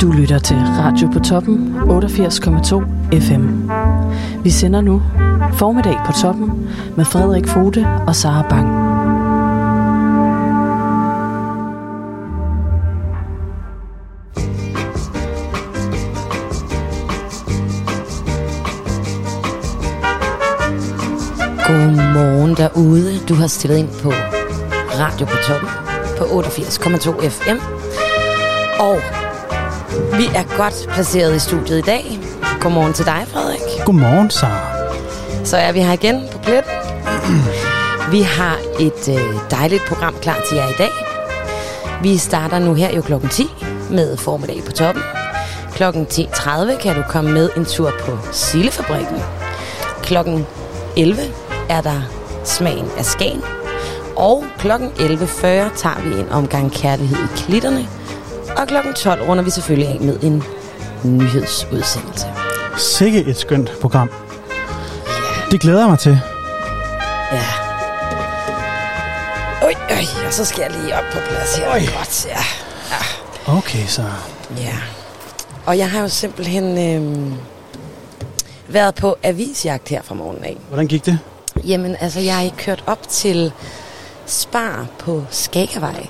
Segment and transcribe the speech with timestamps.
[0.00, 2.82] Du lytter til Radio på toppen 88,2
[3.20, 3.70] FM.
[4.44, 5.02] Vi sender nu
[5.52, 8.66] Formiddag på toppen med Frederik Fode og Sara Bang.
[21.66, 23.18] Godmorgen derude.
[23.28, 24.12] Du har stillet ind på
[25.00, 25.68] Radio på toppen
[26.18, 27.81] på 88,2 FM.
[28.82, 28.96] Og
[30.18, 32.18] vi er godt placeret i studiet i dag.
[32.60, 33.60] Godmorgen til dig, Frederik.
[33.86, 35.44] Godmorgen, Sara.
[35.44, 36.64] Så er vi her igen på plet.
[38.10, 40.90] Vi har et øh, dejligt program klar til jer i dag.
[42.02, 43.46] Vi starter nu her jo klokken 10
[43.90, 45.02] med formiddag på toppen.
[45.74, 49.16] Klokken 10.30 kan du komme med en tur på Sillefabrikken.
[50.02, 50.46] Klokken
[50.96, 51.20] 11
[51.68, 52.00] er der
[52.44, 53.42] smagen af Skagen.
[54.16, 55.46] Og klokken 11.40
[55.76, 57.88] tager vi en omgang kærlighed i klitterne.
[58.56, 60.42] Og klokken 12 runder vi selvfølgelig af med en
[61.04, 62.26] nyhedsudsendelse.
[62.78, 64.10] Sikke et skønt program.
[65.50, 66.18] Det glæder jeg mig til.
[67.32, 67.42] Ja.
[69.62, 71.70] Oj, øj, og så skal jeg lige op på plads her.
[71.72, 71.80] Oj.
[71.98, 72.42] Godt, ja.
[73.58, 74.02] Okay, så.
[74.58, 74.74] Ja.
[75.66, 77.32] Og jeg har jo simpelthen øh,
[78.68, 80.56] været på avisjagt her fra morgenen af.
[80.68, 81.18] Hvordan gik det?
[81.64, 83.52] Jamen, altså, jeg er kørt op til
[84.26, 86.06] Spar på Skagervej.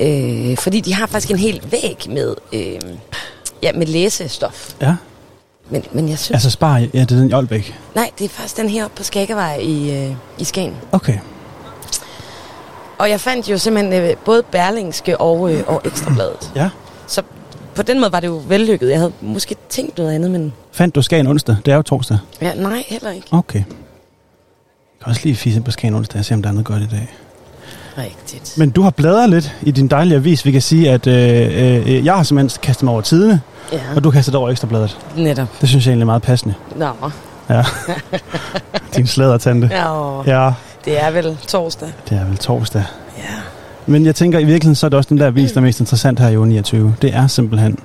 [0.00, 2.80] Øh, fordi de har faktisk en hel væg med, øh,
[3.62, 4.74] ja, med læsestof.
[4.80, 4.96] Ja.
[5.70, 6.30] Men, men jeg synes...
[6.34, 7.78] Altså spar, ja, det er den i Aalbæk.
[7.94, 10.76] Nej, det er faktisk den her oppe på Skagervej i, øh, i Skagen.
[10.92, 11.18] Okay.
[12.98, 16.52] Og jeg fandt jo simpelthen øh, både Berlingske og, øh, og Ekstrabladet.
[16.56, 16.70] Ja.
[17.06, 17.22] Så
[17.74, 18.90] på den måde var det jo vellykket.
[18.90, 21.56] Jeg havde måske tænkt noget andet, men Fandt du Skagen onsdag?
[21.66, 22.18] Det er jo torsdag.
[22.42, 23.26] ja, nej, heller ikke.
[23.30, 23.58] Okay.
[23.58, 26.82] Jeg kan også lige fisse på Skagen onsdag og se, om der er noget godt
[26.82, 27.14] i dag.
[27.98, 28.54] Rigtigt.
[28.58, 30.44] Men du har bladret lidt i din dejlige avis.
[30.44, 33.40] Vi kan sige, at øh, øh, jeg har simpelthen kastet mig over tidene,
[33.72, 34.98] Ja, og du har kastet dig over ekstrabladet.
[35.16, 35.48] netop.
[35.60, 36.54] Det synes jeg egentlig er meget passende.
[36.76, 36.86] Nå,
[37.50, 37.64] Ja.
[38.96, 39.68] Din slædertante.
[39.72, 40.52] ja, Ja,
[40.84, 41.88] det er vel torsdag.
[42.08, 42.84] det er vel torsdag.
[43.18, 43.22] Ja.
[43.86, 45.80] Men jeg tænker, i virkeligheden, så er det også den der avis, der er mest
[45.80, 46.94] interessant her i uge 29.
[47.02, 47.78] Det er simpelthen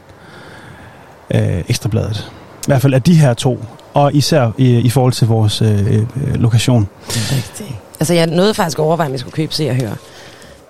[1.34, 2.32] øh, Ekstrabladet.
[2.62, 3.64] I hvert fald af de her to.
[3.94, 6.04] Og især i, i forhold til vores øh, øh,
[6.36, 6.88] lokation.
[7.08, 7.70] Det er rigtigt.
[8.00, 9.96] Altså, jeg nåede faktisk at overveje, om jeg skulle købe Se og Høre.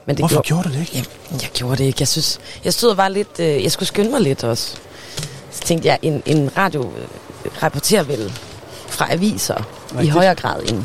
[0.05, 1.09] Men det Hvorfor gjorde, gjorde du det ikke?
[1.29, 1.97] Jamen, jeg gjorde det ikke.
[1.99, 3.39] Jeg synes, jeg stod var lidt...
[3.39, 4.75] Øh, jeg skulle skynde mig lidt også.
[5.51, 8.33] Så tænkte jeg, en, en radio øh, rapporterer vel
[8.87, 10.13] fra aviser i Rigtigt.
[10.13, 10.83] højere grad end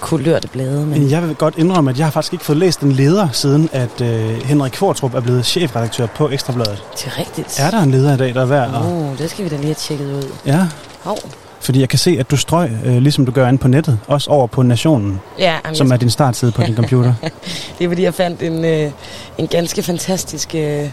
[0.00, 0.86] kulørte blade.
[0.86, 3.68] Men jeg vil godt indrømme, at jeg har faktisk ikke fået læst en leder, siden
[3.72, 6.82] at øh, Henrik Kvartrup er blevet chefredaktør på Ekstrabladet.
[6.94, 7.60] det er rigtigt.
[7.60, 8.68] Er der en leder i dag, der er værd?
[8.74, 10.28] Åh, oh, det skal vi da lige have tjekket ud.
[10.46, 10.68] Ja,
[11.02, 11.18] Hov.
[11.60, 14.30] Fordi jeg kan se, at du strøg, øh, ligesom du gør inde på nettet, også
[14.30, 17.14] over på Nationen, Ja, jamen, som er din startside på din computer.
[17.78, 18.92] det er fordi, jeg fandt en, øh,
[19.38, 20.54] en ganske fantastisk...
[20.54, 20.90] Øh,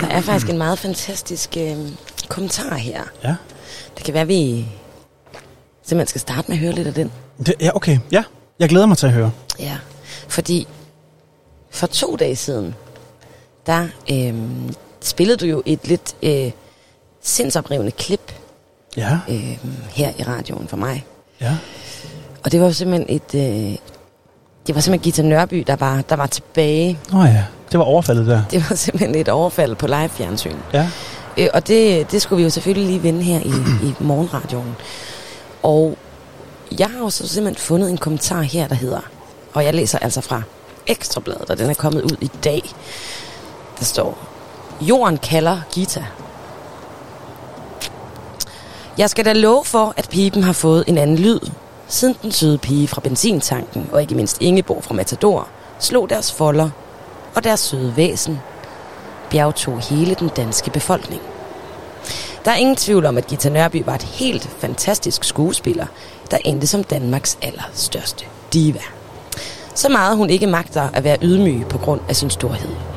[0.00, 1.76] der er faktisk en meget fantastisk øh,
[2.28, 3.02] kommentar her.
[3.24, 3.34] Ja.
[3.96, 4.66] Det kan være, vi
[5.82, 7.12] simpelthen skal starte med at høre lidt af den.
[7.46, 7.98] Det, ja, okay.
[8.12, 8.22] Ja,
[8.58, 9.30] jeg glæder mig til at høre.
[9.58, 9.76] Ja,
[10.28, 10.68] fordi
[11.70, 12.74] for to dage siden,
[13.66, 14.34] der øh,
[15.00, 16.50] spillede du jo et lidt øh,
[17.22, 18.32] sindsoprivende klip
[18.96, 19.58] Ja, øh,
[19.90, 21.04] her i radioen for mig.
[21.40, 21.56] ja.
[22.44, 23.34] Og det var jo simpelthen et...
[23.34, 23.76] Øh,
[24.66, 26.98] det var simpelthen Gita Nørby, der var, der var tilbage.
[27.12, 28.42] Åh oh, ja, det var overfaldet der.
[28.50, 30.56] Det var simpelthen et overfald på live-fjernsyn.
[30.72, 30.88] Ja.
[31.38, 34.76] Øh, og det, det skulle vi jo selvfølgelig lige vinde her i, i morgenradioen.
[35.62, 35.98] Og
[36.78, 39.00] jeg har jo så simpelthen fundet en kommentar her, der hedder,
[39.54, 40.42] og jeg læser altså fra
[40.86, 42.62] Ekstrabladet, og den er kommet ud i dag.
[43.78, 44.18] Der står,
[44.80, 46.04] Jorden kalder Gita.
[48.98, 51.40] Jeg skal da love for, at pipen har fået en anden lyd,
[51.88, 55.48] siden den søde pige fra benzintanken, og ikke mindst Ingeborg fra Matador,
[55.78, 56.70] slog deres folder,
[57.34, 58.40] og deres søde væsen
[59.30, 61.22] bjergtog hele den danske befolkning.
[62.44, 65.86] Der er ingen tvivl om, at Gita Nørby var et helt fantastisk skuespiller,
[66.30, 68.80] der endte som Danmarks allerstørste diva.
[69.74, 72.95] Så meget hun ikke magter at være ydmyg på grund af sin storhed.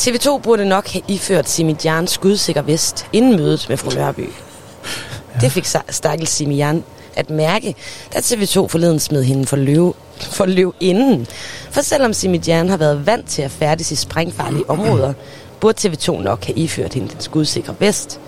[0.00, 4.20] TV2 burde nok have iført Simijan skudsikker vest inden mødet med fru Nørby.
[4.20, 5.40] Ja.
[5.40, 6.84] Det fik sta- stakkels Simijan
[7.16, 7.74] at mærke,
[8.14, 11.26] da TV2 forleden smed hende for løv, for løv inden.
[11.70, 15.12] For selvom Simijan har været vant til at færdes i sprængfarlige områder,
[15.60, 18.20] burde TV2 nok have iført hende den skudsikre vest.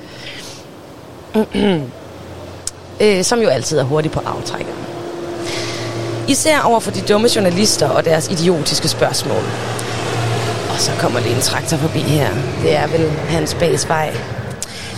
[3.00, 4.78] øh, som jo altid er hurtig på aftrækkeren.
[6.28, 9.42] Især over for de dumme journalister og deres idiotiske spørgsmål.
[10.78, 12.30] Så kommer lige en traktor forbi her.
[12.62, 14.14] Det er vel hans bagsvej.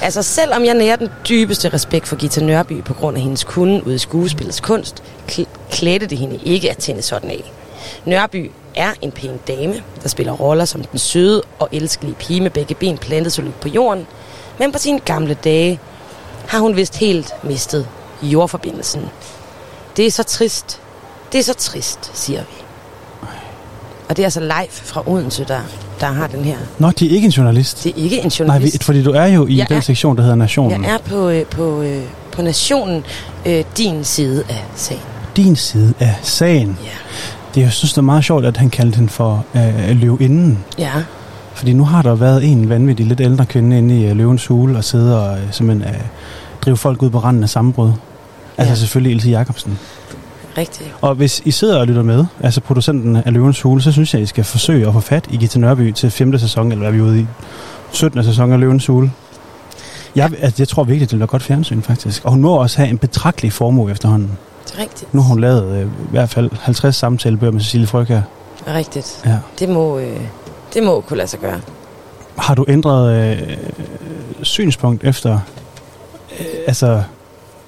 [0.02, 3.86] Altså, selvom jeg nærer den dybeste respekt for Gita Nørby på grund af hendes kunde
[3.86, 7.52] ude i skuespillets kunst, kl- klædte det hende ikke at tænde sådan af.
[8.04, 12.50] Nørby er en pæn dame, der spiller roller som den søde og elskelige pige med
[12.50, 14.06] begge ben plantet solidt på jorden.
[14.58, 15.80] Men på sine gamle dage
[16.46, 17.88] har hun vist helt mistet
[18.22, 19.08] jordforbindelsen.
[19.96, 20.80] Det er så trist.
[21.32, 22.59] Det er så trist, siger vi.
[24.10, 25.58] Og det er altså live fra Odense, der,
[26.00, 26.56] der har den her.
[26.78, 27.84] Nå, de er ikke en journalist.
[27.84, 28.74] Det er ikke en Nej, journalist.
[28.80, 30.84] vi, fordi du er jo i Jeg den er- sektion, der hedder Nationen.
[30.84, 32.02] Jeg er på, øh, på, øh,
[32.32, 33.04] på Nationen,
[33.46, 35.02] øh, din side af sagen.
[35.36, 36.78] Din side af sagen.
[36.84, 36.88] Ja.
[37.54, 40.58] Det, jeg synes, det er meget sjovt, at han kaldte hende for øh, løvinden.
[40.78, 40.92] Ja,
[41.54, 44.78] Fordi nu har der været en vanvittig lidt ældre kvinde inde i øh, løvens hule
[44.78, 46.00] og sidde og øh, simpelthen øh,
[46.64, 47.92] drive folk ud på randen af sammenbrud.
[48.58, 48.74] Altså Ja.
[48.74, 49.78] selvfølgelig Ilse Jacobsen.
[50.58, 50.94] Rigtigt.
[51.00, 54.22] Og hvis I sidder og lytter med, altså producenten af Løvens Hule, så synes jeg,
[54.22, 56.38] I skal forsøge at få fat i Gita Nørby til 5.
[56.38, 57.26] sæson, eller hvad vi ude i?
[57.92, 58.24] 17.
[58.24, 59.12] sæson af Løvens Hule.
[60.16, 62.24] Jeg, altså, jeg tror virkelig, det bliver godt fjernsyn, faktisk.
[62.24, 64.38] Og hun må også have en betragtelig formue efterhånden.
[64.66, 65.14] Det er rigtigt.
[65.14, 68.20] Nu har hun lavet øh, i hvert fald 50 samtalebøger med Cecilie Frøkær.
[68.68, 69.22] Rigtigt.
[69.26, 69.38] Ja.
[69.58, 70.20] Det må, øh,
[70.74, 71.60] det må kunne lade sig gøre.
[72.38, 73.56] Har du ændret øh,
[74.42, 75.38] synspunkt efter...
[76.40, 77.02] Øh, altså,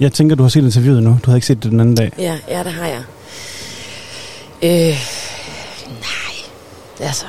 [0.00, 1.10] jeg tænker, du har set interviewet nu.
[1.10, 2.12] Du havde ikke set det den anden dag.
[2.18, 3.02] Ja, ja, det har jeg.
[4.62, 4.96] Øh,
[5.88, 6.34] nej,
[7.00, 7.26] altså...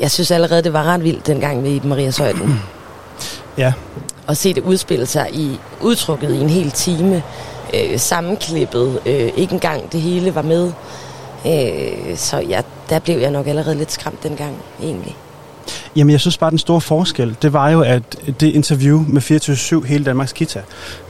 [0.00, 2.60] Jeg synes allerede, det var ret vildt, dengang vi i Maria Søjden.
[3.58, 3.72] Ja.
[4.28, 7.22] At se det udspille sig i udtrukket i en hel time.
[7.74, 9.00] Øh, sammenklippet.
[9.06, 10.72] Øh, ikke engang det hele var med.
[11.46, 12.60] Øh, så ja,
[12.90, 15.16] der blev jeg nok allerede lidt skræmt dengang, egentlig.
[15.96, 18.02] Jamen, jeg synes bare, den store forskel, det var jo, at
[18.40, 19.22] det interview med
[19.82, 20.60] 24-7 hele Danmarks Kita,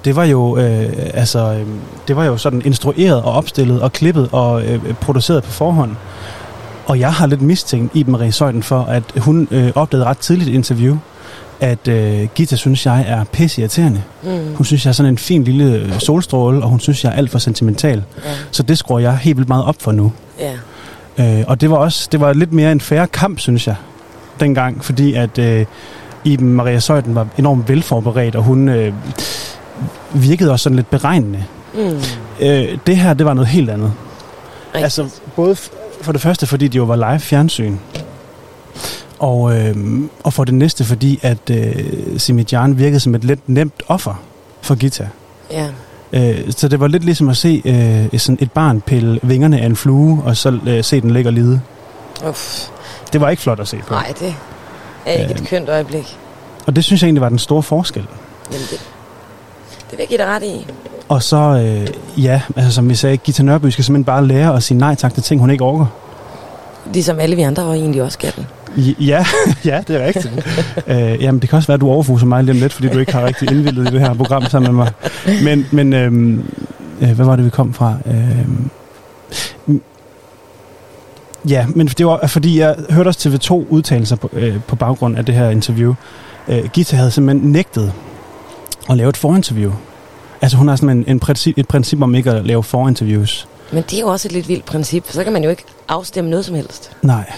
[0.05, 1.67] det var jo, øh, altså, øh,
[2.09, 5.97] det var jo sådan instrueret og opstillet og klippet og øh, produceret på forhånd.
[6.87, 10.49] Og jeg har lidt mistænkt Iben Marie Søjden for, at hun øh, opdagede ret tidligt
[10.49, 10.97] i et interview,
[11.61, 14.03] at øh, Gita synes jeg er pisse irriterende.
[14.23, 17.11] Mm, Hun synes jeg er sådan en fin lille øh, solstråle, og hun synes jeg
[17.13, 18.03] er alt for sentimental.
[18.25, 20.13] ja, Så det skruer jeg helt vildt meget op for nu.
[20.39, 20.53] ja.
[21.19, 23.75] Øh, og det var også det var lidt mere en færre kamp, synes jeg,
[24.41, 25.67] dengang, fordi at øh,
[26.25, 28.93] Iben Maria Søjden var enormt velforberedt, og hun øh,
[30.15, 31.45] virkede også sådan lidt beregnende.
[31.75, 31.81] Mm,
[32.41, 33.93] Øh, det her, det var noget helt andet.
[34.67, 34.85] rigtigt.
[34.85, 35.07] Altså,
[35.37, 35.57] både
[36.03, 37.77] for det første, fordi det jo var live fjernsyn,
[39.19, 39.77] og, øh,
[40.25, 41.75] og for det næste, fordi at øh,
[42.19, 44.23] Simidjan virkede som et lidt nemt offer
[44.63, 45.09] for Gita.
[45.51, 45.67] ja.
[46.15, 47.63] Øh, så det var lidt ligesom at se
[48.13, 51.29] øh, sådan et barn pille vingerne af en flue, og så øh, se den ligge
[51.29, 51.61] og lide.
[52.29, 52.67] Uff.
[53.13, 53.95] Det var ikke flot at se på.
[53.95, 54.35] Nej, det
[55.07, 55.47] er ikke et Øh.
[55.47, 56.19] kønt øjeblik.
[56.67, 58.07] Og det synes jeg egentlig var den store forskel.
[58.53, 58.81] Jamen, det,
[59.91, 60.67] det vil jeg give dig ret i.
[61.09, 61.89] Og så, øh,
[62.25, 65.15] ja, altså som vi sagde, Gita Nørby skal simpelthen bare lære at sige nej tak
[65.15, 65.87] til ting, hun ikke orker.
[66.93, 68.33] Ligesom alle vi andre og egentlig også skal
[69.01, 69.25] Ja,
[69.65, 70.47] ja, det er rigtigt.
[70.87, 73.13] øh, jamen, det kan også være, at du overfuser mig lige lidt, fordi du ikke
[73.13, 74.93] har rigtig indvildet i det her program sammen med mig.
[75.45, 76.39] Men, men øh,
[77.01, 77.95] øh, hvad var det, vi kom fra?
[78.07, 78.47] Øh,
[81.49, 85.25] ja, men det var, fordi jeg hørte også TV2 udtalelser på, øh, på baggrund af
[85.27, 85.95] det her interview.
[86.49, 87.93] Øh, Gita havde simpelthen nægtet
[88.91, 89.73] at lave et forinterview.
[90.43, 93.49] Altså hun har sådan en, en princip, et princip om ikke at lave forinterviews.
[93.73, 95.05] Men det er jo også et lidt vildt princip.
[95.11, 96.91] Så kan man jo ikke afstemme noget som helst.
[97.03, 97.33] Nej.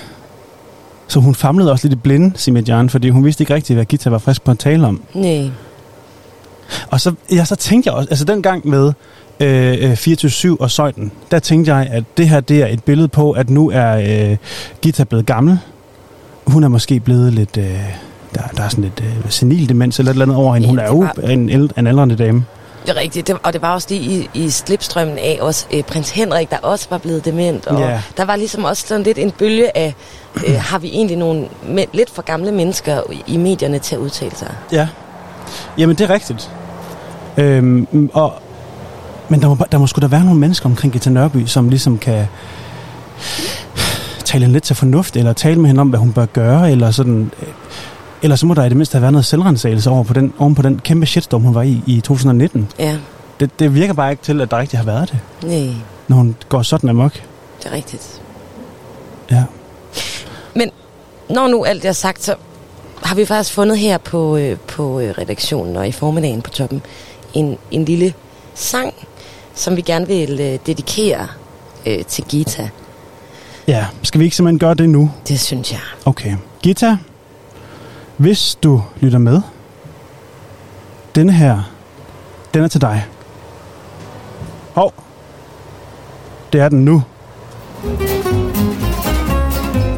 [1.08, 4.10] Så hun famlede også lidt i blinde, Simidjan, fordi hun vidste ikke rigtigt, hvad Gita
[4.10, 5.02] var frisk på at tale om.
[5.14, 5.50] Nej.
[6.90, 8.92] Og så, ja, så tænkte jeg også, altså den gang med
[9.40, 13.08] øh, øh, 24-7 og Søjden, der tænkte jeg, at det her det er et billede
[13.08, 13.96] på, at nu er
[14.30, 14.36] øh,
[14.82, 15.58] Gita blevet gammel.
[16.46, 17.64] Hun er måske blevet lidt, øh,
[18.34, 20.68] der, der er sådan lidt øh, senil demens eller et eller andet over hende.
[20.68, 22.44] Hun er jo en, ældre, en aldrende dame.
[22.86, 23.30] Det er rigtigt.
[23.42, 26.86] Og det var også det i, i slipstrømmen af også øh, prins Henrik, der også
[26.90, 27.66] var blevet dement.
[27.66, 28.00] Og Ja.
[28.16, 29.94] der var ligesom også sådan lidt en bølge af,
[30.46, 34.36] øh, har vi egentlig nogle me- lidt for gamle mennesker i medierne til at udtale
[34.36, 34.50] sig?
[34.72, 34.88] Ja.
[35.78, 36.50] Jamen, det er rigtigt.
[37.36, 38.32] Øhm, og,
[39.28, 41.98] men der må, der må sgu da være nogle mennesker omkring Gita Nørby, som ligesom
[41.98, 42.26] kan
[44.24, 46.90] tale hende lidt til fornuft, eller tale med hende om, hvad hun bør gøre, eller
[46.90, 47.30] sådan...
[47.42, 47.48] øh,
[48.22, 50.54] Eller så må der i det mindste have været noget selvrensagelse over på den, oven
[50.54, 52.68] på den kæmpe shitstorm, hun var i i 2019.
[52.78, 52.98] Ja,
[53.40, 55.74] Det, det virker bare ikke til, at der rigtig har været det, nej,
[56.08, 57.12] når hun går sådan amok.
[57.62, 58.20] det er rigtigt.
[59.30, 59.44] Ja.
[61.30, 62.34] Når nu alt er sagt, så
[63.02, 66.82] har vi faktisk fundet her på, øh, på øh, redaktionen og i formiddagen på toppen
[67.34, 68.14] en, en lille
[68.54, 68.94] sang,
[69.54, 71.26] som vi gerne vil øh, dedikere
[71.86, 72.68] øh, til Gita.
[73.68, 75.10] Ja, skal vi ikke simpelthen gøre det nu?
[75.28, 75.80] Det synes jeg.
[76.04, 76.36] Okay.
[76.62, 76.96] Gita,
[78.16, 79.40] hvis du lytter med,
[81.14, 81.62] denne her,
[82.54, 83.06] den er til dig.
[84.74, 84.94] Hov.
[86.52, 87.02] Det er den nu.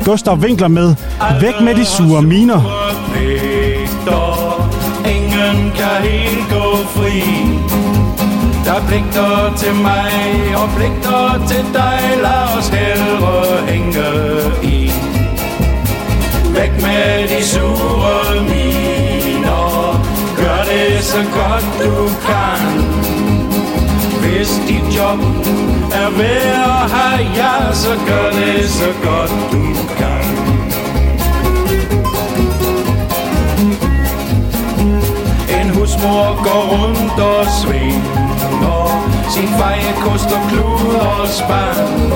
[0.05, 0.95] Gustav Winkler med
[1.41, 2.63] Væk med de sure miner.
[6.95, 7.23] Fri.
[8.65, 10.13] Der er pligter til mig
[10.57, 12.01] og pligter til dig.
[12.23, 14.09] Lad os hellere hænge
[14.63, 14.93] i.
[16.57, 19.67] Væk med de sure miner.
[20.37, 21.95] Gør det så godt du
[22.27, 22.63] kan.
[24.23, 25.19] Hvis dit job
[25.93, 26.43] er ved
[26.73, 29.65] at have, ja, så gør det så godt du
[29.99, 30.26] kan.
[35.87, 38.87] En husmor går rundt og svinger
[39.31, 42.13] sin fejekost og klud og spand.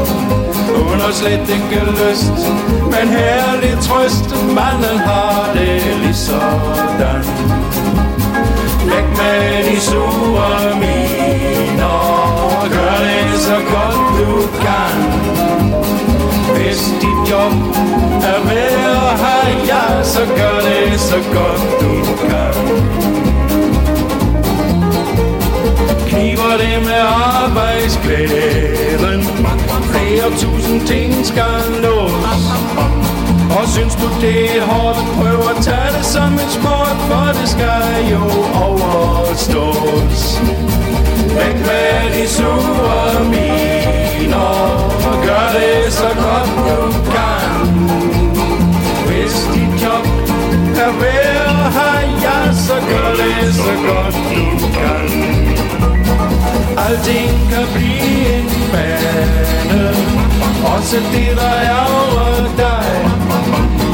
[0.77, 2.39] Hun har slet ikke lyst,
[2.85, 7.25] men herlig trøst, manden har det ligesådan
[8.91, 11.99] Læg med de sure miner,
[12.77, 14.33] gør det så godt du
[14.65, 14.97] kan.
[16.57, 17.53] Hvis dit job
[18.31, 21.93] er værd at have, ja, så gør det så godt du
[22.29, 23.20] kan.
[26.57, 27.03] Det med
[27.43, 29.23] arbejdsglæden.
[29.93, 32.43] Flere tusind ting skal nås
[33.59, 36.97] Og synes du det er hårdt Prøv at tage det som en sport?
[37.09, 38.23] For det skal jo
[38.69, 40.41] overstås.
[41.39, 44.51] Væk med de sure miner
[45.11, 46.81] Og gør det så godt du
[47.15, 47.67] kan.
[49.07, 50.07] Hvis dit job
[50.85, 55.50] er værd at have Ja, så gør det så godt du kan.
[56.79, 59.89] Alting kan blive en bane.
[60.77, 63.11] Også det der ærger dig.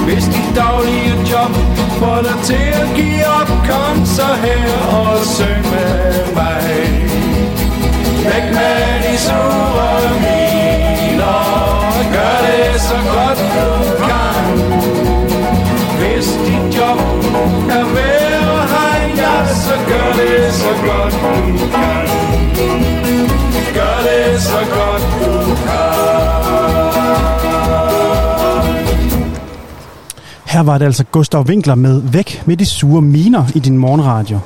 [0.06, 1.52] Hvis dit daglige job
[1.98, 6.62] får dig til at give op Kom så her og syng med mig.
[8.24, 11.42] Væk med de sure miner
[12.12, 13.68] Gør det så godt du
[14.06, 14.44] kan.
[15.98, 16.98] Hvis dit job
[17.70, 21.14] er værd at have Ja, så gør det så godt
[21.58, 22.45] du kan.
[23.74, 26.06] Gør det så godt du kan
[30.44, 34.38] Her var det altså Gustav Winkler med Væk med de sure miner i din morgenradio.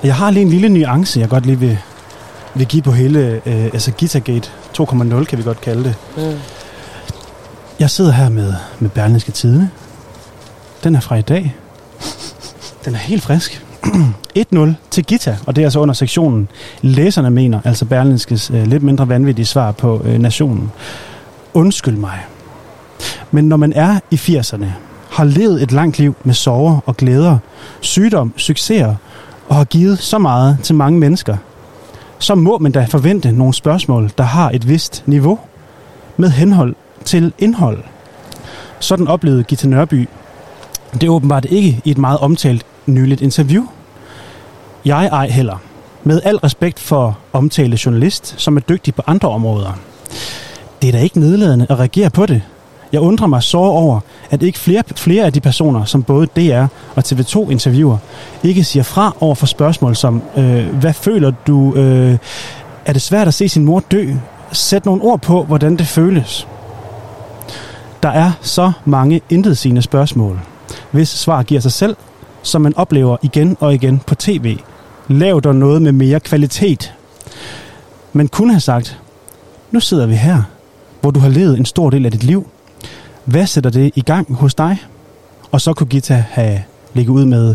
[0.00, 1.78] Og Jeg har lige en lille nuance, jeg godt lige vil,
[2.54, 5.94] vil give på hele, øh, altså Gittergate 2.0 kan vi godt kalde det.
[6.16, 6.38] Mm.
[7.80, 9.70] Jeg sidder her med, med Berlingske Tidene.
[10.84, 11.54] Den er fra i dag.
[12.84, 13.63] Den er helt frisk.
[14.38, 14.58] 1-0
[14.90, 16.48] til Gita, og det er altså under sektionen
[16.82, 20.72] Læserne mener, altså Berlinskes øh, lidt mindre vanvittige svar på øh, nationen.
[21.54, 22.18] Undskyld mig.
[23.30, 24.66] Men når man er i 80'erne,
[25.10, 27.38] har levet et langt liv med sorger og glæder,
[27.80, 28.94] sygdom, succeser
[29.48, 31.36] og har givet så meget til mange mennesker,
[32.18, 35.38] så må man da forvente nogle spørgsmål, der har et vist niveau
[36.16, 36.74] med henhold
[37.04, 37.78] til indhold.
[38.80, 40.08] Sådan oplevede Gita Nørby
[40.94, 43.64] det er åbenbart ikke i et meget omtalt nyligt interview.
[44.84, 45.56] Jeg ej heller.
[46.02, 49.78] Med al respekt for omtale journalist, som er dygtig på andre områder.
[50.82, 52.42] Det er da ikke nedladende at reagere på det.
[52.92, 54.00] Jeg undrer mig så over,
[54.30, 57.96] at ikke flere, flere af de personer, som både DR og TV2 interviewer,
[58.42, 62.18] ikke siger fra over for spørgsmål som, øh, hvad føler du, øh,
[62.86, 64.12] er det svært at se sin mor dø?
[64.52, 66.48] Sæt nogle ord på, hvordan det føles.
[68.02, 70.40] Der er så mange intetsigende spørgsmål,
[70.90, 71.96] hvis svar giver sig selv,
[72.42, 74.58] som man oplever igen og igen på tv.
[75.08, 76.94] Lav der noget med mere kvalitet.
[78.12, 79.00] Man kunne have sagt,
[79.70, 80.42] nu sidder vi her,
[81.00, 82.48] hvor du har levet en stor del af dit liv.
[83.24, 84.78] Hvad sætter det i gang hos dig?
[85.52, 86.62] Og så kunne Gita have
[86.94, 87.54] ligget ud med,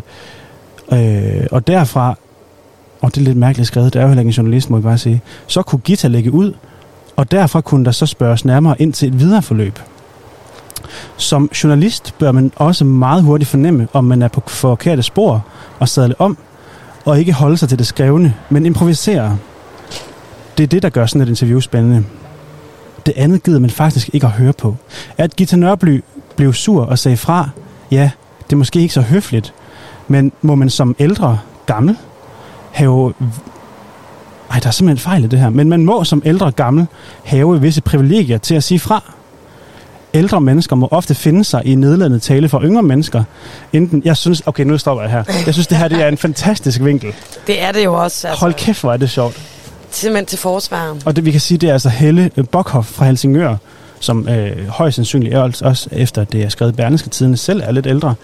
[0.92, 2.16] øh, og derfra,
[3.02, 4.84] og det er lidt mærkeligt skrevet, det er jo heller ikke en journalist, må jeg
[4.84, 6.54] bare sige, så kunne Gita lægge ud,
[7.16, 9.80] og derfra kunne der så spørges nærmere ind til et videre forløb.
[11.18, 15.46] Som journalist bør man også meget hurtigt fornemme, om man er på forkerte spor
[15.80, 16.38] og sadle om,
[17.10, 19.38] og ikke holde sig til det skrevne, men improvisere.
[20.58, 22.06] Det er det, der gør sådan et interview spændende.
[23.06, 24.76] Det andet gider man faktisk ikke at høre på.
[25.18, 26.04] At Gita Nørby
[26.36, 27.50] blev sur og sagde fra,
[27.92, 28.12] ja,
[28.44, 29.54] det er måske ikke så høfligt,
[30.08, 31.98] men må man som ældre, gammel,
[32.72, 33.14] have...
[34.52, 35.50] Ej, der er simpelthen fejl i det her.
[35.50, 36.88] Men man må som ældre gammel
[37.24, 39.14] have visse privilegier til at sige fra
[40.14, 43.24] ældre mennesker må ofte finde sig i nedladende tale for yngre mennesker.
[43.74, 45.24] Enten, jeg synes, okay, nu stopper jeg her.
[45.46, 47.14] Jeg synes, det her det er en fantastisk vinkel.
[47.48, 48.28] Det er det jo også.
[48.28, 49.42] Altså, Hold kæft, hvor er det sjovt.
[49.92, 51.02] Simpelthen til forsvaren.
[51.06, 53.56] Og det vi kan sige, det er altså Helle Bokhoff fra Helsingør,
[54.00, 57.72] som øh, højst sandsynligt er også- efter det er skrevet i Berlingske Tidene, selv er
[57.72, 58.16] lidt ældre,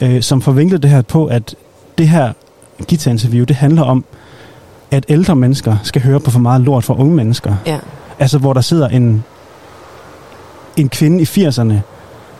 [0.00, 1.54] øh, som forvinklede det her på, at
[1.98, 2.32] det her
[2.88, 4.04] Gita-interview, det handler om,
[4.90, 7.54] at ældre mennesker skal høre på for meget lort fra unge mennesker.
[7.66, 7.78] Ja.
[8.18, 9.24] Altså, hvor der sidder en,
[10.76, 11.74] en kvinde i 80'erne,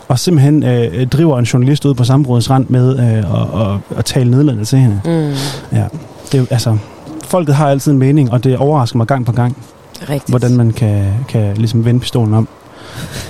[0.09, 4.05] og simpelthen øh, driver en journalist ud på samrådets rand med øh, at, at, at
[4.05, 5.01] tale nedladende til hende.
[5.05, 5.35] Mm.
[5.79, 5.85] Ja,
[6.33, 6.79] det altså
[7.25, 9.57] folket har altid en mening, og det overrasker mig gang på gang,
[10.01, 10.29] Rigtigt.
[10.29, 12.49] hvordan man kan, kan ligesom vende pistolen om.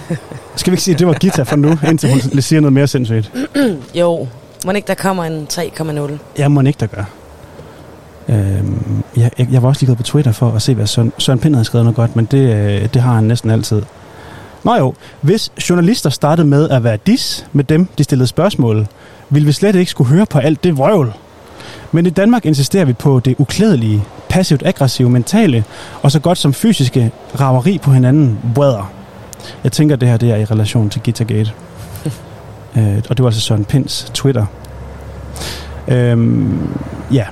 [0.56, 2.86] Skal vi ikke sige, at det var Gita for nu, indtil hun siger noget mere
[2.86, 3.32] sindssygt?
[4.00, 4.26] Jo,
[4.66, 6.12] må ikke der kommer en 3,0?
[6.38, 7.04] Jeg må ikke, der gør.
[8.28, 11.12] Øhm, jeg, jeg, jeg var også lige gået på Twitter for at se, hvad Søren,
[11.18, 13.82] Søren Pind havde skrevet noget godt, men det, øh, det har han næsten altid.
[14.64, 18.86] Nå jo, hvis journalister startede med at være dis med dem, de stillede spørgsmål,
[19.30, 21.12] ville vi slet ikke skulle høre på alt det vrøvl.
[21.92, 25.64] Men i Danmark insisterer vi på det uklædelige, passivt aggressive, mentale
[26.02, 28.86] og så godt som fysiske raveri på hinanden brødre.
[29.64, 31.52] Jeg tænker, det her det er i relation til Gittergate.
[32.76, 34.46] øh, og det var altså Søren Pinds Twitter.
[35.88, 36.68] Øhm,
[37.12, 37.26] ja.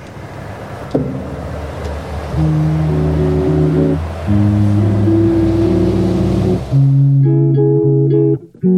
[8.63, 8.69] Og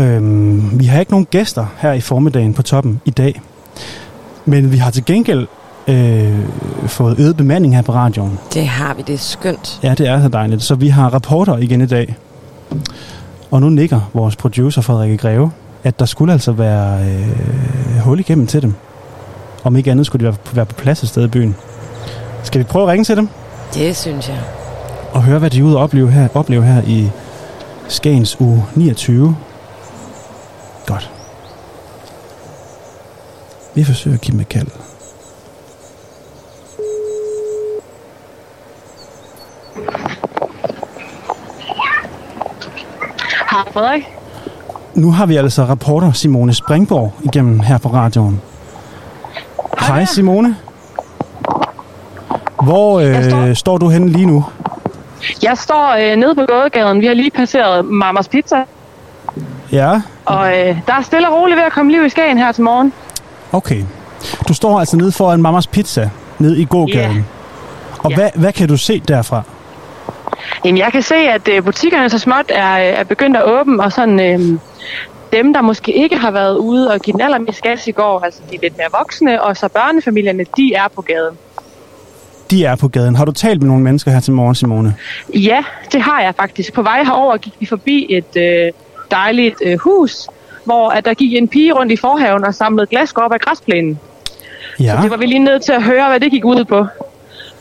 [0.00, 3.40] øhm, vi har ikke nogen gæster her i formiddagen på toppen i dag.
[4.44, 5.46] Men vi har til gengæld
[5.88, 6.38] øh,
[6.86, 8.38] fået øget bemanding her på radioen.
[8.54, 9.80] Det har vi, det er skønt.
[9.82, 10.62] Ja, det er så dejligt.
[10.62, 12.16] Så vi har rapporter igen i dag.
[13.50, 15.50] Og nu nikker vores producer Frederik Greve,
[15.84, 18.74] at der skulle altså være øh, hul igennem til dem.
[19.64, 21.56] Om ikke andet skulle de være, være på plads et sted i byen.
[22.42, 23.28] Skal vi prøve at ringe til dem
[23.74, 24.38] Det synes jeg.
[25.12, 27.10] og høre, hvad de er ude og opleve her, opleve her i
[27.88, 29.36] Skagens uge 29?
[30.86, 31.10] Godt.
[33.74, 34.66] Vi forsøger at give dem et kald.
[43.50, 44.19] Hej Frederik.
[44.94, 48.40] Nu har vi altså rapporter Simone Springborg igennem her på radioen.
[49.80, 50.56] Hej Simone.
[52.62, 54.44] Hvor øh, står- står du henne lige nu?
[55.42, 57.00] Jeg står øh, nede på gågaden.
[57.00, 58.56] Vi har lige passeret Mamas Pizza.
[59.72, 62.52] Ja, Og øh, der er stille og roligt ved at komme liv i Skagen her
[62.52, 62.92] til morgen.
[63.52, 63.84] okay.
[64.48, 67.16] Du står altså nede foran Mamas Pizza, nede i gågaden.
[67.16, 67.22] Ja.
[67.98, 68.16] Og Ja.
[68.16, 69.42] hvad, hvad kan du se derfra?
[70.64, 73.82] Jamen, jeg kan se, at øh, butikkerne så småt er, øh, er begyndt at åbne,
[73.82, 74.58] og sådan øh,
[75.32, 78.40] dem, der måske ikke har været ude og give den allermest gas i går, altså
[78.50, 81.38] de lidt mere voksne, og så børnefamilierne, de er på gaden.
[82.50, 83.16] De er på gaden.
[83.16, 84.96] Har du talt med nogle mennesker her til morgen, Simone?
[85.34, 86.72] Ja, det har jeg faktisk.
[86.72, 88.72] På vej herover gik vi forbi et øh,
[89.10, 90.28] dejligt øh, hus,
[90.64, 93.98] hvor at der gik en pige rundt i forhaven og samlede glasgård op af græsplænen.
[94.80, 94.98] Ja.
[95.02, 96.86] Det var vi lige nødt til at høre, hvad det gik ud på.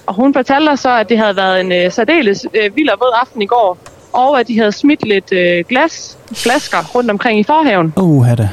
[0.09, 2.97] Og hun fortalte os så, at det havde været en øh, særdeles øh, vild og
[2.99, 3.77] våd aften i går,
[4.13, 7.93] og at de havde smidt lidt øh, glas, flasker rundt omkring i forhaven.
[7.97, 8.49] Uh, da.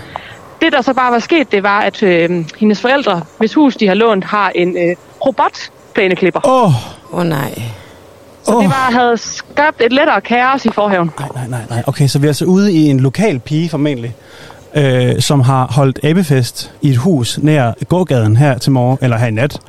[0.61, 3.87] Det, der så bare var sket, det var, at øh, hendes forældre, hvis hus de
[3.87, 6.41] har lånt, har en øh, robotplæneklipper.
[6.45, 6.73] Åh, oh,
[7.13, 7.63] oh, nej.
[8.43, 8.63] Så åh.
[8.63, 11.11] det var, havde skabt et lettere kaos i forhaven.
[11.19, 11.83] Nej, nej, nej, nej.
[11.87, 14.15] Okay, så vi er altså ude i en lokal pige formentlig,
[14.75, 19.27] øh, som har holdt abefest i et hus nær gågaden her til morgen, eller her
[19.27, 19.61] i nat.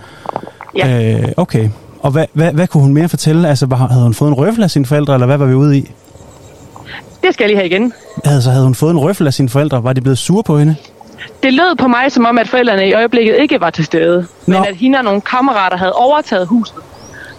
[0.76, 1.14] Ja.
[1.14, 1.70] Øh, okay.
[2.00, 3.50] Og hvad, hvad, hvad kunne hun mere fortælle?
[3.50, 5.92] Altså, havde hun fået en røffel af sine forældre, eller hvad var vi ude i?
[7.24, 7.94] Det skal jeg lige have igen.
[8.26, 9.84] Altså, havde hun fået en røffel af sine forældre?
[9.84, 10.76] Var de blevet sure på hende?
[11.44, 14.28] Det lød på mig som om, at forældrene i øjeblikket ikke var til stede.
[14.46, 14.64] Men Nå.
[14.64, 16.76] at hende og nogle kammerater havde overtaget huset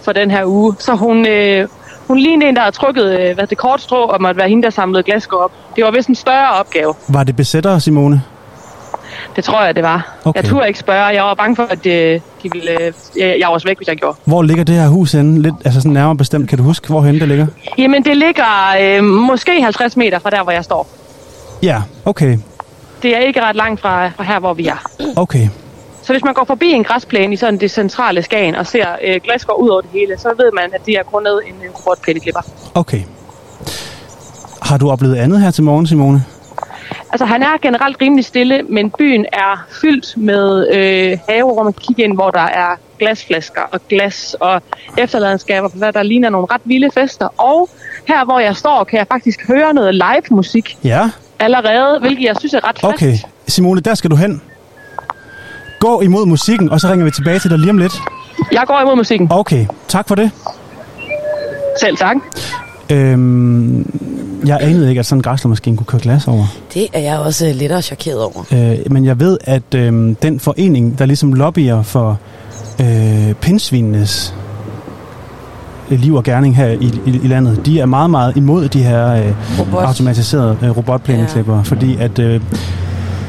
[0.03, 0.75] for den her uge.
[0.79, 1.67] Så hun, øh,
[2.07, 4.63] hun lignede en, der havde trukket øh, hvad det kort strå om at være hende,
[4.63, 5.51] der samlede glasgård op.
[5.75, 6.93] Det var vist en større opgave.
[7.07, 8.21] Var det besættere, Simone?
[9.35, 10.17] Det tror jeg, det var.
[10.25, 10.41] Okay.
[10.41, 11.05] Jeg turde ikke spørge.
[11.05, 13.87] Jeg var bange for, at øh, de ville, øh, jeg, jeg var også væk, hvis
[13.87, 14.17] jeg gjorde.
[14.25, 15.41] Hvor ligger det her hus henne?
[15.41, 16.49] Lidt, altså sådan nærmere bestemt.
[16.49, 17.47] Kan du huske, hvor det ligger?
[17.77, 20.87] Jamen, det ligger øh, måske 50 meter fra der, hvor jeg står.
[21.63, 22.37] Ja, okay.
[23.01, 24.89] Det er ikke ret langt fra, fra her, hvor vi er.
[25.15, 25.49] Okay.
[26.01, 29.21] Så hvis man går forbi en græsplæne i sådan det centrale Skagen og ser øh,
[29.23, 32.41] glasgård ud over det hele, så ved man, at det er grundet en øh, robotplæneklipper.
[32.73, 33.01] Okay.
[34.61, 36.23] Har du oplevet andet her til morgen, Simone?
[37.11, 41.73] Altså, han er generelt rimelig stille, men byen er fyldt med øh, haver, hvor man
[41.73, 44.61] kan kigge ind, hvor der er glasflasker og glas og
[44.97, 47.27] efterladenskaber, hvad der ligner nogle ret vilde fester.
[47.41, 47.69] Og
[48.07, 51.09] her, hvor jeg står, kan jeg faktisk høre noget live musik Ja.
[51.39, 52.93] allerede, hvilket jeg synes er ret frisk.
[52.93, 53.13] Okay.
[53.47, 54.41] Simone, der skal du hen.
[55.79, 57.93] Gå imod musikken, og så ringer vi tilbage til dig lige om lidt.
[58.51, 59.27] Jeg går imod musikken.
[59.31, 60.31] Okay, tak for det.
[61.81, 62.15] Selv tak.
[62.91, 63.85] Øhm,
[64.45, 66.45] jeg anede ikke, at sådan en græslermaskine kunne køre glas over.
[66.73, 68.43] Det er jeg også lidt og chokeret over.
[68.51, 72.19] Øh, men jeg ved, at øhm, den forening, der ligesom lobbyer for
[72.81, 74.35] øh, pindsvinenes
[75.91, 78.83] øh, liv og gerning her i, i, i landet, de er meget, meget imod de
[78.83, 79.83] her øh, Robot.
[79.85, 81.61] automatiserede øh, robotplæneklipper, ja.
[81.61, 82.41] fordi at øh,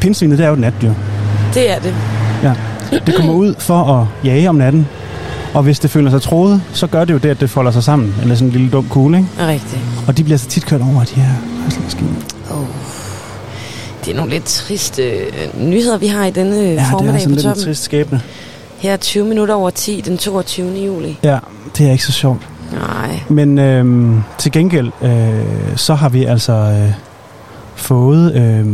[0.01, 0.93] pindsvinet, det er jo et natdyr.
[1.55, 1.95] Det er det.
[2.43, 2.53] Ja.
[3.07, 4.89] Det kommer ud for at jage om natten,
[5.55, 7.85] Og hvis det føler sig troet, så gør det jo det, at det folder sig
[7.85, 8.15] sammen.
[8.23, 9.29] Eller sådan en lille dum kugle, ikke?
[9.47, 9.81] Rigtigt.
[10.07, 11.31] Og de bliver så tit kørt over, de her
[11.63, 12.11] rejsemaskiner.
[12.51, 12.65] Oh.
[14.05, 15.29] Det er nogle lidt triste øh,
[15.61, 17.65] nyheder, vi har i denne Ja, ja, det er formiddag sådan på lidt en toppen.
[17.65, 18.21] trist skæbne.
[18.79, 20.73] Her er 20 minutter over 10, den 22.
[20.85, 21.19] juli.
[21.23, 21.39] Ja,
[21.79, 22.49] det er ikke så sjovt.
[22.73, 23.21] Nej.
[23.29, 26.93] Men øhm, til gengæld, øh, så har vi altså øh,
[27.75, 28.35] fået...
[28.35, 28.67] Øh,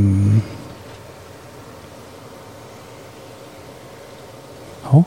[4.82, 5.04] hov.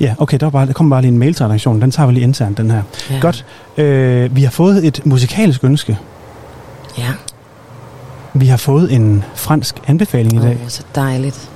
[0.00, 1.82] Ja, okay, der, var bare, der kom bare lige en mail til redaktionen.
[1.82, 2.82] Den tager vi lige internt, den her.
[3.10, 3.18] Ja.
[3.20, 3.44] Godt.
[3.76, 5.98] Øh, vi har fået et musikalsk ønske.
[6.98, 7.08] Ja.
[8.34, 10.58] Vi har fået en fransk anbefaling i Åh, dag.
[10.64, 11.48] oh, så dejligt.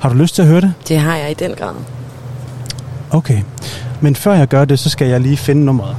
[0.00, 0.72] Har du lyst til at høre det?
[0.88, 1.74] Det har jeg i den grad.
[3.10, 3.42] Okay.
[4.00, 5.96] Men før jeg gør det, så skal jeg lige finde nummeret.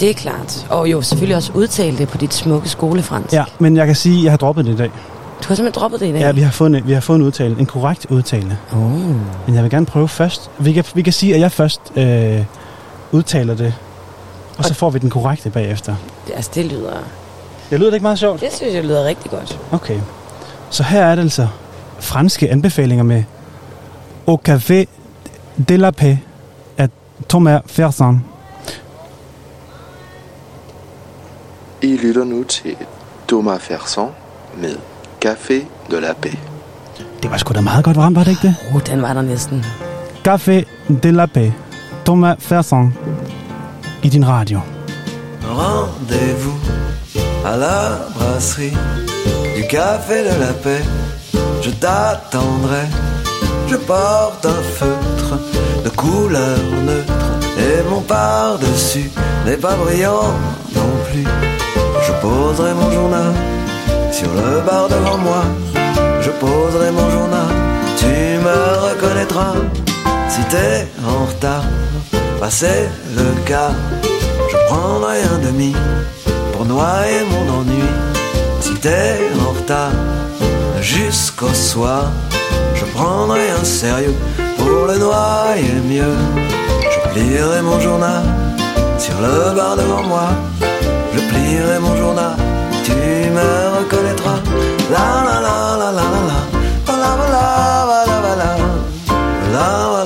[0.00, 0.66] Det er klart.
[0.70, 3.32] Og jo, selvfølgelig også udtale det på dit smukke skolefransk.
[3.32, 4.90] Ja, men jeg kan sige, at jeg har droppet det i dag.
[5.46, 6.20] Du har simpelthen droppet det i dag?
[6.20, 8.58] Ja, vi har fået en, vi har fået en udtale, en korrekt udtale.
[8.72, 8.80] Oh.
[9.46, 10.50] Men jeg vil gerne prøve først.
[10.58, 12.44] Vi kan, vi kan sige, at jeg først øh,
[13.12, 13.74] udtaler det,
[14.58, 15.94] og så får vi den korrekte bagefter.
[16.34, 16.92] Altså, det lyder...
[17.70, 18.40] Det lyder det ikke meget sjovt?
[18.40, 19.60] Det synes jeg lyder rigtig godt.
[19.72, 20.00] Okay.
[20.70, 21.48] Så her er det altså
[21.98, 23.24] franske anbefalinger med
[24.28, 24.84] Au Café
[25.68, 26.16] de la Paix
[26.78, 26.88] af
[27.28, 28.24] Thomas Fersen.
[31.82, 32.76] I lytter nu til
[33.28, 34.10] Thomas Ferson
[34.56, 34.76] med
[35.26, 36.36] Café de la Paix.
[37.22, 38.54] Det var sgu da meget godt ramt, var det ikke det?
[38.74, 39.64] Oh, den var der næsten.
[40.28, 40.64] Café
[41.02, 41.52] de la Paix.
[42.04, 42.94] Thomas Fersen.
[44.02, 44.60] I din radio.
[45.42, 46.60] Rendez-vous
[47.44, 47.78] à la
[48.14, 48.76] brasserie
[49.56, 50.84] du café de la paix.
[51.64, 52.84] Je t'attendrai.
[53.70, 55.34] Je porte un feutre
[55.84, 56.58] de couleur
[56.88, 57.30] neutre
[57.66, 59.10] et mon par-dessus
[59.44, 60.30] n'est pas brillant
[60.76, 61.26] non plus.
[62.06, 63.55] Je poserai mon journal
[64.18, 65.42] sur le bar devant moi.
[66.24, 67.50] Je poserai mon journal.
[68.00, 68.14] Tu
[68.46, 69.56] me reconnaîtras
[70.32, 71.64] si t'es en retard.
[72.40, 72.80] Passer
[73.18, 73.78] le quart.
[74.50, 75.72] Je prendrai un demi
[76.52, 77.88] pour noyer mon ennui.
[78.60, 79.96] Si t'es en retard
[80.80, 82.04] jusqu'au soir,
[82.74, 84.18] je prendrai un sérieux
[84.56, 86.16] pour le noyer mieux.
[86.94, 88.22] Je plierai mon journal
[88.98, 90.28] sur le bar devant moi.
[91.14, 92.36] Je plierai mon journal,
[92.86, 92.92] tu
[93.36, 94.40] me reconnaîtras.
[94.92, 96.38] La la la la la la la.
[96.86, 98.46] La la la la la
[99.54, 100.05] la la.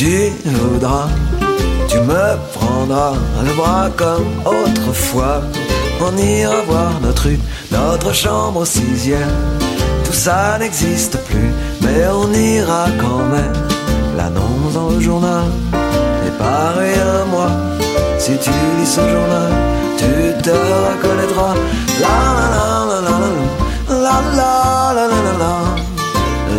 [0.00, 1.08] Tu voudras.
[1.86, 3.12] Tu me prendras
[3.44, 5.42] le bras comme autrefois.
[6.00, 7.38] On ira voir notre rue,
[7.70, 9.36] notre chambre au sixième.
[10.04, 11.50] Tout ça n'existe plus,
[11.82, 13.52] mais on ira quand même.
[14.16, 15.44] L'annonce dans le journal
[16.26, 17.50] est pareil à moi.
[18.18, 19.52] Si tu lis ce journal,
[19.98, 20.54] tu te
[20.86, 21.54] reconnaîtras.
[22.04, 23.16] La la la la la
[23.88, 24.52] la la la
[24.88, 25.52] la la la la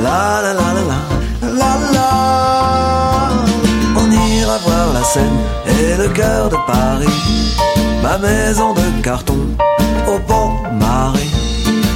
[0.04, 1.11] la la la la
[5.14, 7.58] Et le cœur de Paris.
[8.02, 9.40] Ma maison de carton
[10.08, 11.20] au bon marais.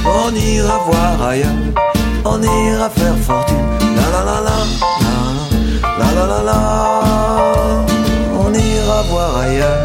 [0.04, 1.48] On ira voir ailleurs,
[2.26, 3.56] on ira faire fortune.
[3.96, 4.58] La la la la,
[5.98, 7.84] la la la la la.
[8.38, 9.78] On ira voir ailleurs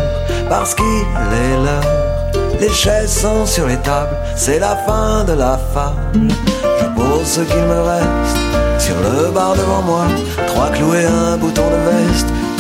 [0.50, 2.42] parce qu'il est l'heure.
[2.60, 6.28] Les chaises sont sur les tables, c'est la fin de la fable.
[6.82, 8.38] Je pose ce qu'il me reste
[8.78, 10.06] sur le bar devant moi.
[10.48, 12.28] Trois clous et un bouton de veste.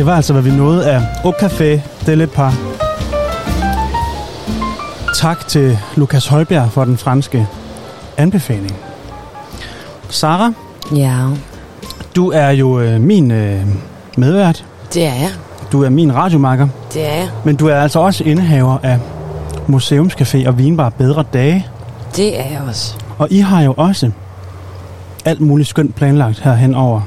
[0.00, 2.54] det var altså, hvad vi nåede af Au Café de Le Pas.
[5.16, 7.46] Tak til Lukas Højbjerg for den franske
[8.16, 8.76] anbefaling.
[10.08, 10.52] Sara,
[10.94, 11.26] Ja,
[12.16, 13.66] du er jo øh, min øh,
[14.16, 14.64] medvært.
[14.94, 15.30] det er jeg.
[15.72, 16.68] Du er min radiomakker.
[16.94, 17.28] Det er jeg.
[17.44, 18.98] Men du er altså også indehaver af
[19.68, 21.66] Museumscafé og Vinbar Bedre Dage.
[22.16, 22.94] Det er jeg også.
[23.18, 24.10] Og I har jo også
[25.24, 27.00] alt muligt skønt planlagt herhen over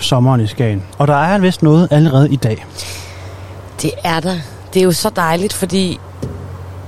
[0.00, 0.82] sommeren i Skagen.
[0.98, 2.66] Og der er vist noget allerede i dag.
[3.82, 4.36] Det er der.
[4.74, 6.00] Det er jo så dejligt, fordi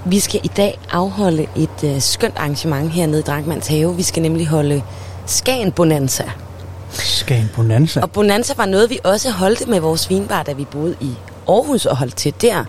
[0.04, 3.96] vi skal i dag afholde et øh, skønt arrangement hernede i Drankmands Have.
[3.96, 4.82] Vi skal nemlig holde
[5.26, 6.24] Skagen Bonanza.
[6.90, 8.00] Skagen Bonanza.
[8.00, 11.14] Og Bonanza var noget, vi også holdte med vores vinbar, da vi boede i
[11.48, 12.64] Aarhus og holdt til der.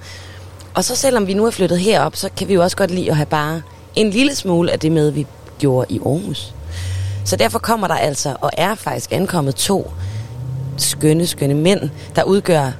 [0.73, 3.09] Og så selvom vi nu er flyttet herop, så kan vi jo også godt lide
[3.09, 3.61] at have bare
[3.95, 5.27] en lille smule af det med, vi
[5.59, 6.53] gjorde i Aarhus.
[7.25, 9.91] Så derfor kommer der altså, og er faktisk ankommet to
[10.77, 12.71] skønne, skønne mænd, der udgør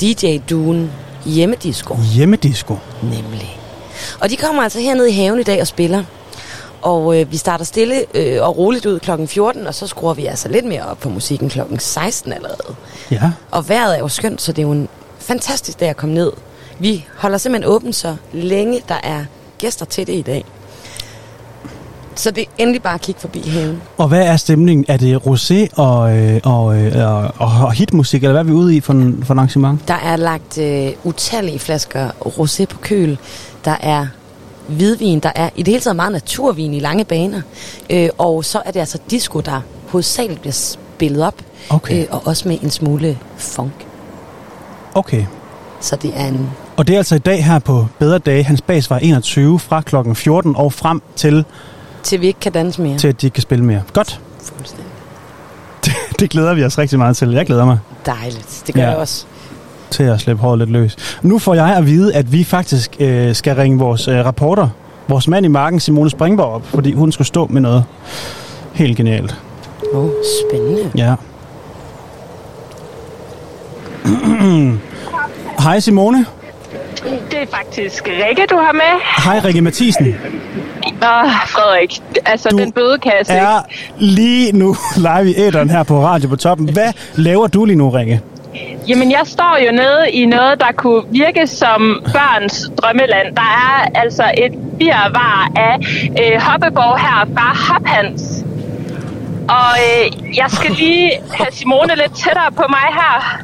[0.00, 0.90] DJ-duen
[1.24, 1.96] Hjemmedisco.
[2.14, 2.76] Hjemmedisco.
[3.02, 3.60] Nemlig.
[4.20, 6.04] Og de kommer altså hernede i haven i dag og spiller.
[6.82, 10.26] Og øh, vi starter stille øh, og roligt ud klokken 14, og så skruer vi
[10.26, 12.74] altså lidt mere op på musikken klokken 16 allerede.
[13.10, 13.32] Ja.
[13.50, 16.32] Og vejret er jo skønt, så det er jo en fantastisk dag at komme ned.
[16.78, 19.24] Vi holder simpelthen åbent, så længe der er
[19.58, 20.44] gæster til det i dag.
[22.14, 23.82] Så det er endelig bare at kigge forbi haven.
[23.98, 24.84] Og hvad er stemningen?
[24.88, 26.92] Er det rosé og, øh, og, øh,
[27.38, 29.88] og, og hitmusik, eller hvad er vi ude i for, en, for en arrangement?
[29.88, 33.18] Der er lagt øh, utallige flasker rosé på køl.
[33.64, 34.06] Der er
[34.68, 35.20] hvidvin.
[35.20, 37.40] Der er i det hele taget meget naturvin i lange baner.
[37.90, 41.34] Øh, og så er det altså disco, der hovedsageligt bliver spillet op.
[41.70, 42.00] Okay.
[42.02, 43.86] Øh, og også med en smule funk.
[44.94, 45.24] Okay.
[45.80, 46.50] Så det er en...
[46.76, 49.80] Og det er altså i dag her på Bedre Dage, hans bas var 21 fra
[49.80, 51.44] klokken 14 og frem til,
[52.04, 52.98] Til vi ikke kan danse mere.
[52.98, 53.82] til at de ikke kan spille mere.
[53.92, 54.20] Godt.
[54.56, 54.86] Fuldstændig.
[55.84, 57.30] Det, det glæder vi os rigtig meget til.
[57.30, 58.62] Jeg glæder mig Dejligt.
[58.66, 58.88] Det gør Ja.
[58.88, 59.24] jeg også.
[59.90, 60.96] til at slippe håret lidt løs.
[61.22, 64.68] Nu får jeg at vide, at vi faktisk øh, skal ringe vores øh, rapporter,
[65.08, 67.84] vores mand i marken, Simone Springborg, op, fordi hun skulle stå med noget
[68.72, 69.36] helt genialt.
[69.94, 70.10] Åh, oh,
[70.50, 70.90] spændende.
[70.96, 71.14] Ja.
[75.64, 76.26] Hej Simone.
[77.30, 79.00] Det er faktisk Rikke, du har med.
[79.24, 80.14] Hej Rikke Mathisen.
[81.04, 82.02] Åh, Frederik.
[82.26, 83.32] Altså, Du den bødekasse.
[83.32, 83.62] Er
[83.98, 86.68] lige nu live i æderen her på Radio på Toppen.
[86.72, 88.20] Hvad laver du lige nu, Rikke?
[88.88, 93.36] Jamen, jeg står jo nede i noget, der kunne virke som børns drømmeland.
[93.36, 95.76] Der er altså et birvar af
[96.22, 98.44] øh, hoppeborg her fra Hophans.
[99.48, 103.42] Og øh, jeg skal lige have Simone lidt tættere på mig her.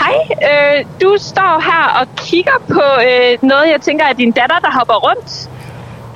[0.00, 0.16] Hej,
[0.50, 4.70] øh, du står her og kigger på øh, noget, jeg tænker er din datter, der
[4.78, 5.48] hopper rundt.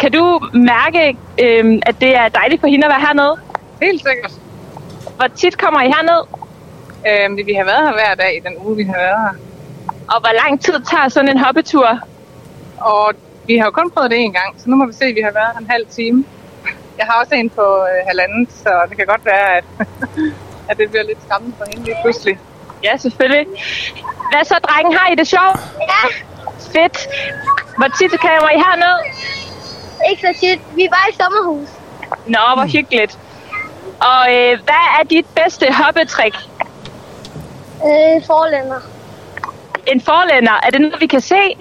[0.00, 3.37] Kan du mærke, øh, at det er dejligt for hende at være hernede?
[3.82, 4.32] Helt sikkert.
[5.16, 6.22] Hvor tit kommer I herned?
[7.09, 9.35] Øhm, vi har været her hver dag i den uge, vi har været her.
[10.12, 11.88] Og hvor lang tid tager sådan en hoppetur?
[12.78, 13.14] Og
[13.46, 15.20] vi har jo kun prøvet det en gang, så nu må vi se, at vi
[15.20, 16.24] har været her en halv time.
[16.98, 19.64] Jeg har også en på øh, halvandet, så det kan godt være, at,
[20.70, 22.38] at det bliver lidt skræmmende for hende lige pludselig.
[22.85, 23.46] Ja, selvfølgelig.
[24.30, 24.92] Hvad så, drengen?
[24.96, 25.59] Har I det sjovt?
[25.92, 26.02] Ja.
[26.74, 26.98] Fedt.
[27.78, 28.96] Hvor tit kommer I herned?
[30.11, 30.61] Ikke så tit.
[30.74, 31.68] Vi var i sommerhus.
[32.26, 33.18] Nå, hvor hyggeligt.
[34.00, 36.35] Og øh, hvad er dit bedste hoppetrik?
[37.85, 38.80] Øh, forlænder.
[39.87, 40.52] En forlænder.
[40.62, 41.56] Er det noget, vi kan se?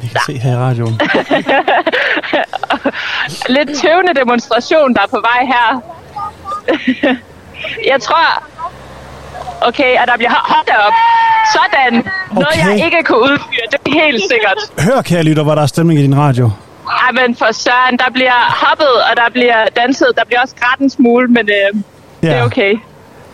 [0.00, 1.00] Vi kan se her i radioen.
[3.56, 5.80] Lidt tøvende demonstration, der er på vej her.
[7.92, 8.51] jeg tror...
[9.68, 10.92] Okay, og der bliver hold da op.
[11.56, 11.92] Sådan.
[12.32, 12.78] Noget, Okay.
[12.78, 13.66] jeg ikke kunne udføre.
[13.72, 14.58] Det er helt sikkert.
[14.86, 16.50] Hør, kære lytter, hvor der er stemning i din radio.
[16.90, 20.08] Ej, men for søren, der bliver hoppet, og der bliver danset.
[20.18, 21.80] Der bliver også grædt en smule, men øh,
[22.22, 22.74] det er okay.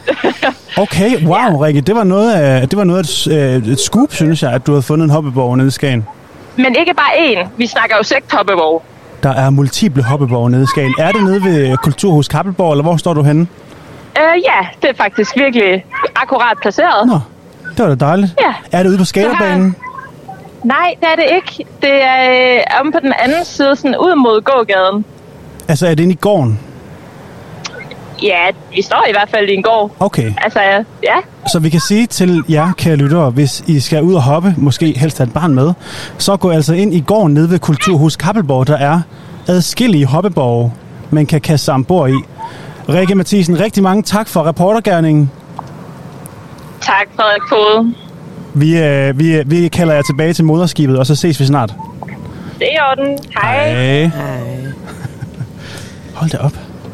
[0.85, 4.12] Okay, wow, Rikke, det var noget af, det var noget af et, øh, et scoop,
[4.14, 6.07] synes jeg, at du havde fundet en hoppeborg nede i Skagen.
[6.57, 7.49] Men ikke bare én.
[7.57, 8.83] Vi snakker jo sekthoppeborg.
[9.23, 10.95] Der er multiple hoppeborg nede i Skagen.
[10.99, 13.47] Er det nede ved Kulturhus Kappelborg, eller hvor står du henne?
[14.16, 15.85] Øh, ja, det er faktisk virkelig
[16.16, 17.07] akkurat placeret.
[17.07, 17.21] Nå,
[17.77, 18.35] det var da dejligt.
[18.40, 18.79] Ja.
[18.79, 19.77] Er det ude på skaterbanen?
[20.64, 21.71] Nej, det er det ikke.
[21.83, 25.05] Det er øh, om på den anden side, sådan ud mod gågaden.
[25.68, 26.61] Altså, er det inde i gården?
[28.23, 28.40] Ja,
[28.75, 29.90] vi står i hvert fald i en gård.
[30.01, 30.33] Okay.
[30.44, 30.61] Altså,
[31.03, 31.16] ja.
[31.53, 34.99] Så vi kan sige til jer, kære lyttere, hvis I skal ud og hoppe, måske
[34.99, 35.73] helst have et barn med,
[36.18, 38.66] så gå altså ind i gården nede ved Kulturhus Kappelborg.
[38.66, 39.01] Der er
[39.49, 40.73] adskillige hoppeborge,
[41.11, 42.14] man kan kaste sig ombord i.
[42.88, 45.31] Rikke Mathisen, rigtig mange tak for reportergærningen.
[46.81, 47.94] Tak, Frederik Fode.
[48.55, 51.74] Vi, øh, vi, vi kalder jer tilbage til moderskibet, og så ses vi snart.
[52.59, 53.18] Det er orden.
[53.42, 53.70] Hej.
[53.72, 54.03] Hej.
[54.07, 54.72] Hej.
[56.14, 56.53] Hold da op.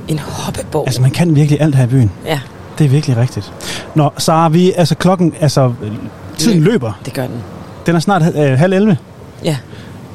[0.08, 0.84] En hoppeborg.
[0.86, 2.10] Altså, man kan virkelig alt her i byen.
[2.26, 2.40] Ja,
[2.78, 3.52] Det er virkelig rigtigt.
[3.94, 5.92] Nå, Sara, vi, altså klokken, altså, øh,
[6.38, 6.72] tiden Løb.
[6.72, 6.92] løber.
[7.04, 7.42] det gør den.
[7.86, 8.96] Den er snart øh, halv 11.
[9.44, 9.56] Ja.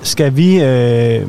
[0.03, 1.27] Skal vi, øh,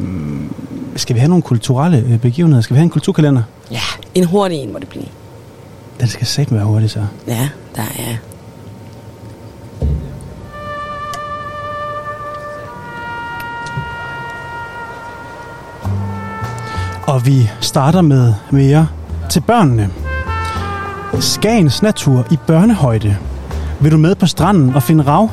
[0.96, 2.62] skal vi have nogle kulturelle øh, begivenheder?
[2.62, 3.42] Skal vi have en kulturkalender?
[3.70, 3.80] Ja,
[4.14, 5.04] en hurtig en må det blive.
[6.00, 7.00] Den skal satme være hurtig, så.
[7.26, 8.16] Ja, der er...
[17.06, 18.88] Og vi starter med mere
[19.30, 19.90] til børnene.
[21.20, 23.16] Skagens natur i børnehøjde.
[23.80, 25.30] Vil du med på stranden og finde rav?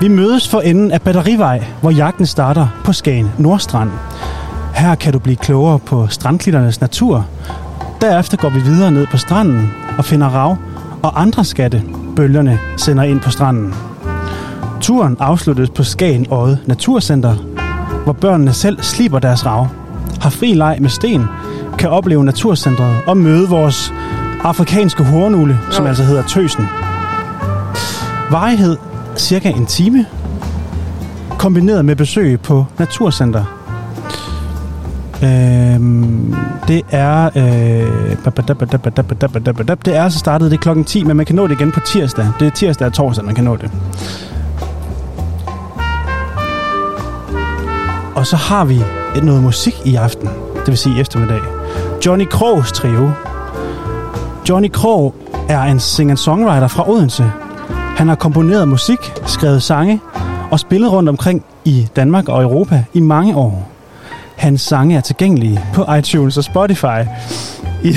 [0.00, 3.90] Vi mødes for enden af Batterivej, hvor jagten starter på Skagen Nordstrand.
[4.76, 7.26] Her kan du blive klogere på strandklitternes natur.
[8.00, 10.56] Derefter går vi videre ned på stranden og finder rav
[11.02, 11.82] og andre skatte,
[12.16, 13.74] bølgerne sender ind på stranden.
[14.80, 17.34] Turen afsluttes på Skagen Odde Naturcenter,
[18.04, 19.68] hvor børnene selv sliber deres rav,
[20.20, 21.24] har fri leg med sten,
[21.78, 23.92] kan opleve naturcentret og møde vores
[24.44, 25.88] afrikanske hornugle, som Nå.
[25.88, 26.66] altså hedder tøsen.
[28.30, 28.76] Varighed
[29.16, 30.06] cirka en time,
[31.38, 33.55] kombineret med besøg på Naturcenter.
[35.22, 36.34] Øhm,
[36.68, 38.16] det er øh,
[39.84, 42.26] det er så startet det klokken 10, men man kan nå det igen på tirsdag.
[42.40, 43.70] Det er tirsdag og torsdag, man kan nå det.
[48.14, 48.82] Og så har vi
[49.22, 51.40] noget musik i aften, det vil sige eftermiddag.
[52.06, 53.10] Johnny Krogs trio.
[54.48, 55.14] Johnny Krog
[55.48, 57.32] er en singer-songwriter fra Odense.
[57.96, 60.00] Han har komponeret musik, skrevet sange
[60.50, 63.75] og spillet rundt omkring i Danmark og Europa i mange år.
[64.36, 67.02] Hans sange er tilgængelige på iTunes og Spotify.
[67.84, 67.94] I,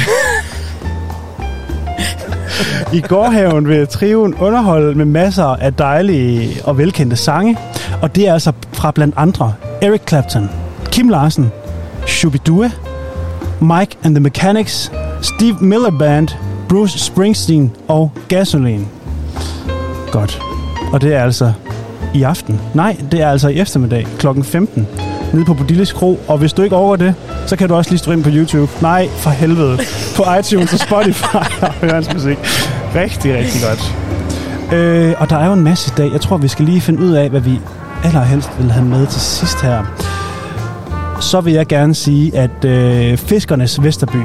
[2.98, 7.58] I gårhaven vil triven underholde med masser af dejlige og velkendte sange.
[8.02, 10.50] Og det er altså fra blandt andre Eric Clapton,
[10.86, 11.52] Kim Larsen,
[12.08, 12.72] Shubidua,
[13.62, 16.28] Mike and the Mechanics, Steve Miller Band,
[16.70, 18.86] Bruce Springsteen og Gasoline.
[20.12, 20.42] Godt.
[20.94, 21.54] Og det er altså
[22.14, 22.62] i aften.
[22.74, 24.28] Nej, det er altså i eftermiddag kl.
[24.44, 24.88] 15
[25.34, 26.20] nede på Bodilles Kro.
[26.28, 27.16] Og hvis du ikke overgår det,
[27.46, 28.72] så kan du også lige ind på YouTube.
[28.82, 29.78] Nej, for helvede.
[30.16, 32.38] På iTunes og Spotify og høre hans musik.
[32.96, 33.96] Rigtig, rigtig godt.
[34.74, 36.12] Øh, og der er jo en masse i dag.
[36.12, 37.60] Jeg tror, vi skal lige finde ud af, hvad vi
[38.04, 39.84] allerhelst vil have med til sidst her.
[41.22, 44.24] Så vil jeg gerne sige, at øh, Fiskernes Vesterby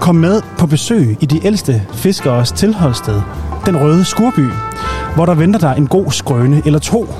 [0.00, 3.20] kom med på besøg i de ældste fiskeres tilholdssted,
[3.66, 4.48] den røde skurby,
[5.14, 7.14] hvor der venter der en god skrøne eller to.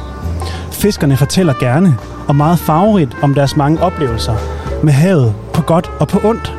[0.76, 1.96] Fiskerne fortæller gerne
[2.28, 4.36] og meget farverigt om deres mange oplevelser
[4.82, 6.54] med havet på godt og på ondt.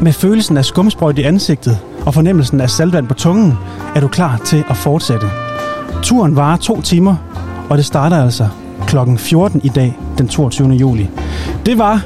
[0.00, 3.58] Med følelsen af skumsprøjt i ansigtet og fornemmelsen af saltvand på tungen,
[3.94, 5.26] er du klar til at fortsætte.
[6.02, 7.16] Turen varer to timer,
[7.70, 8.48] og det starter altså
[8.86, 10.68] klokken 14 i dag, den 22.
[10.68, 11.10] juli.
[11.66, 12.02] Det var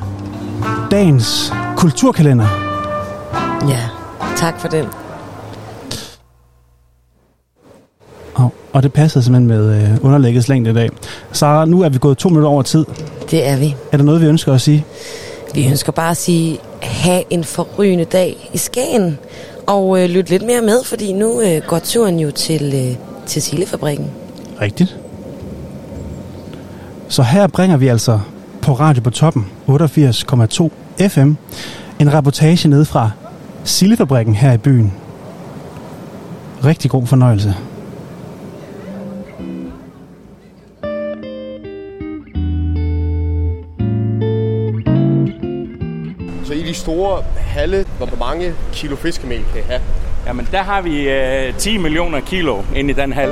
[0.91, 2.47] dagens kulturkalender.
[3.69, 3.81] Ja,
[4.37, 5.08] tak for den.
[8.79, 10.91] Og, det passede simpelthen med øh, underlæggets længde i dag.
[11.33, 12.85] Så nu er vi gået to minutter over tid.
[13.31, 13.77] Det er vi.
[13.93, 14.85] Er der noget, vi ønsker at sige?
[15.55, 19.19] Vi ønsker bare at sige, have en forrygende dag i Skagen.
[19.67, 23.43] Og øh, lyt lidt mere med, fordi nu øh, går turen jo til, øh, til
[23.43, 24.11] Sillefabrikken.
[24.61, 24.97] Rigtigt.
[27.09, 28.21] Så her bringer vi altså
[28.63, 31.33] på Radio på Toppen 88,2 FM
[31.99, 33.11] en reportage ned fra
[33.65, 34.93] Sillefabrikken her i byen.
[36.65, 37.55] Rigtig god fornøjelse.
[46.89, 49.81] Store halle, hvor mange kilo fiskemel kan I have?
[50.27, 53.29] Jamen, der har vi øh, 10 millioner kilo inde i den hal.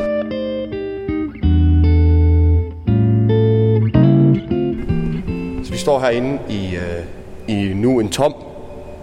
[5.64, 7.04] Så vi står herinde i, øh,
[7.48, 8.34] i nu en tom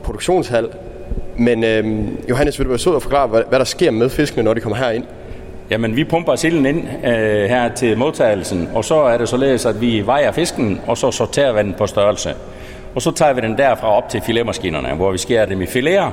[0.03, 0.69] produktionshal.
[1.37, 4.43] Men øh, Johannes, vil du være sød og forklare, hvad, hvad der sker med fiskene,
[4.43, 5.03] når de kommer herind?
[5.69, 9.81] Jamen, vi pumper silden ind øh, her til modtagelsen, og så er det således, at
[9.81, 12.35] vi vejer fisken, og så sorterer vi den på størrelse.
[12.95, 16.11] Og så tager vi den derfra op til filetmaskinerne, hvor vi skærer dem i fileter,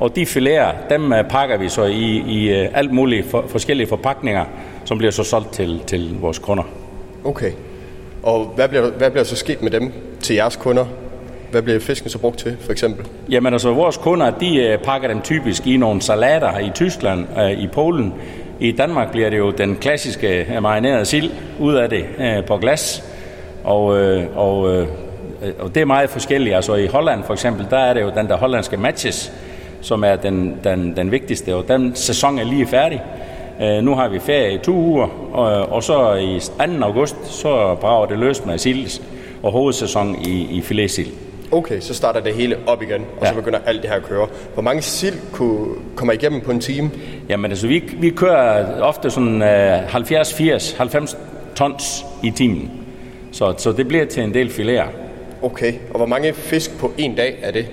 [0.00, 3.86] og de fileter, dem øh, pakker vi så i, i øh, alt mulige for, forskellige
[3.86, 4.44] forpakninger,
[4.84, 6.64] som bliver så solgt til, til vores kunder.
[7.24, 7.50] Okay.
[8.22, 10.86] Og hvad bliver, hvad bliver så sket med dem til jeres kunder?
[11.50, 13.06] Hvad bliver fisken så brugt til, for eksempel?
[13.28, 17.26] Jamen altså, vores kunder, de øh, pakker dem typisk i nogle salater i Tyskland,
[17.58, 18.14] i Polen.
[18.60, 22.04] I Danmark bliver det jo den klassiske marinerede sild ud af det
[22.46, 23.04] på glas.
[23.64, 23.84] Og,
[24.34, 24.86] og,
[25.58, 26.56] og det er meget forskelligt.
[26.56, 29.32] Altså i Holland for eksempel, der er det jo den der hollandske matches,
[29.80, 33.02] som er den, den, den vigtigste, og den sæson er lige færdig.
[33.62, 36.84] Øh, nu har vi ferie i to uger, og, og så i 2.
[36.84, 39.00] august, så brager det løs med sild
[39.42, 41.08] og hovedsæson i, i filetsild.
[41.52, 43.28] Okay, så starter det hele op igen, og ja.
[43.28, 44.26] så begynder alt det her at køre.
[44.54, 45.66] Hvor mange sild kunne,
[45.96, 46.90] kommer igennem på en time?
[47.28, 51.16] Jamen altså, vi, vi kører ofte sådan øh, 70, 80, 90
[51.54, 52.70] tons i timen.
[53.32, 54.86] Så, så det bliver til en del filéer.
[55.42, 57.66] Okay, og hvor mange fisk på en dag er det?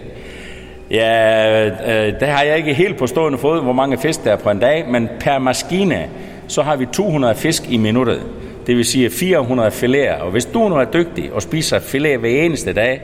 [0.92, 4.36] Ja, øh, det har jeg ikke helt på stående fod, hvor mange fisk der er
[4.36, 6.10] på en dag, men per maskine,
[6.48, 8.22] så har vi 200 fisk i minuttet.
[8.68, 10.22] Det vil sige 400 filéer.
[10.22, 13.02] Og hvis du nu er dygtig og spiser filet hver eneste dag,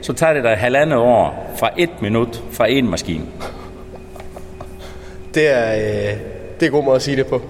[0.00, 3.24] så tager det dig halvandet år fra et minut fra en maskine.
[5.34, 6.18] Det er, øh,
[6.60, 7.42] det er en god måde at sige det på.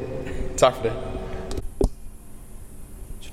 [0.56, 1.13] Tak for det.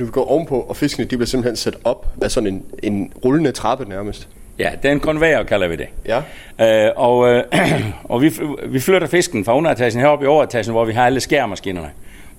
[0.02, 3.14] Nu vi går ovenpå, og fiskene de bliver simpelthen sat op af sådan en, en
[3.26, 4.28] rullende trappe nærmest.
[4.60, 5.88] Ja, det er en konvejer, kalder vi det.
[6.06, 6.22] Ja.
[6.88, 7.44] Øh, og øh,
[8.04, 8.32] og vi,
[8.66, 11.90] vi flytter fisken fra underetagen herop i overetagen, hvor vi har alle skærmaskinerne,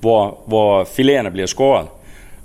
[0.00, 1.86] hvor, hvor filéerne bliver skåret.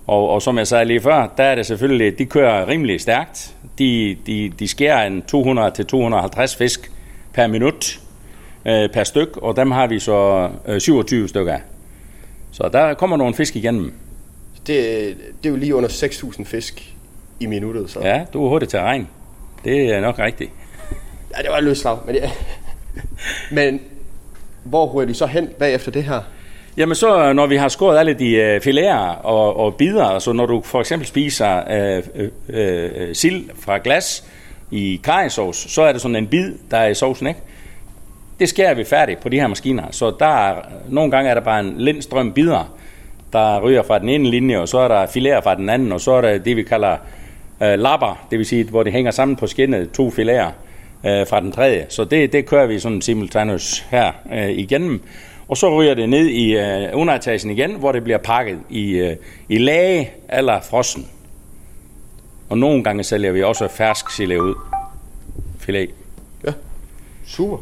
[0.07, 3.55] Og, og som jeg sagde lige før, der er det selvfølgelig, de kører rimelig stærkt.
[3.79, 6.91] De, de, de skærer en 200-250 fisk
[7.33, 7.99] per minut
[8.65, 11.61] øh, per styk, og dem har vi så øh, 27 stykker af.
[12.51, 13.93] Så der kommer nogle fisk igennem.
[14.67, 16.93] Det, det er jo lige under 6.000 fisk
[17.39, 17.89] i minuttet.
[17.89, 17.99] Så.
[17.99, 19.07] Ja, du er hurtigt til at regne.
[19.63, 20.51] Det er nok rigtigt.
[21.37, 22.23] Ja, det var et løst slag, men, det,
[23.51, 23.81] men
[24.63, 26.21] hvor ryger de så hen bagefter det her?
[26.77, 30.45] Jamen så, når vi har skåret alle de øh, filéer og, og bider, altså når
[30.45, 34.23] du for eksempel spiser øh, øh, øh, sild fra glas
[34.71, 37.39] i karrysovs, så er det sådan en bid, der er i sovsen, ikke?
[38.39, 39.83] Det skærer vi færdigt på de her maskiner.
[39.91, 40.55] Så der er,
[40.89, 42.77] nogle gange er der bare en lindstrøm bider,
[43.33, 46.01] der ryger fra den ene linje, og så er der filéer fra den anden, og
[46.01, 46.97] så er der det, vi kalder
[47.63, 50.51] øh, lapper, det vil sige, hvor det hænger sammen på skinnet, to filéer
[51.07, 51.85] øh, fra den tredje.
[51.89, 55.01] Så det, det kører vi sådan simultanus her øh, igennem.
[55.47, 59.15] Og så ryger det ned i øh, underetagen igen, hvor det bliver pakket i, øh,
[59.49, 61.07] i lage eller frossen.
[62.49, 64.55] Og nogle gange sælger vi også fersk sille ud.
[65.59, 65.89] Filet.
[66.45, 66.53] Ja,
[67.25, 67.57] super.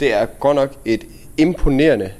[0.00, 1.04] Det er godt nok et
[1.36, 2.10] imponerende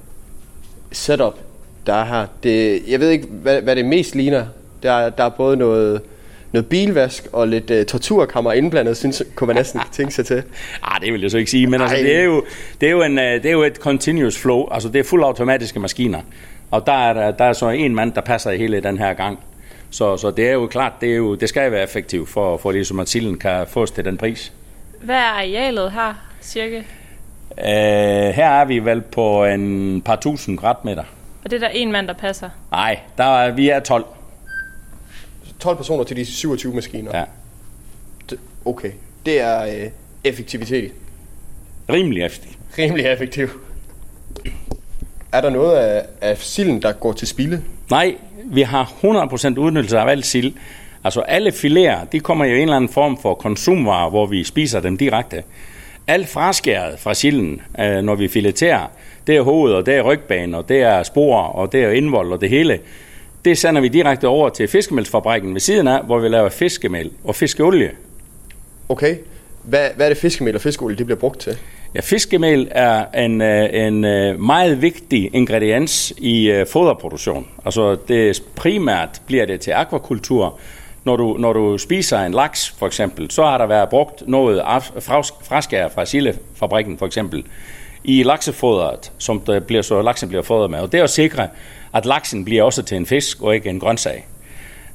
[0.93, 1.39] setup,
[1.87, 2.27] der er her.
[2.43, 4.45] Det, jeg ved ikke, hvad, hvad det mest ligner.
[4.83, 6.01] Der, er- der er både noget,
[6.53, 10.43] noget bilvask og lidt uh, torturkammer indblandet, synes, kunne man næsten tænke sig til.
[10.83, 12.45] Ah, det vil jeg så ikke sige, men altså, det, er jo,
[12.81, 15.81] det, er jo en, øh, det er jo et continuous flow, altså det er fuldautomatiske
[15.81, 16.21] maskiner.
[16.71, 19.39] Og der er, der, er så en mand, der passer i hele den her gang.
[19.91, 22.73] Så, så det er jo klart, det, er jo, det skal være effektivt, for, for
[22.73, 24.53] ligesom at silden kan fås til den pris.
[25.03, 26.79] Hvad er arealet her, cirka?
[27.51, 27.65] Uh,
[28.35, 31.03] her er vi vel på en par tusind kvadratmeter.
[31.45, 32.51] Og det er der en mand, der passer.
[32.71, 34.05] Nej, der er, vi er 12.
[35.61, 37.19] 12 personer til de 27 maskiner.
[37.19, 37.25] Ja.
[38.31, 38.91] Det, okay,
[39.27, 39.91] det er øh,
[40.25, 40.93] effektivitet.
[41.91, 42.59] Rimelig effektivt.
[42.79, 43.49] Rimelig effektiv.
[45.33, 47.63] Er der noget af, af silden, der går til spilde?
[47.91, 50.53] Nej, vi har 100% udnyttelse af alt sild.
[51.05, 54.45] Altså alle filéer, de kommer jo i en eller anden form for konsumvarer, hvor vi
[54.45, 55.43] spiser dem direkte.
[56.07, 58.91] Alt fraskæret fra silden, øh, når vi fileterer,
[59.27, 62.33] det er hoved, og det er rygbanen, og det er spor, og det er indvold,
[62.33, 62.79] og det hele.
[63.45, 67.35] Det sender vi direkte over til fiskemælsfabrikken ved siden af, hvor vi laver fiskemel og
[67.35, 67.91] fiskeolie.
[68.89, 69.17] Okay.
[69.63, 71.59] Hvad, hvad er det fiskemel og fiskeolie, det bliver brugt til?
[71.95, 77.49] Ja, fiskemel er en, øh, en øh, meget vigtig ingrediens i foderproduktion.
[77.65, 80.59] Altså det primært bliver det til akvakultur.
[81.05, 84.59] Når du, når du spiser en laks for eksempel, så har der været brugt noget
[84.59, 87.45] af- fraskær fra sildefabrikken for eksempel
[88.05, 90.79] i laksefodret, som der bliver, så laksen bliver fodret med.
[90.79, 91.49] Og det er at sikre,
[91.95, 94.27] at laksen bliver også til en fisk og ikke en grøntsag.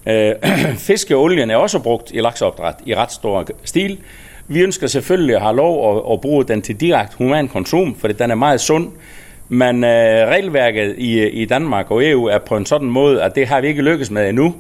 [0.08, 0.34] Øh,
[0.88, 3.98] fiskeolien er også brugt i lakseopdræt i ret stor stil.
[4.48, 8.08] Vi ønsker selvfølgelig at have lov at, at bruge den til direkte human konsum, for
[8.08, 8.92] den er meget sund.
[9.50, 13.48] Men øh, regelværket i, i Danmark og EU er på en sådan måde, at det
[13.48, 14.56] har vi ikke lykkes med endnu.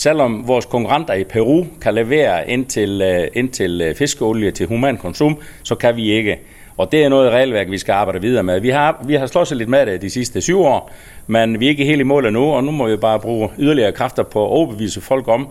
[0.00, 4.66] Selvom vores konkurrenter i Peru kan levere ind til, øh, ind til øh, fiskeolie til
[4.66, 6.38] human konsum, så kan vi ikke.
[6.76, 8.60] Og det er noget regelværk, vi skal arbejde videre med.
[8.60, 10.92] Vi har, vi har slået lidt med det de sidste syv år,
[11.26, 13.92] men vi er ikke helt i mål endnu, og nu må vi bare bruge yderligere
[13.92, 15.48] kræfter på at overbevise folk om,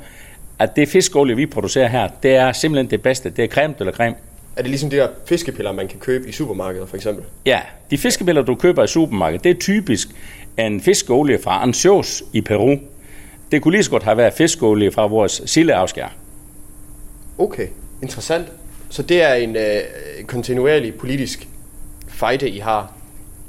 [0.59, 3.29] at det fiskeolie, vi producerer her, det er simpelthen det bedste.
[3.29, 4.15] Det er creme eller creme.
[4.55, 7.23] Er det ligesom de der fiskepiller, man kan købe i supermarkedet for eksempel?
[7.45, 7.59] Ja,
[7.91, 10.07] de fiskepiller, du køber i supermarkedet, det er typisk
[10.57, 12.77] en fiskeolie fra Anjos i Peru.
[13.51, 16.15] Det kunne lige så godt have været fiskeolie fra vores silleafskær.
[17.37, 17.67] Okay,
[18.01, 18.47] interessant.
[18.89, 19.63] Så det er en øh,
[20.27, 21.47] kontinuerlig politisk
[22.07, 22.93] fejde, I har.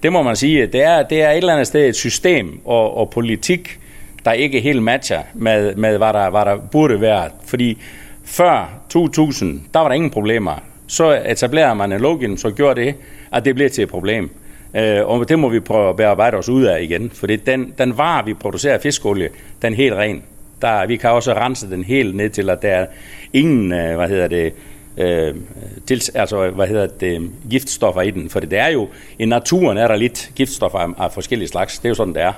[0.03, 0.67] Det må man sige.
[0.67, 3.79] Det er, det er et eller andet sted et system og, og politik,
[4.25, 7.31] der ikke helt matcher med, med hvad, der, hvad der burde være.
[7.45, 7.79] Fordi
[8.25, 10.63] før 2000, der var der ingen problemer.
[10.87, 12.95] Så etablerer man en lovgivning, så gjorde det,
[13.33, 14.31] at det bliver til et problem.
[14.75, 17.11] Øh, og det må vi prøve at bearbejde os ud af igen.
[17.11, 19.29] For den, den vare, vi producerer af fiskolie,
[19.63, 20.23] den er helt ren.
[20.63, 22.87] Der, vi kan også rense den helt ned til, at der er
[23.33, 24.53] ingen, øh, hvad hedder det,
[24.97, 25.35] øh,
[25.87, 28.31] til, altså, hvad hedder det, giftstoffer i den.
[28.31, 31.79] For det er jo, i naturen er der lidt giftstoffer af, af forskellige slags.
[31.79, 32.33] Det er jo sådan, det er.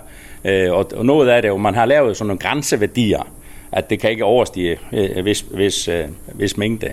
[0.44, 3.28] Øh, og, og noget af det er jo, man har lavet sådan nogle grænseværdier,
[3.72, 6.04] at det kan ikke overstige øh, hvis, hvis, øh,
[6.34, 6.88] hvis mængde.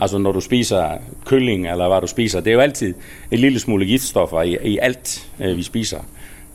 [0.00, 2.94] Altså når du spiser kylling, eller hvad du spiser, det er jo altid
[3.30, 5.98] en lille smule giftstoffer i, i alt, øh, vi spiser.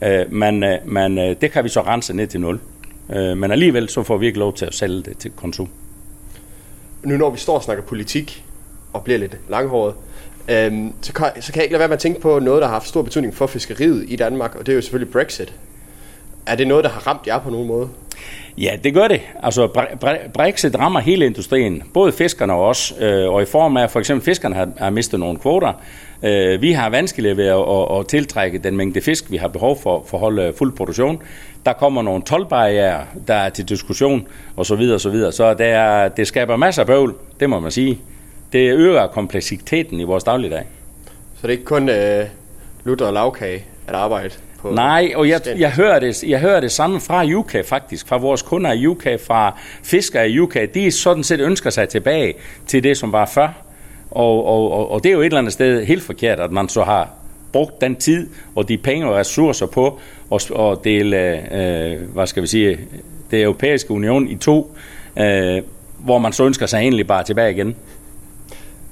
[0.02, 2.60] Øh, men øh, men øh, det kan vi så rense ned til nul.
[3.12, 5.68] Øh, men alligevel så får vi ikke lov til at sælge det til konsum.
[7.02, 8.44] nu når vi står og snakker politik,
[8.92, 9.94] og bliver lidt langhåret,
[10.48, 12.66] øhm, så, kan, så kan jeg ikke lade være med at tænke på noget, der
[12.66, 15.54] har haft stor betydning for fiskeriet i Danmark, og det er jo selvfølgelig Brexit.
[16.46, 17.88] Er det noget, der har ramt jer på nogen måde?
[18.58, 19.20] Ja, det gør det.
[19.42, 19.66] Altså,
[20.34, 24.24] Brexit rammer hele industrien, både fiskerne og os, øh, og i form af, for eksempel
[24.24, 25.72] fiskerne har, har mistet nogle kvoter.
[26.22, 29.78] Øh, vi har vanskeligt ved at, at, at tiltrække den mængde fisk, vi har behov
[29.82, 31.22] for for at holde øh, fuld produktion.
[31.66, 34.26] Der kommer nogle tolvbarriere, der er til diskussion,
[34.56, 35.32] og så videre, og så videre.
[35.32, 38.00] Så det, er, det skaber masser af bøvl, det må man sige.
[38.52, 40.64] Det øger kompleksiteten i vores dagligdag.
[41.34, 42.26] Så det er ikke kun øh,
[42.84, 44.30] lutter og lavkage at arbejde
[44.68, 44.74] på?
[44.74, 48.42] Nej, og jeg, jeg, hører det, jeg hører det samme fra UK faktisk, fra vores
[48.42, 50.56] kunder i UK, fra fiskere i UK.
[50.74, 52.34] De sådan set ønsker sig tilbage
[52.66, 53.48] til det, som var før.
[54.10, 56.68] Og, og, og, og det er jo et eller andet sted helt forkert, at man
[56.68, 57.10] så har
[57.52, 59.98] brugt den tid og de penge og ressourcer på
[60.32, 61.16] at, at dele,
[61.54, 62.78] øh, hvad skal vi sige,
[63.30, 64.76] det europæiske union i to,
[65.18, 65.62] øh,
[65.98, 67.76] hvor man så ønsker sig egentlig bare tilbage igen.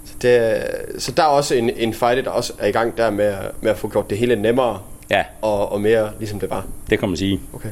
[0.05, 0.63] Så, det,
[0.99, 3.71] så der er også en, en fight, der også er i gang der med, med
[3.71, 4.79] at få gjort det hele nemmere
[5.11, 5.23] ja.
[5.43, 6.65] og, og mere ligesom det var.
[6.91, 7.41] Det kan man sige.
[7.55, 7.69] Okay.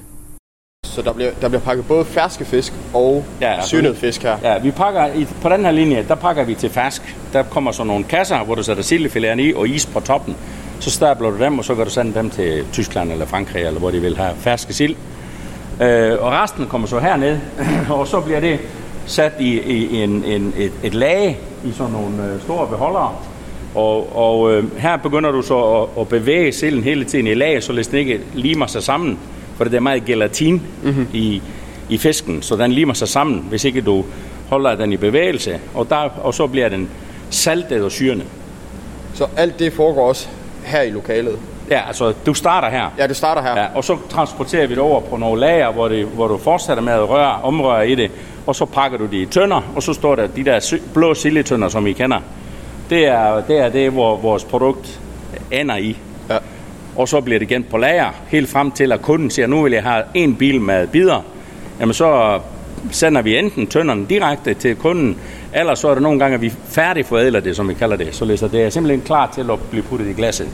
[0.85, 4.39] Så der bliver, der bliver pakket både ferske fisk og ja, syrnet fisk her.
[4.43, 7.17] Ja, vi pakker i, på den her linje, der pakker vi til fersk.
[7.33, 10.37] Der kommer så nogle kasser, hvor du sætter sildefiléerne i og is på toppen.
[10.81, 13.81] Så stabler du dem, og så kan du sende dem til Tyskland eller Frankrig, eller
[13.81, 14.97] hvor de vil have ferske sild.
[15.81, 17.39] Øh, og resten kommer så herned,
[17.91, 18.61] og så bliver det
[19.07, 23.17] sat i, i en, en, et, et lag i sådan nogle øh, store beholdere.
[23.75, 27.63] Og, og øh, her begynder du så at, at bevæge silden hele tiden i lag,
[27.63, 29.19] så den ikke limer sig sammen.
[29.57, 31.07] For det er meget gelatin mm-hmm.
[31.13, 31.43] i,
[31.89, 34.05] i fisken, så den limer sig sammen, hvis ikke du
[34.49, 35.61] holder den i bevægelse.
[35.75, 36.89] Og, der, og så bliver den
[37.31, 38.25] saltet og syrende.
[39.15, 40.29] Så alt det foregår også
[40.65, 41.39] her i lokalet?
[41.71, 42.95] Ja, altså du starter her.
[42.99, 43.61] Ja, det starter her.
[43.61, 46.83] Ja, og så transporterer vi det over på nogle lager, hvor, det, hvor du fortsætter
[46.83, 48.11] med at røre, omrøre i det.
[48.47, 51.69] Og så pakker du det i tønder, og så står der de der blå silletønder,
[51.69, 52.21] som I kender.
[52.93, 55.01] Det er det, er det hvor vores produkt
[55.51, 55.97] ender i.
[56.31, 56.39] Ja.
[56.97, 59.73] Og så bliver det gemt på lager, helt frem til, at kunden siger, nu vil
[59.73, 61.25] jeg have en bil med bidder.
[61.81, 62.41] Jamen så
[62.91, 65.19] sender vi enten tønderne direkte til kunden,
[65.55, 68.15] eller så er der nogle gange, at vi færdigforædler det, som vi kalder det.
[68.15, 70.49] Så det er simpelthen klar til at blive puttet i glasset,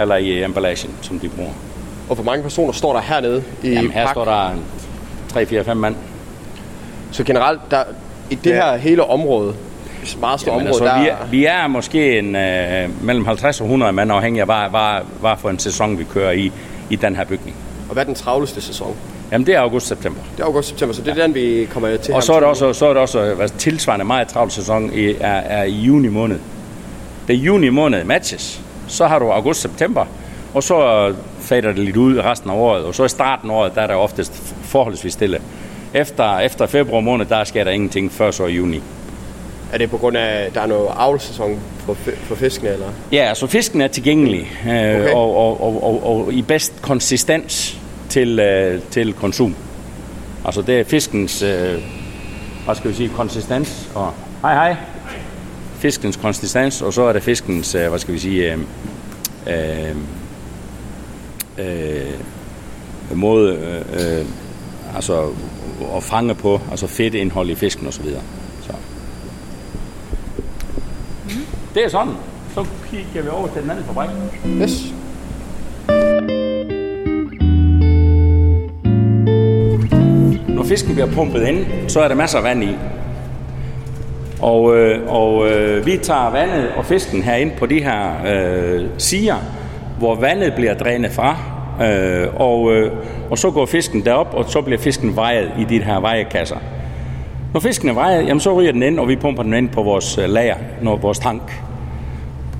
[0.00, 1.50] eller i emballagen, som de bruger.
[2.08, 4.14] Og hvor mange personer står der hernede i Jamen her pak?
[4.14, 4.50] står der
[5.32, 5.96] 3, 4, 5 mand.
[7.12, 7.82] Så generelt, der,
[8.30, 8.54] i det Ja.
[8.70, 9.54] her hele område,
[10.20, 13.60] meget stort Jamen, område, altså, vi, der, er, vi er måske en, øh, mellem 50
[13.60, 16.52] og 100 mand, afhængig af, hvad, hvad, hvad for en sæson vi kører i,
[16.90, 17.56] i den her bygning.
[17.88, 18.96] og hvad er den travleste sæson?
[19.32, 20.20] Jamen, det er august-september.
[20.36, 22.72] Det er august-september, så det er den, vi kommer til Og så er det også,
[22.72, 26.38] så er det også hvad, tilsvarende meget travlt sæson i, er, er i juni måned.
[27.28, 28.62] Det er juni måned matches.
[28.88, 30.04] Så har du august-september,
[30.54, 32.84] og så fader det lidt ud resten af året.
[32.84, 35.40] Og så i starten af året, der er der oftest forholdsvis stille.
[35.94, 38.82] Efter, efter februar måned, der sker der ingenting før så i juni.
[39.72, 42.86] Er det på grund af, at der er noget avlsæson for, for fiskene, eller?
[43.12, 45.12] Ja, altså fisken er tilgængelig øh, Okay.
[45.12, 49.54] og, og, og, og, og i bedst konsistens til, øh, til konsum.
[50.44, 51.82] Altså det er fiskens, øh,
[52.64, 54.12] hvad skal vi sige, konsistens og
[54.42, 54.76] hej hej,
[55.78, 58.58] fiskens konsistens, og så er det fiskens, øh, hvad skal vi sige, øh,
[59.46, 59.96] øh,
[61.58, 64.26] øh, måde øh, øh,
[64.94, 65.28] altså
[65.96, 68.22] at fange på, altså fedtindhold i fisken og så videre.
[68.62, 68.72] Så.
[71.76, 72.12] Det er sådan.
[72.54, 74.08] Så kigger vi over til den anden fabrik.
[74.62, 74.94] Yes.
[80.48, 82.76] Når fisken bliver pumpet ind, så er der masser af vand i.
[84.40, 89.36] Og, øh, og øh, vi tager vandet og fisken herind på de her øh, siger,
[89.98, 91.36] hvor vandet bliver drænet fra.
[91.82, 92.92] Øh, og, øh,
[93.30, 96.56] og så går fisken derop, og så bliver fisken vejet i de her vejekasser.
[97.52, 99.82] Når fisken er vejet, jamen, så ryger den ind, og vi pumper den ind på
[99.82, 101.62] vores øh, lager, når vores tank.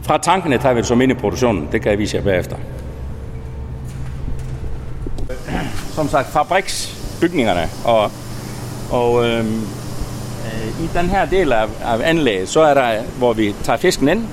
[0.03, 1.68] Fra tankene tager vi det som ind i produktionen.
[1.72, 2.57] Det kan jeg vise jer bagefter.
[5.95, 7.68] Som sagt, fabriksbygningerne.
[7.84, 8.11] Og,
[8.91, 9.62] og øhm,
[10.47, 14.09] øh, i den her del af, af anlægget, så er der, hvor vi tager fisken
[14.09, 14.24] ind.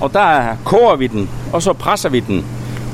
[0.00, 2.46] Og der koger vi den, og så presser vi den.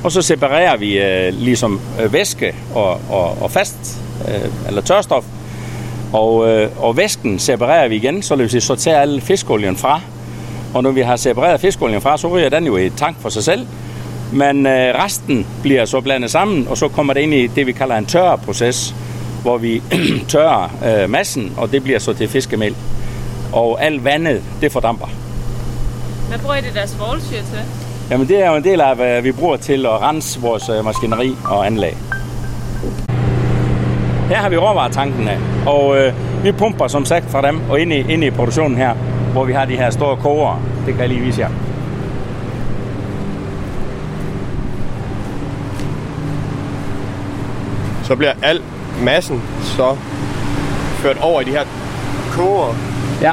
[0.05, 5.25] Og så separerer vi øh, ligesom øh, væske og, og, og fast, øh, eller tørstof.
[6.13, 10.01] Og, øh, og væsken separerer vi igen, så vi sortere alle fiskolien fra.
[10.75, 13.45] Og når vi har separeret fiskolien fra, så ryger den jo i tank for sig
[13.45, 13.67] selv.
[14.33, 17.73] Men øh, resten bliver så blandet sammen, og så kommer det ind i det, vi
[17.73, 18.95] kalder en tørreproces,
[19.43, 19.83] hvor vi
[20.29, 22.77] tørrer øh, massen, og det bliver så til fiskemel.
[23.53, 25.07] Og alt vandet, det fordamper.
[26.29, 27.61] Hvad bruger I det der svovlsyre til?
[28.11, 30.85] Jamen det er jo en del af, hvad vi bruger til at rense vores øh,
[30.85, 31.97] maskineri og anlæg.
[34.29, 36.13] Her har vi råvaretankene, og øh,
[36.45, 38.95] vi pumper som sagt fra dem og ind i, ind i produktionen her,
[39.33, 40.63] hvor vi har de her store koger.
[40.87, 41.49] Det kan jeg lige vise jer.
[48.05, 48.61] Så bliver al
[49.03, 49.97] massen så
[50.97, 51.65] ført over i de her
[52.33, 52.75] koger.
[53.23, 53.33] Ja.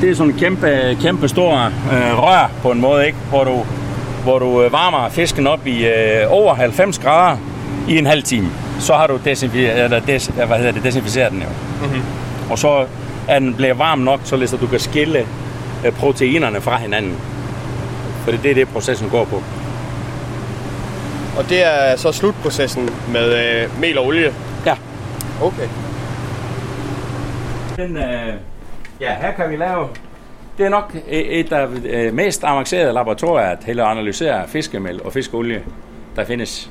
[0.00, 3.18] Det er sådan en kæmpe, kæmpe stor øh, rør på en måde, ikke?
[3.30, 3.64] Hvor du,
[4.24, 7.36] hvor du øh, varmer fisken op i øh, over 90 grader
[7.88, 8.48] i en halv time.
[8.80, 11.48] Så har du desinfi- eller des, hvad hedder det, desinficeret den jo.
[11.82, 12.02] Mm-hmm.
[12.50, 12.86] Og så
[13.28, 15.26] er den bliver varm nok, således at du kan skille
[15.86, 17.16] øh, proteinerne fra hinanden.
[18.24, 19.42] For det er det, processen går på.
[21.38, 24.32] Og det er så slutprocessen med øh, mel og olie?
[24.66, 24.74] Ja.
[25.42, 25.68] Okay.
[27.76, 28.34] Den, øh,
[29.00, 29.88] ja, her kan vi lave...
[30.58, 35.12] Det er nok et af de øh, mest avancerede laboratorier til at analysere fiskemel og
[35.12, 35.62] fiskeolie,
[36.16, 36.70] der findes.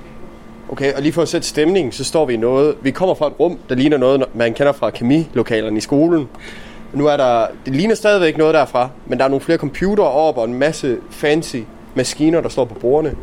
[0.69, 2.75] Okay, og lige for at sætte stemning, så står vi i noget...
[2.81, 6.29] Vi kommer fra et rum, der ligner noget, man kender fra kemilokalerne i skolen.
[6.93, 7.47] Nu er der...
[7.65, 10.97] Det ligner stadigvæk noget derfra, men der er nogle flere computere op og en masse
[11.09, 11.57] fancy
[11.95, 13.15] maskiner, der står på bordene.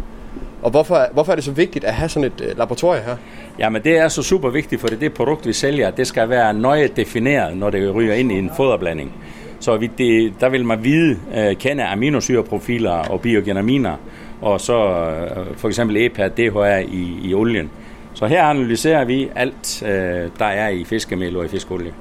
[0.62, 3.16] Og hvorfor, hvorfor er det så vigtigt at have sådan et øh, laboratorium her?
[3.58, 6.54] Jamen det er så super vigtigt, for det, det produkt, vi sælger, det skal være
[6.54, 9.12] nøje defineret, når det ryger ind i en foderblanding.
[9.61, 13.96] Så vi, det, der vil man vide, øh, kende aminosyreprofiler og biogenaminer,
[14.40, 17.70] og så øh, for eksempel EPA, DHR i, i olien.
[18.14, 19.90] Så her analyserer vi alt, øh,
[20.38, 21.92] der er i fiskemel og i fiskeolie.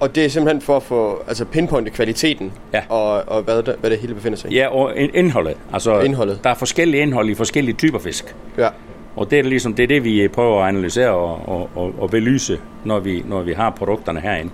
[0.00, 2.82] Og det er simpelthen for at få altså pinpointe kvaliteten ja.
[2.88, 4.54] og, og hvad, der, hvad det hele befinder sig i?
[4.54, 5.56] Ja, og indholdet.
[5.72, 6.40] Altså, indholdet.
[6.44, 8.34] Der er forskellige indhold i forskellige typer fisk.
[8.58, 8.68] Ja.
[9.16, 12.10] Og det er ligesom det, er det vi prøver at analysere og, og, og, og
[12.10, 14.50] belyse, når vi, når vi har produkterne herinde.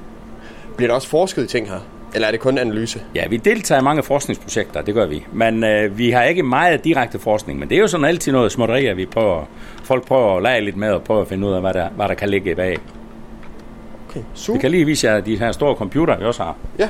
[0.78, 1.78] Bliver der også forsket i ting her?
[2.14, 3.00] Eller er det kun analyse?
[3.14, 5.26] Ja, vi deltager i mange forskningsprojekter, det gør vi.
[5.32, 8.52] Men øh, vi har ikke meget direkte forskning, men det er jo sådan altid noget
[8.52, 9.44] småtteri, at vi prøver,
[9.84, 12.08] folk prøver at lege lidt med og prøve at finde ud af, hvad der, hvad
[12.08, 12.78] der kan ligge bag.
[14.08, 14.56] Okay, super.
[14.56, 16.56] Vi kan lige vise jer de her store computer, vi også har.
[16.78, 16.88] Ja.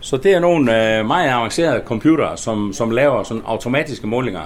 [0.00, 4.40] Så det er nogle øh, meget avancerede computere, som, som laver sådan automatiske målinger.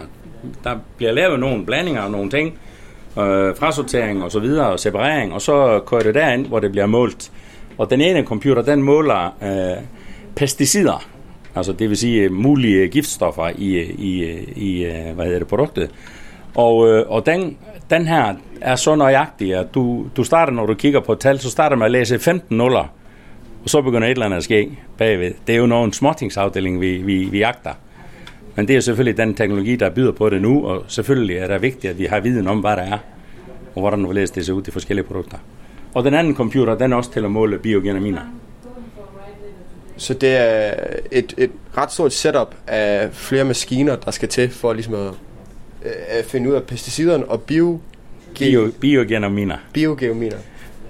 [0.65, 2.59] Der bliver lavet nogle blandinger og nogle ting,
[3.19, 6.87] øh, frasortering og så videre, og separering, og så kører det derind, hvor det bliver
[6.87, 7.33] målt.
[7.79, 9.85] Og den ene computer, den måler øh,
[10.37, 11.05] pesticider,
[11.55, 15.91] altså det vil sige mulige giftstoffer i, i, i øh, hvad hedder det, produktet.
[16.55, 17.57] Og, øh, og den,
[17.91, 21.39] den her er så nøjagtig, at du, du starter, når du kigger på et tal,
[21.39, 22.93] så starter med at læse 15 nuller,
[23.65, 25.33] og så begynder et eller andet at ske bagved.
[25.47, 27.71] Det er jo nogen småtingsafdeling, vi, vi, vi jagter.
[28.57, 31.63] Men det er selvfølgelig den teknologi, der byder på det nu, og selvfølgelig er det
[31.63, 32.99] vigtigt, at vi har viden om, hvad der er,
[33.75, 35.39] og hvordan hvorledes det ser ud, de forskellige produkter.
[35.95, 38.21] Og den anden computer, den er også til at måle biogenaminer.
[39.97, 40.75] Så det er
[41.11, 45.11] et, et ret stort setup af flere maskiner, der skal til for ligesom at,
[46.09, 47.81] at finde ud af pesticiderne og bio...
[48.39, 49.57] Bio, biogenaminer.
[49.73, 50.37] Biogenaminer.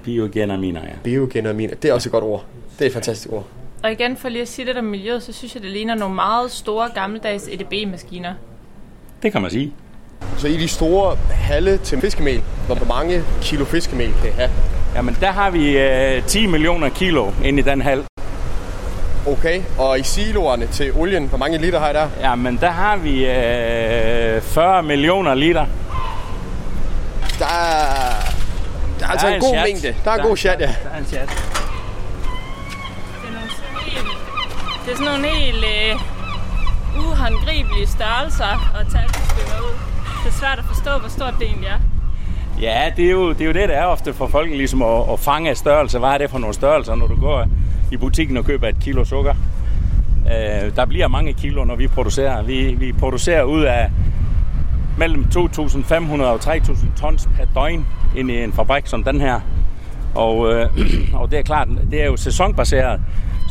[0.05, 0.93] Biogenaminer, ja.
[1.05, 1.75] Biogenaminer.
[1.75, 2.45] Det er også et godt ord.
[2.79, 3.47] Det er et fantastisk ord.
[3.85, 6.15] Og igen, for lige at sige det om miljøet, så synes jeg, det ligner nogle
[6.15, 8.35] meget store gammeldags EDB-maskiner.
[9.23, 9.73] Det kan man sige.
[10.39, 14.51] Så i de store halle til fiskemel, hvor mange kilo fiskemel kan I have?
[14.95, 18.05] Jamen, der har vi øh, 10 millioner kilo inde i den hal.
[19.27, 22.09] Okay, og i siloerne til olien, hvor mange liter har I der?
[22.21, 25.67] Jamen, der har vi øh, 40 millioner liter.
[27.39, 28.15] Der er,
[29.01, 29.65] der er altså er en en god chat.
[29.65, 29.95] mængde.
[30.05, 30.67] Der er en Der- god chat, ja.
[30.85, 31.29] Der er en chat.
[31.29, 31.37] Det
[33.29, 34.07] er, nogle sådan helt,
[34.85, 36.01] det er sådan nogle helt øh,
[37.05, 39.75] uhåndgribelige størrelser og tal, der svinger ud.
[40.25, 41.79] Det er svært at forstå, hvor stort det egentlig er.
[42.61, 45.13] Ja, det er, jo, det er jo det, der er ofte for folk ligesom at,
[45.13, 45.99] at fange størrelse.
[45.99, 47.47] Hvad er det for nogle størrelser, når du går
[47.93, 49.35] i butikken og køber et kilo sukker?
[50.27, 52.43] Øh, der bliver mange kilo, når vi producerer.
[52.43, 53.91] Vi, vi producerer ud af
[54.99, 59.41] mellem 2.500 og 3.000 tons per døgn ind i en fabrik som den her.
[60.15, 60.67] Og, øh,
[61.21, 63.01] og det er klart, det er jo sæsonbaseret,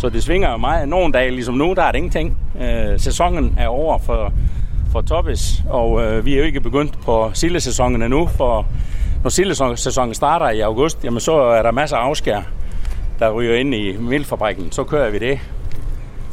[0.04, 0.90] så det svinger jo meget.
[0.90, 2.38] Nogle dage, ligesom nu, der er det ingenting.
[2.62, 4.34] Øh, sæsonen er over for,
[4.92, 8.66] for toppes, og øh, vi er jo ikke begyndt på sillesæsonen endnu, for
[9.24, 12.42] når sillesæsonen starter i august, jamen så er der masser af afskær,
[13.20, 14.72] der ryger ind i mælfabrikken.
[14.72, 15.40] Så kører vi det.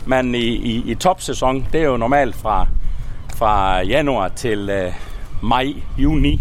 [0.07, 2.67] Men i, i, i topsæson, det er jo normalt fra,
[3.37, 4.93] fra januar til øh,
[5.43, 5.67] maj,
[5.99, 6.41] juni,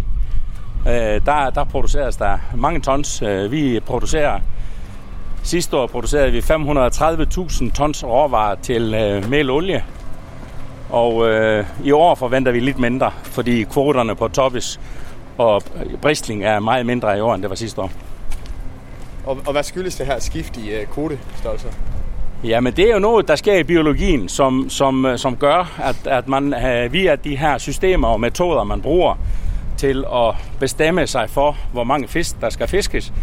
[0.87, 0.93] øh,
[1.25, 3.21] der, der produceres der mange tons.
[3.21, 4.39] Øh, vi producerer,
[5.43, 9.83] sidste år producerede vi 530.000 tons råvarer til øh, mel og olie.
[10.89, 14.79] Og øh, i år forventer vi lidt mindre, fordi kvoterne på toppes
[15.37, 15.63] og
[16.01, 17.91] bristling er meget mindre i år, end det var sidste år.
[19.25, 21.69] Og, og hvad skyldes det her skift i uh, kvotestørrelser?
[22.43, 26.07] Jamen, det er jo noget, der sker i biologien, som, som, øh, som gør, at,
[26.07, 29.15] at man øh, via de her systemer og metoder, man bruger
[29.77, 33.13] til at bestemme sig for, hvor mange fisk, der skal fiskes,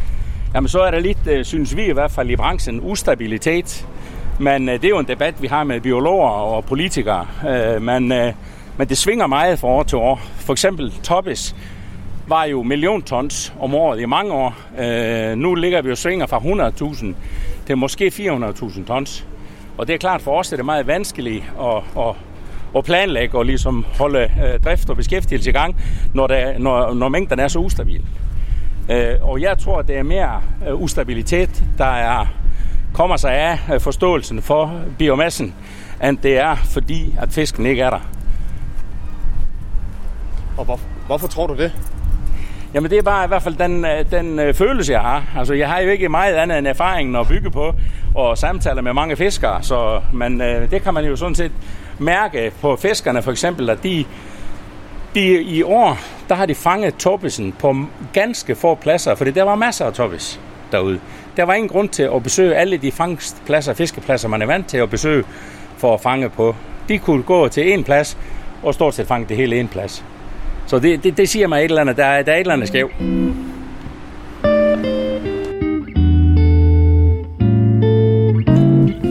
[0.56, 3.86] jamen så er der lidt, øh, synes vi i hvert fald i branchen, ustabilitet.
[4.40, 7.26] Men øh, det er jo en debat, vi har med biologer og politikere.
[7.48, 8.08] Øh, men,
[8.76, 10.20] men det svinger meget fra år til år.
[10.36, 11.56] For eksempel Toppes
[12.28, 14.54] var jo million tons om året i mange år.
[15.34, 17.06] Nu ligger vi jo svinger fra 100.000
[17.66, 19.26] til måske 400.000 tons.
[19.78, 22.14] Og det er klart for os, at det er meget vanskeligt at, at,
[22.76, 25.76] at planlægge og ligesom holde øh, drift og beskæftigelse i gang,
[26.14, 28.02] når, der, når, når mængden er så ustabil.
[28.90, 32.26] Øh, og jeg tror, at det er mere øh, ustabilitet, der er,
[32.94, 35.54] kommer sig af øh, forståelsen for biomassen,
[36.04, 38.00] end det er fordi, at fisken ikke er der.
[40.56, 41.72] Og hvor, hvorfor tror du det?
[42.74, 45.24] Jamen det er bare i hvert fald den, den følelse, jeg har.
[45.38, 47.74] Altså jeg har jo ikke meget andet end erfaringen at bygge på
[48.14, 49.62] og samtale med mange fiskere.
[49.62, 51.52] Så, øh, det kan man jo sådan set
[51.98, 54.04] mærke på fiskerne for eksempel, at de,
[55.16, 55.98] de i år,
[56.28, 57.76] der har de fanget toppesen på
[58.12, 60.40] ganske få pladser, fordi der var masser af toppes
[60.72, 61.00] derude.
[61.36, 64.78] Der var ingen grund til at besøge alle de fangstpladser, fiskepladser, man er vant til
[64.78, 65.24] at besøge
[65.76, 66.54] for at fange på.
[66.88, 68.18] De kunne gå til en plads
[68.62, 70.04] og stort set fange det hele en plads.
[70.66, 71.96] Så det, det, det siger mig et eller andet.
[71.96, 72.88] Der er, der er et eller andet skæv.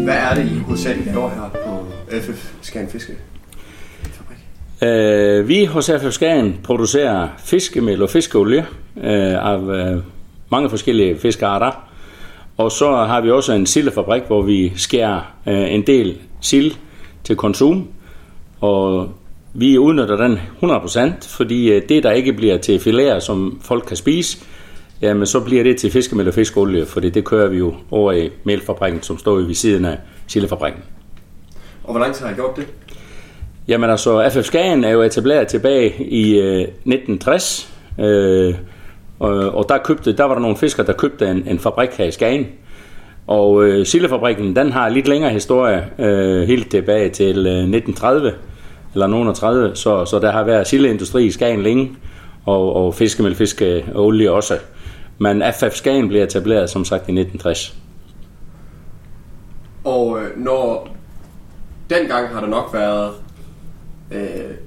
[0.04, 3.14] Hvad er det, I hovedsageligt laver her på FF Skagen Fiske?
[4.86, 8.66] Øh, vi hos FF Skagen producerer fiskemel og fiskeolie
[8.98, 10.02] øh, af øh,
[10.52, 11.90] mange forskellige fiskearter.
[12.58, 16.72] Og så har vi også en sildefabrik, hvor vi skærer øh, en del sild
[17.24, 17.88] til konsum.
[18.62, 19.10] Og
[19.54, 23.98] vi udnytter den 100%, fordi øh, det, der ikke bliver til filéer, som folk kan
[23.98, 24.38] spise,
[25.02, 28.30] jamen så bliver det til fiskemel og fiskeolie, fordi det kører vi jo over i
[28.44, 30.82] mælfabrikken, som står ved siden af sildefabrikken.
[31.84, 32.68] Og hvor lang tid har I gjort det?
[33.68, 38.56] Jamen altså, FF Skagen er jo etableret tilbage i øh, 1960, øh,
[39.20, 42.06] og, og der, købte, der var der nogle fiskere, der købte en, en fabrik her
[42.06, 42.48] i Skagen.
[43.28, 48.34] Og øh, sildefabrikken, den har lidt længere historie, øh, helt tilbage til øh, 1930,
[48.94, 51.92] eller nogen af 30, så, så der har været sildeindustri i Skagen længe,
[52.46, 54.58] og, og fiskemel, fiske og olie også.
[55.18, 57.76] Men FF Skagen blev etableret, som sagt, i 1960.
[59.84, 60.88] Og øh, når
[61.90, 63.12] dengang har der nok været
[64.12, 64.20] øh,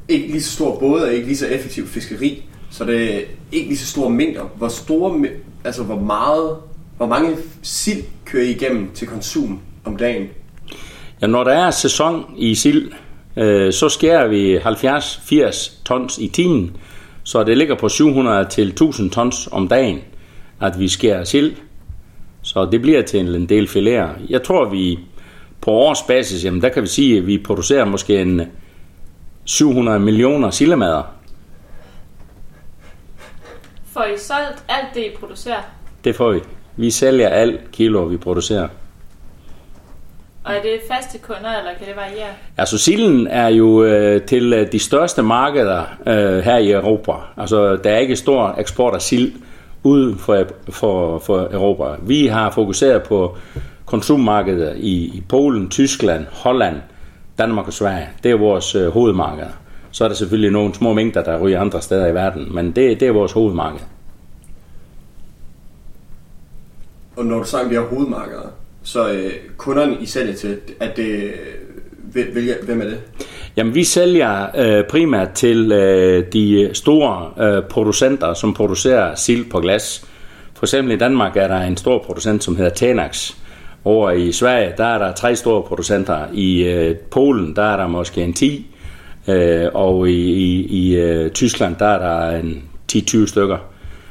[0.09, 3.21] ikke lige så stor både og ikke lige så effektiv fiskeri, så det er
[3.53, 4.43] ikke lige så store mængder.
[4.57, 5.27] Hvor store,
[5.65, 6.57] altså hvor meget,
[6.97, 10.27] hvor mange sild kører I igennem til konsum om dagen?
[11.23, 12.93] Ja, når der er sæson i sild,
[13.37, 16.77] øh, så skærer vi 70-80 tons i timen,
[17.25, 19.99] så det ligger på 700 til 1000 tons om dagen,
[20.61, 21.53] at vi skærer sild.
[22.43, 24.09] Så det bliver til en del filéer.
[24.29, 24.99] Jeg tror, vi
[25.61, 28.43] på årsbasis, jamen der kan vi sige, at vi producerer måske en
[29.49, 31.03] 700 millioner sildemader.
[33.93, 35.63] Får I solgt alt det, I producerer?
[36.05, 36.41] Det får vi.
[36.77, 38.69] Vi sælger alt kilo, vi producerer.
[40.45, 42.35] Og er det faste kunder, eller kan det variere?
[42.57, 47.13] Altså silden er jo øh, til øh, de største markeder øh, her i Europa.
[47.37, 49.33] Altså der er ikke stor eksport af sild
[49.83, 51.97] ud for, for, for Europa.
[52.03, 53.37] Vi har fokuseret på
[53.87, 56.77] konsummarkeder i, i Polen, Tyskland, Holland,
[57.39, 58.09] Danmark og Sverige.
[58.23, 59.49] Det er vores øh, hovedmarkeder.
[59.91, 63.01] Så er der selvfølgelig nogle små mængder, der ryger andre steder i verden, men det,
[63.01, 63.81] det er vores hovedmarked.
[67.17, 68.49] Og når du snakker om de her hovedmarkeder,
[68.83, 71.33] så øh, kunderne I sælger til, at det,
[72.13, 73.01] hvil- hvilke, hvem er det?
[73.57, 79.61] Jamen, vi sælger øh, primært til øh, de store øh, producenter, som producerer sild på
[79.61, 80.07] glas.
[80.55, 83.35] For eksempel i Danmark er der en stor producent, som hedder Tenax.
[83.85, 86.19] Over i Sverige, der er der tre store producenter.
[86.33, 88.67] I øh, Polen, der er der måske en 10.
[89.29, 92.63] Øh, og i, i, i øh, Tyskland, der er der en
[92.93, 93.59] 10-20 stykker.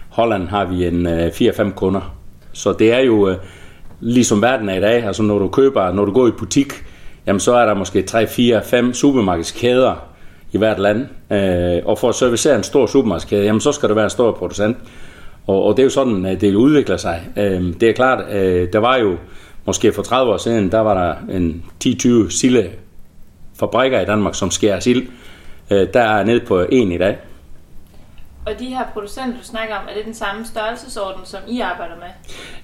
[0.09, 2.15] Holland har vi en øh, 4-5 kunder.
[2.53, 3.36] Så det er jo øh,
[3.99, 5.03] ligesom verden er i dag.
[5.03, 6.74] Altså når du køber, når du går i butik,
[7.28, 9.95] jamen så er der måske 3, 4, 5 supermarkedskæder
[10.51, 11.05] i hvert land.
[11.32, 14.32] Øh, og for at servicere en stor supermarkedskæde, jamen så skal der være en stor
[14.32, 14.78] producent.
[15.47, 17.22] Og, og det er jo sådan, at det udvikler sig.
[17.38, 19.18] Øh, det er klart, øh, der var jo
[19.68, 22.70] måske for 30 år siden, der var der en 10-20 sille
[23.59, 25.07] fabrikker i Danmark, som skærer sild.
[25.72, 27.18] Øh, der er ned på en i dag.
[28.45, 31.95] Og de her producenter, du snakker om, er det den samme størrelsesorden, som I arbejder
[31.95, 32.07] med?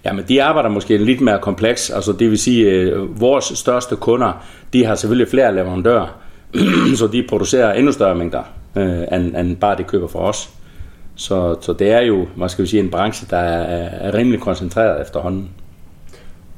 [0.05, 1.89] Jamen, de arbejder måske lidt mere kompleks.
[1.89, 6.07] Altså, det vil sige, øh, vores største kunder, de har selvfølgelig flere leverandører,
[6.99, 8.43] så de producerer endnu større mængder,
[8.75, 10.49] øh, end, end bare det køber for os.
[11.15, 14.39] Så, så det er jo, hvad skal vi sige, en branche, der er, er rimelig
[14.39, 15.49] koncentreret efterhånden.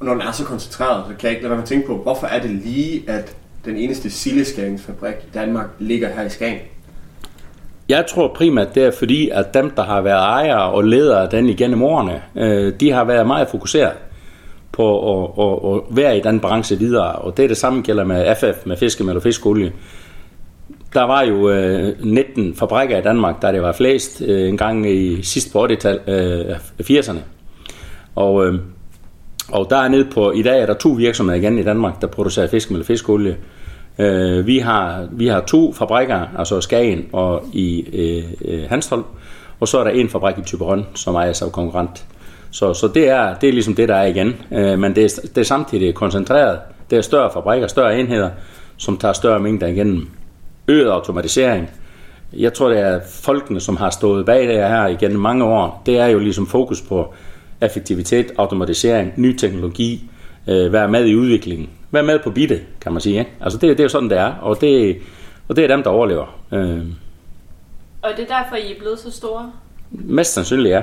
[0.06, 1.98] Når den er så koncentreret, så kan jeg ikke lade være med at tænke på,
[1.98, 3.36] hvorfor er det lige, at
[3.66, 6.58] den eneste sildeskæringsfabrik i Danmark ligger her i Skagen?
[7.90, 11.30] Jeg tror primært, det er fordi, at dem, der har været ejere og ledere af
[11.30, 13.94] den igennem årene, øh, de har været meget fokuseret
[14.72, 17.12] på at, at, at være i den branche videre.
[17.12, 19.72] Og det er det samme gælder med FF, med fiskemel og fiskolie.
[20.94, 24.90] Der var jo øh, 19 fabrikker i Danmark, der det var flest øh, en gang
[24.92, 26.10] i sidst på 80'erne.
[26.10, 27.20] Øh, 80'erne.
[28.16, 28.60] og, øh,
[29.52, 32.08] og der er nede på, i dag er der to virksomheder igen i Danmark, der
[32.08, 33.38] producerer fiskemel og fiskolie.
[34.00, 39.04] Øh, vi, har, vi har to fabrikker, altså Skagen og i øh, øh, Hanstholm,
[39.60, 42.06] og så er der en fabrik i Typerøn, som ejes af konkurrent.
[42.52, 44.36] Så, så det, er, det er ligesom det, der er igen.
[44.52, 46.60] Øh, men det er, det er samtidig koncentreret.
[46.90, 48.30] Det er større fabrikker, større enheder,
[48.78, 50.10] som tager større mængder igennem.
[50.68, 51.70] Øget automatisering.
[52.34, 55.82] Jeg tror, det er folkene, som har stået bag det her igennem mange år.
[55.86, 57.14] Det er jo ligesom fokus på
[57.66, 60.10] effektivitet, automatisering, ny teknologi,
[60.48, 61.70] øh, være med i udviklingen.
[61.92, 63.20] Være med på bitte, kan man sige.
[63.20, 63.32] Ikke?
[63.42, 64.34] Altså det, det er jo sådan, det er.
[64.42, 64.98] Og det,
[65.48, 66.40] og det er dem, der overlever.
[66.52, 66.80] Øh,
[68.02, 69.52] Og det er derfor, I er blevet så store?
[69.92, 70.82] mest sandsynligt ja.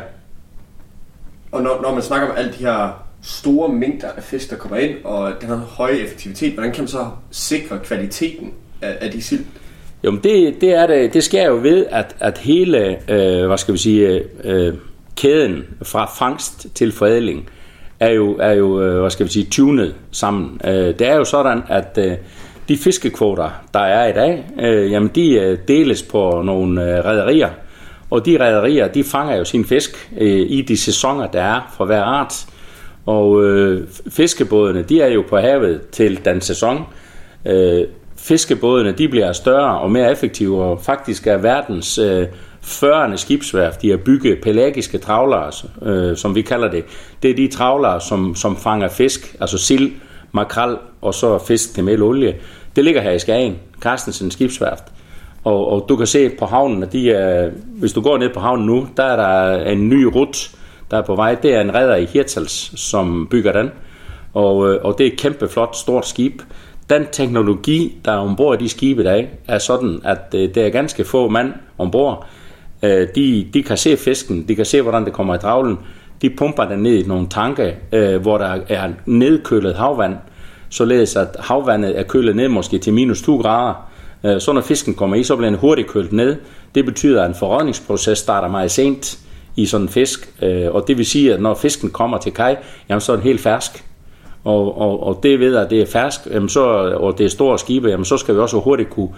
[1.52, 4.76] Og når, når man snakker om alle de her store mængder af fisk, der kommer
[4.76, 8.52] ind, og den her høje effektivitet, hvordan kan man så sikre kvaliteten
[8.82, 9.44] af, af de sild?
[10.04, 13.58] Jo, men det, det, er det, det sker jo ved, at, at hele øh, hvad
[13.58, 14.74] skal vi sige, øh,
[15.16, 17.50] kæden fra fangst til forædling
[18.00, 20.60] er jo, er jo øh, hvad skal vi sige, tunet sammen.
[20.64, 22.12] Øh, det er jo sådan, at øh,
[22.68, 24.44] de fiskekvoter, der er i dag,
[24.90, 27.48] jamen de deles på nogle rædderier,
[28.10, 30.12] og de rædderier, de fanger jo sin fisk
[30.46, 32.46] i de sæsoner, der er for hver art.
[33.06, 36.84] Og øh, fiskebådene, de er jo på havet til den sæson.
[37.46, 37.84] Øh,
[38.16, 42.26] fiskebådene, de bliver større og mere effektive, og faktisk er verdens øh,
[42.62, 45.52] førende skibsværft, de har bygget pelagiske travlere,
[45.82, 46.84] øh, som vi kalder det.
[47.22, 49.92] Det er de travlere, som, som fanger fisk, altså sild,
[50.32, 52.28] makrel og så fisk til melolie.
[52.28, 52.40] olie.
[52.76, 54.84] Det ligger her i Skagen, Carstensen skibsværft.
[55.44, 58.40] Og, og du kan se på havnen, at de er, hvis du går ned på
[58.40, 60.50] havnen nu, der er der en ny rut,
[60.90, 61.34] der er på vej.
[61.34, 63.70] Det er en redder i Hirtals, som bygger den.
[64.34, 66.42] Og, øh, og det er et kæmpe flot, stort skib.
[66.90, 70.56] Den teknologi, der er ombord i de skibe i dag, er sådan, at øh, det
[70.56, 72.26] er ganske få mand ombord.
[72.82, 75.78] Øh, de, de kan se fisken, de kan se, hvordan det kommer i travlen.
[76.22, 80.14] De pumper den ned i nogle tanke, øh, hvor der er nedkølet havvand,
[80.68, 83.90] således at havvandet er kølet ned måske til minus 2 grader.
[84.24, 86.36] Øh, så når fisken kommer i, så bliver den hurtigt kølet ned.
[86.74, 89.18] Det betyder, at en forrådningsproces starter meget sent
[89.56, 92.56] i sådan en fisk, øh, og det vil sige, at når fisken kommer til kaj,
[92.88, 93.84] jamen så er den helt fersk.
[94.44, 96.60] Og, og, og det ved at det er fersk, jamen så,
[97.00, 99.08] og det er store skibe, jamen så skal vi også hurtigt kunne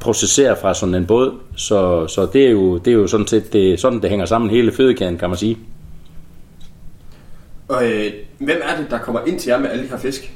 [0.00, 1.32] processere fra sådan en båd.
[1.56, 4.50] Så, så det, er jo, det er jo sådan set det, sådan, det hænger sammen
[4.50, 5.58] hele fødekæden, kan man sige.
[7.68, 10.32] Og øh, hvem er det, der kommer ind til jer med alle de her fisk?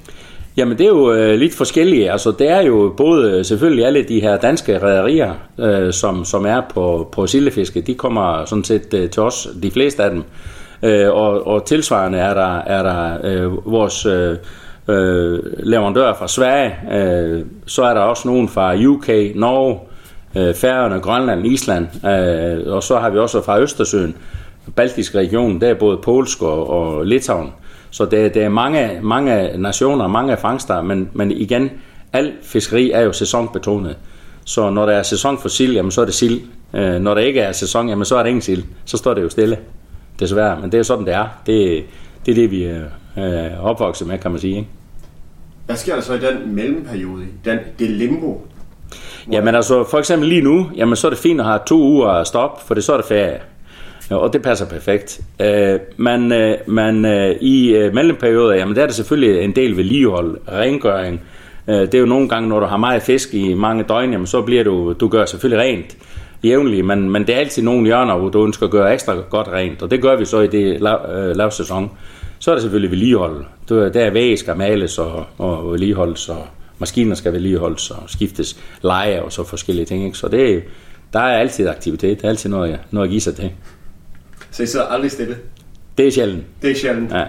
[0.57, 2.13] Jamen det er jo øh, lidt forskellige.
[2.13, 6.47] Altså det er jo både øh, selvfølgelig alle de her danske rædderier, øh, som, som
[6.47, 10.23] er på, på sildefiske, de kommer sådan set øh, til os, de fleste af dem.
[10.83, 14.37] Øh, og, og tilsvarende er der, er der øh, vores øh,
[14.89, 19.79] øh, leverandører fra Sverige, øh, så er der også nogen fra UK, Norge,
[20.37, 24.17] øh, Færøerne, Grønland, Island, øh, og så har vi også fra Østersøen,
[24.77, 27.53] Baltiske region, der er både polsk og, og Litauen.
[27.91, 31.71] Så det, det er mange, mange nationer, mange fangster, men, men igen,
[32.13, 33.97] al fiskeri er jo sæsonbetonet.
[34.45, 36.41] Så når der er sæson for sild, jamen så er det sild.
[36.75, 38.65] Øh, når der ikke er sæson, jamen så er det ingen sild.
[38.85, 39.59] Så står det jo stille,
[40.21, 40.61] desværre.
[40.61, 41.27] Men det er jo sådan, det er.
[41.47, 41.85] Det,
[42.27, 42.83] det er det, vi øh,
[43.19, 44.57] øh, opvokset med, kan man sige.
[44.57, 44.69] Ikke?
[45.67, 48.47] Hvad sker der så i den mellemperiode, den, det limbo?
[49.33, 52.09] Jamen altså, for eksempel lige nu, jamen så er det fint at have to uger
[52.09, 53.41] at stoppe, for det så er det ferie.
[54.11, 55.21] Og det passer perfekt.
[55.41, 59.77] Øh, men øh, men øh, i øh, mellemperioder, jamen der er det selvfølgelig en del
[59.77, 61.21] vedligehold, rengøring.
[61.69, 64.27] Øh, det er jo nogle gange, når du har meget fisk i mange døgn, jamen
[64.27, 65.97] så bliver du, du gør selvfølgelig rent
[66.45, 69.49] jævnligt, men, men det er altid nogle hjørner, hvor du ønsker at gøre ekstra godt
[69.49, 71.91] rent, og det gør vi så i det lav, øh, lav sæson.
[72.43, 73.45] Så er det selvfølgelig vedligehold.
[73.69, 76.47] Der der er væg skal males og, og vedligeholdes, og
[76.79, 80.05] maskiner skal vedligeholdes og skiftes leje og så forskellige ting.
[80.05, 80.19] Ikke?
[80.19, 80.65] Så det,
[81.13, 83.53] der er altid aktivitet, der er altid noget, noget at give sig til.
[84.51, 85.39] Så I sidder aldrig stille?
[85.99, 86.45] Det er sjældent.
[86.63, 87.13] Det er sjældent?
[87.13, 87.25] Ja.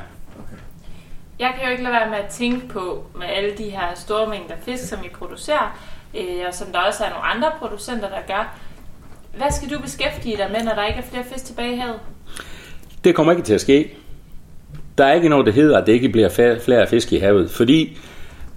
[1.39, 4.29] Jeg kan jo ikke lade være med at tænke på, med alle de her store
[4.29, 5.79] mængder fisk, som I producerer,
[6.17, 8.57] øh, og som der også er nogle andre producenter, der gør.
[9.37, 11.99] Hvad skal du beskæftige dig med, når der ikke er flere fisk tilbage i havet?
[13.03, 13.97] Det kommer ikke til at ske.
[14.97, 17.97] Der er ikke noget, der hedder, at det ikke bliver flere fisk i havet, fordi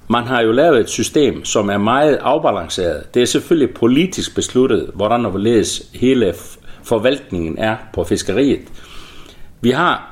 [0.08, 3.14] man har jo lavet et system, som er meget afbalanceret.
[3.14, 6.34] Det er selvfølgelig politisk besluttet, hvordan og hvorledes hele
[6.82, 8.60] forvaltningen er på fiskeriet.
[9.60, 10.10] Vi har,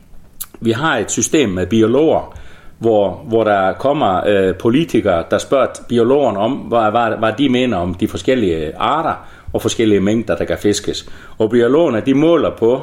[0.66, 2.38] vi har et system med biologer,
[2.78, 7.76] hvor, hvor der kommer øh, politikere, der spørger biologerne om, hvad, hvad, hvad de mener
[7.76, 11.10] om de forskellige arter og forskellige mængder, der kan fiskes.
[11.38, 12.80] Og biologerne, de måler på at,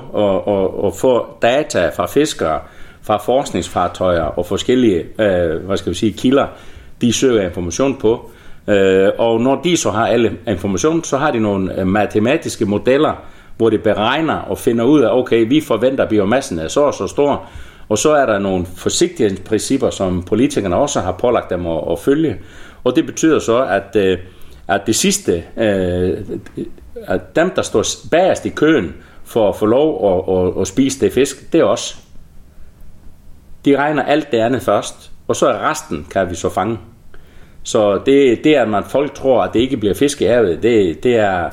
[0.48, 2.60] og, og få data fra fiskere,
[3.04, 6.47] fra forskningsfartøjer og forskellige øh, hvad skal vi sige, kilder,
[7.02, 8.32] de søger information på.
[8.68, 13.24] Øh, og når de så har alle information, så har de nogle øh, matematiske modeller,
[13.58, 16.93] hvor de beregner og finder ud af, okay, vi forventer, at biomassen er så og
[16.93, 17.49] så stor,
[17.89, 22.38] og så er der nogle forsigtighedsprincipper, som politikerne også har pålagt dem at, at følge.
[22.84, 24.18] Og det betyder så, at, øh,
[24.68, 26.18] at det sidste, øh,
[27.08, 28.93] at dem, der står bagerst i køen
[29.24, 31.97] for at få lov at, at, at spise det fisk, det er os.
[33.66, 36.78] De regner alt det andet først, og så er resten, kan vi så fange.
[37.64, 41.03] Så det, det at man folk tror, at det ikke bliver fisk i havet, det,
[41.03, 41.49] det er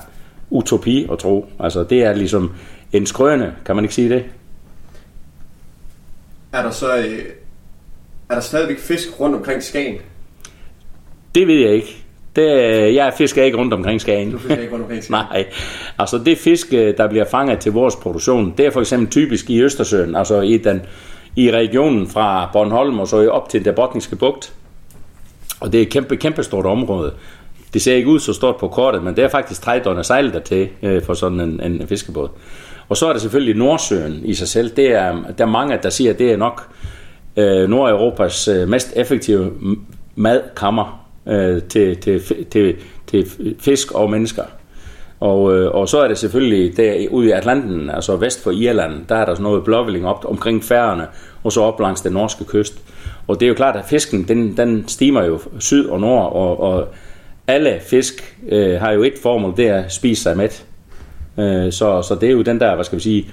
[0.50, 1.46] utopi at tro.
[1.60, 2.54] Altså det er ligesom
[2.92, 4.24] en skrøne, kan man ikke sige det?
[6.52, 7.18] Er der så øh,
[8.28, 9.96] er der stadigvæk fisk rundt omkring Skagen?
[11.34, 12.04] Det ved jeg ikke.
[12.36, 12.44] Det,
[12.94, 14.30] jeg fisker ikke rundt omkring Skagen.
[14.30, 15.24] Du fisker ikke rundt omkring Skagen?
[15.32, 15.46] Nej.
[15.98, 19.62] Altså det fisk, der bliver fanget til vores produktion, det er for eksempel typisk i
[19.62, 20.82] Østersøen, altså i, den,
[21.36, 24.52] i regionen fra Bornholm og så op til den botniske bugt.
[25.60, 27.12] Og det er et kæmpe, kæmpe stort område.
[27.74, 30.34] Det ser ikke ud så stort på kortet, men det er faktisk tre døgn sejlet
[30.34, 32.28] der til øh, for sådan en, en fiskebåd.
[32.88, 34.76] Og så er der selvfølgelig Nordsøen i sig selv.
[34.76, 36.68] Det er, der er mange, der siger, at det er nok
[37.36, 39.52] øh, Nordeuropas øh, mest effektive
[40.14, 42.76] madkammer øh, til, til, til,
[43.06, 43.26] til
[43.58, 44.42] fisk og mennesker.
[45.20, 49.06] Og, øh, og så er det selvfølgelig der ude i Atlanten, altså vest for Irland,
[49.08, 51.06] der er der sådan noget blåvilling op omkring færgerne,
[51.44, 52.74] og så op langs den norske kyst.
[53.26, 56.60] Og det er jo klart, at fisken, den, den stimer jo syd og nord, og,
[56.60, 56.88] og
[57.46, 60.64] alle fisk øh, har jo et formål, det er at spise sig mæt.
[61.38, 63.26] Øh, så, så det er jo den der, hvad skal vi sige,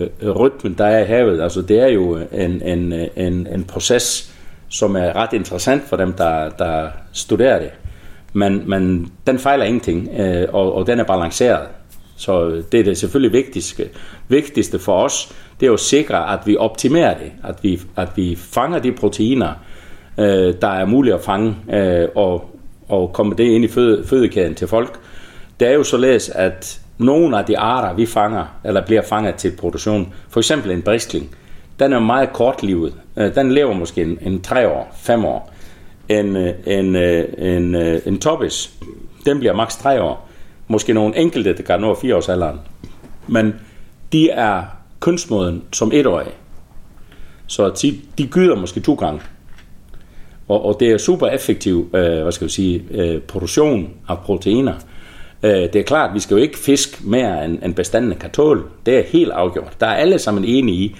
[0.00, 1.40] øh, rytmen, der er i havet.
[1.42, 4.34] Altså det er jo en, en, en, en proces,
[4.68, 7.70] som er ret interessant for dem, der, der studerer det.
[8.32, 11.66] Men, men den fejler ingenting, øh, og, og den er balanceret.
[12.16, 13.88] Så det er det selvfølgelig vigtigste,
[14.28, 18.36] vigtigste for os, det er at sikre, at vi optimerer det, at vi, at vi
[18.36, 19.52] fanger de proteiner,
[20.18, 22.50] øh, der er muligt at fange, øh, og,
[22.88, 24.98] og komme det ind i føde, fødekæden til folk.
[25.60, 29.52] Det er jo således, at nogle af de arter, vi fanger, eller bliver fanget til
[29.58, 31.36] produktion, for eksempel en bristling,
[31.78, 32.94] den er meget kortlivet.
[33.16, 35.52] Øh, den lever måske en, en 3 år, 5 år.
[36.10, 38.70] En, øh, en, øh, en, en, en toppis,
[39.26, 40.28] den bliver maks 3 år.
[40.68, 42.60] Måske nogle enkelte, der kan nå 4 års alderen.
[43.26, 43.54] Men
[44.12, 44.62] de er
[45.00, 46.30] kønsmoden som etårige.
[47.46, 49.20] Så de, de gyder måske to gange.
[50.48, 54.74] Og, og det er super effektiv øh, hvad skal vi sige, øh, produktion af proteiner.
[55.42, 58.62] Øh, det er klart, vi skal jo ikke fiske mere end, end bestandene kan tåle.
[58.86, 59.76] Det er helt afgjort.
[59.80, 60.96] Der er alle sammen enige i.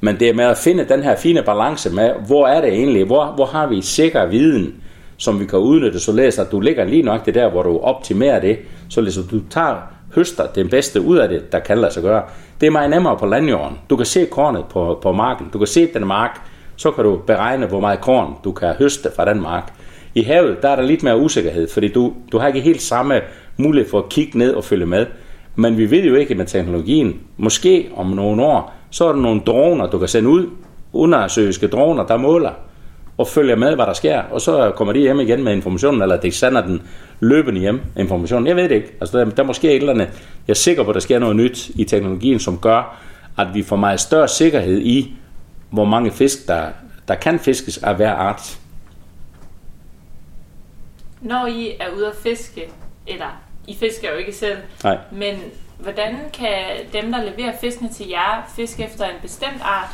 [0.00, 3.04] Men det er med at finde den her fine balance med, hvor er det egentlig,
[3.04, 4.74] hvor, hvor har vi sikker viden,
[5.16, 7.78] som vi kan udnytte, så læser at du ligger lige nok det der, hvor du
[7.78, 9.76] optimerer det, så læser du tager
[10.14, 12.22] høster den bedste ud af det, der kan lade sig gøre.
[12.60, 13.78] Det er meget nemmere på landjorden.
[13.90, 15.50] Du kan se kornet på, på marken.
[15.52, 16.40] Du kan se den mark,
[16.76, 19.72] så kan du beregne, hvor meget korn du kan høste fra den mark.
[20.14, 23.20] I havet, der er der lidt mere usikkerhed, fordi du, du har ikke helt samme
[23.56, 25.06] mulighed for at kigge ned og følge med.
[25.56, 27.20] Men vi ved jo ikke med teknologien.
[27.36, 30.46] Måske om nogle år, så er der nogle droner, du kan sende ud,
[30.92, 32.52] undersøgelske droner, der måler
[33.18, 36.16] og følger med, hvad der sker, og så kommer de hjem igen med informationen, eller
[36.16, 36.82] de sender den
[37.20, 38.46] løbende hjem, informationen.
[38.46, 38.92] Jeg ved det ikke.
[39.00, 40.08] Altså, der, der måske et eller andet.
[40.46, 43.00] Jeg er sikker på, at der sker noget nyt i teknologien, som gør,
[43.38, 45.14] at vi får meget større sikkerhed i,
[45.70, 46.66] hvor mange fisk, der,
[47.08, 48.58] der kan fiskes af hver art.
[51.20, 52.68] Når I er ude at fiske,
[53.06, 54.98] eller I fisker jo ikke selv, Nej.
[55.12, 55.34] men
[55.82, 56.52] hvordan kan
[56.92, 59.90] dem, der leverer fiskene til jer, fiske efter en bestemt art?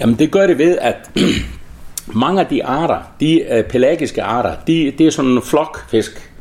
[0.00, 1.10] Jamen det gør det ved, at
[2.24, 6.32] mange af de arter, de øh, pelagiske arter, de, det er sådan en flokfisk.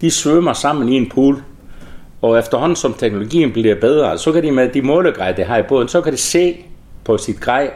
[0.00, 1.42] De svømmer sammen i en pool.
[2.22, 5.62] Og efterhånden som teknologien bliver bedre, så kan de med de målegrej, det har i
[5.62, 6.56] båden, så kan de se
[7.04, 7.70] på sit grej,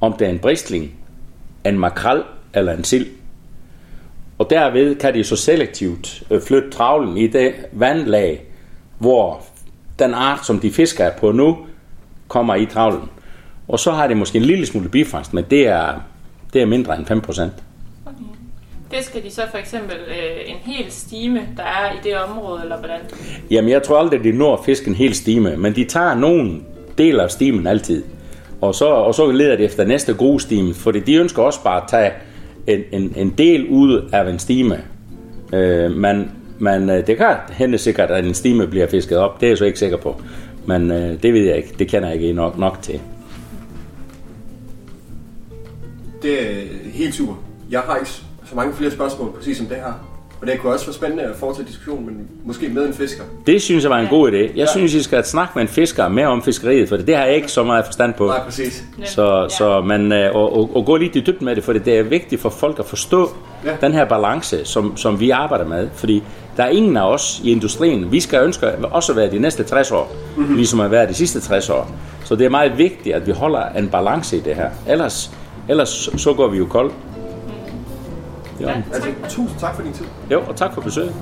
[0.00, 0.94] om det er en bristling,
[1.64, 2.22] en makrel
[2.54, 3.06] eller en sild.
[4.38, 8.44] Og derved kan de så selektivt øh, flytte travlen i det vandlag,
[8.98, 9.42] hvor
[10.04, 11.58] den art, som de fisker på nu,
[12.28, 13.08] kommer i travlen.
[13.68, 16.02] Og så har de måske en lille smule bifangst, men det er,
[16.52, 17.52] det er mindre end 5 procent.
[18.94, 22.78] Fisker de så for eksempel øh, en hel stime, der er i det område, eller
[22.78, 23.00] hvordan?
[23.50, 26.60] Jamen, jeg tror aldrig, de når at fiske en hel stime, men de tager nogle
[26.98, 28.04] del af stimen altid.
[28.60, 31.88] Og så, og så leder de efter næste grusstime, for de ønsker også bare at
[31.88, 32.12] tage
[32.66, 34.78] en, en, en del ud af en stime.
[35.52, 36.30] Øh, men,
[36.62, 39.40] men øh, det kan hende sikkert, at en stime bliver fisket op.
[39.40, 40.22] Det er jeg så ikke sikker på.
[40.66, 41.74] Men øh, det ved jeg ikke.
[41.78, 43.00] Det kender jeg ikke nok, nok til.
[46.22, 46.54] Det er
[46.92, 47.34] helt super.
[47.70, 49.92] Jeg har ikke så mange flere spørgsmål, præcis som det her.
[50.40, 53.22] Og det kunne også være spændende at fortsætte diskussionen, men måske med en fisker.
[53.46, 54.58] Det synes jeg var en god idé.
[54.58, 57.34] Jeg synes, I skal snakke med en fisker mere om fiskeriet, for det har jeg
[57.34, 58.26] ikke så meget forstand på.
[58.26, 58.84] Nej, præcis.
[59.04, 61.98] Så, så man, øh, og, og, og gå lidt i dybden med det, for det
[61.98, 63.30] er vigtigt for folk at forstå
[63.64, 63.70] Ja.
[63.70, 63.76] ja.
[63.80, 65.88] den her balance, som, som vi arbejder med.
[65.94, 66.22] Fordi
[66.56, 69.64] der er ingen af os i industrien, vi skal ønske også at være de næste
[69.64, 70.40] 60 år, Mhm.
[70.42, 70.56] mm-hmm.
[70.56, 71.90] ligesom at være de sidste 60 år.
[72.24, 74.70] Så det er meget vigtigt, at vi holder en balance i det her.
[74.88, 75.30] Ellers,
[75.68, 76.90] ellers så går vi jo kold.
[78.60, 78.82] Ja.
[78.94, 80.04] Altså, tusind tak for din tid.
[80.30, 81.14] Jo, og tak for besøget.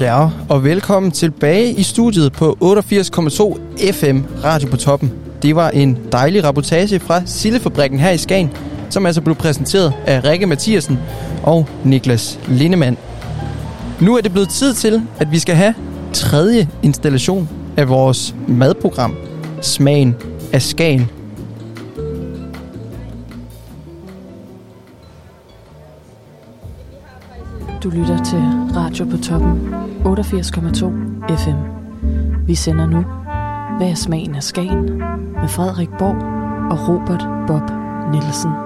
[0.00, 5.12] Ja, og velkommen tilbage i studiet på 88,2 FM Radio på toppen.
[5.42, 8.50] Det var en dejlig reportage fra Sillefabrikken her i Skagen,
[8.90, 10.98] som altså blev præsenteret af Rikke Mathiasen
[11.42, 12.96] og Niklas Lindemann.
[14.00, 15.74] Nu er det blevet tid til, at vi skal have
[16.12, 19.16] tredje installation af vores madprogram,
[19.62, 20.16] Smagen
[20.52, 21.10] af Skagen.
[27.86, 28.42] Du lytter til
[28.76, 29.74] Radio på toppen
[30.04, 31.56] 88,2 FM.
[32.46, 33.04] Vi sender nu
[33.76, 34.98] Hvad er smagen af Skagen?
[35.40, 36.16] med Frederik Borg
[36.72, 37.70] og Robert Bob
[38.12, 38.65] Nielsen.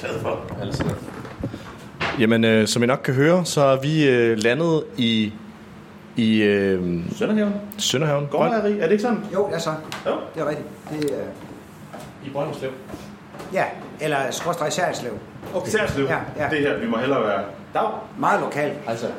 [0.00, 0.40] Glade for.
[0.62, 0.84] Altså.
[2.18, 5.32] Jamen, øh, som I nok kan høre, så er vi øh, landet i...
[6.16, 7.54] I øh, Sønderhaven.
[7.78, 8.26] Sønderhaven.
[8.30, 9.24] Gårdmejeri, er det ikke sådan?
[9.34, 9.70] Jo, det er så.
[10.06, 10.12] Jo.
[10.34, 10.68] Det er rigtigt.
[10.90, 11.24] Det er,
[12.26, 12.70] I Brønderslev.
[13.52, 13.64] ja,
[14.00, 15.12] eller skråstrej Særsløv.
[15.54, 15.70] Okay.
[15.70, 16.06] Særslev.
[16.06, 16.48] Ja, ja.
[16.50, 17.42] Det her, vi må hellere være...
[17.74, 17.88] Dag.
[18.18, 18.72] Meget lokalt.
[18.86, 19.06] Altså.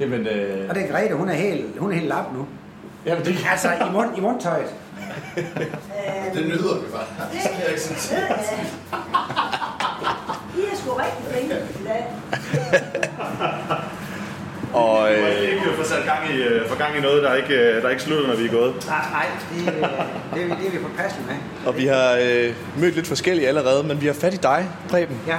[0.00, 0.68] Jamen, øh...
[0.68, 2.46] Og det er Grete, hun er helt, hun er helt lap nu.
[3.06, 3.36] Jamen, det...
[3.50, 4.74] Altså, i, mund, i mundtøjet.
[6.34, 7.04] Det nyder vi bare.
[7.32, 8.20] Det kan jeg ikke sige.
[10.56, 12.06] I er sgu rigtig flinke i dag.
[14.72, 15.40] Og, øh...
[15.42, 18.02] ikke få sat gang i, øh, få gang i noget, der ikke, øh, der ikke
[18.02, 18.74] slutter, når vi er gået.
[18.86, 19.80] Nej, nej, det, øh,
[20.34, 21.36] det, er, vi- det er vi påpasselige med.
[21.66, 25.20] Og vi har øh, mødt lidt forskellige allerede, men vi har fat i dig, Preben.
[25.26, 25.36] Ja.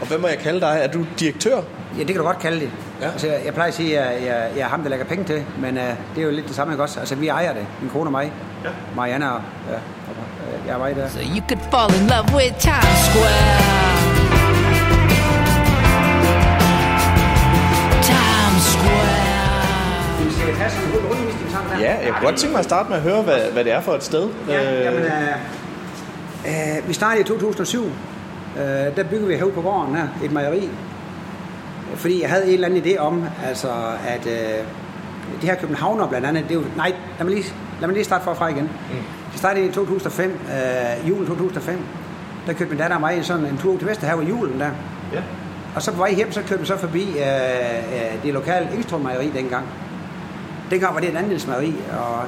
[0.00, 0.78] Og hvad må jeg kalde dig?
[0.82, 1.56] Er du direktør?
[1.94, 2.70] Ja, det kan du godt kalde det.
[3.00, 3.06] Ja.
[3.10, 5.24] Altså, jeg, jeg plejer at sige, at jeg, jeg, jeg er ham, der lægger penge
[5.24, 7.00] til, men uh, det er jo lidt det samme, ikke også?
[7.00, 7.66] Altså, vi ejer det.
[7.80, 8.32] Min kone og mig.
[8.64, 8.68] Ja.
[8.96, 9.40] Marianne og,
[9.70, 9.80] ja, og
[10.60, 11.08] øh, jeg er mig der.
[11.08, 14.64] So you could fall in love with Times Square.
[18.10, 20.24] Times Square.
[20.24, 21.84] Vi skal have sådan en god undervisning sammen her.
[21.84, 23.80] Ja, jeg kunne godt tænke mig at starte med at høre, hvad, hvad det er
[23.80, 24.28] for et sted.
[24.48, 27.92] Ja, Øh, jamen, øh, øh, vi startede i 2007.
[28.56, 30.70] Øh, der byggede vi herude på gården her, et mejeri.
[31.94, 33.68] Fordi jeg havde en eller anden idé om, altså,
[34.06, 34.64] at øh,
[35.40, 37.46] det her københavner blandt andet, det er jo, nej, lad mig lige,
[37.80, 38.62] lad mig lige starte forfra igen.
[38.62, 38.96] Mm.
[39.32, 41.78] Det startede i 2005, øh, julen 2005.
[42.46, 44.70] Der købte min datter og mig sådan en tur til Vesterhav i julen der.
[45.12, 45.22] Ja.
[45.74, 49.00] Og så på vej hjem, så kørte vi så forbi øh, øh, det lokale Engstrøm
[49.00, 49.64] Mejeri dengang.
[50.70, 52.22] Dengang var det et andelsmejeri, og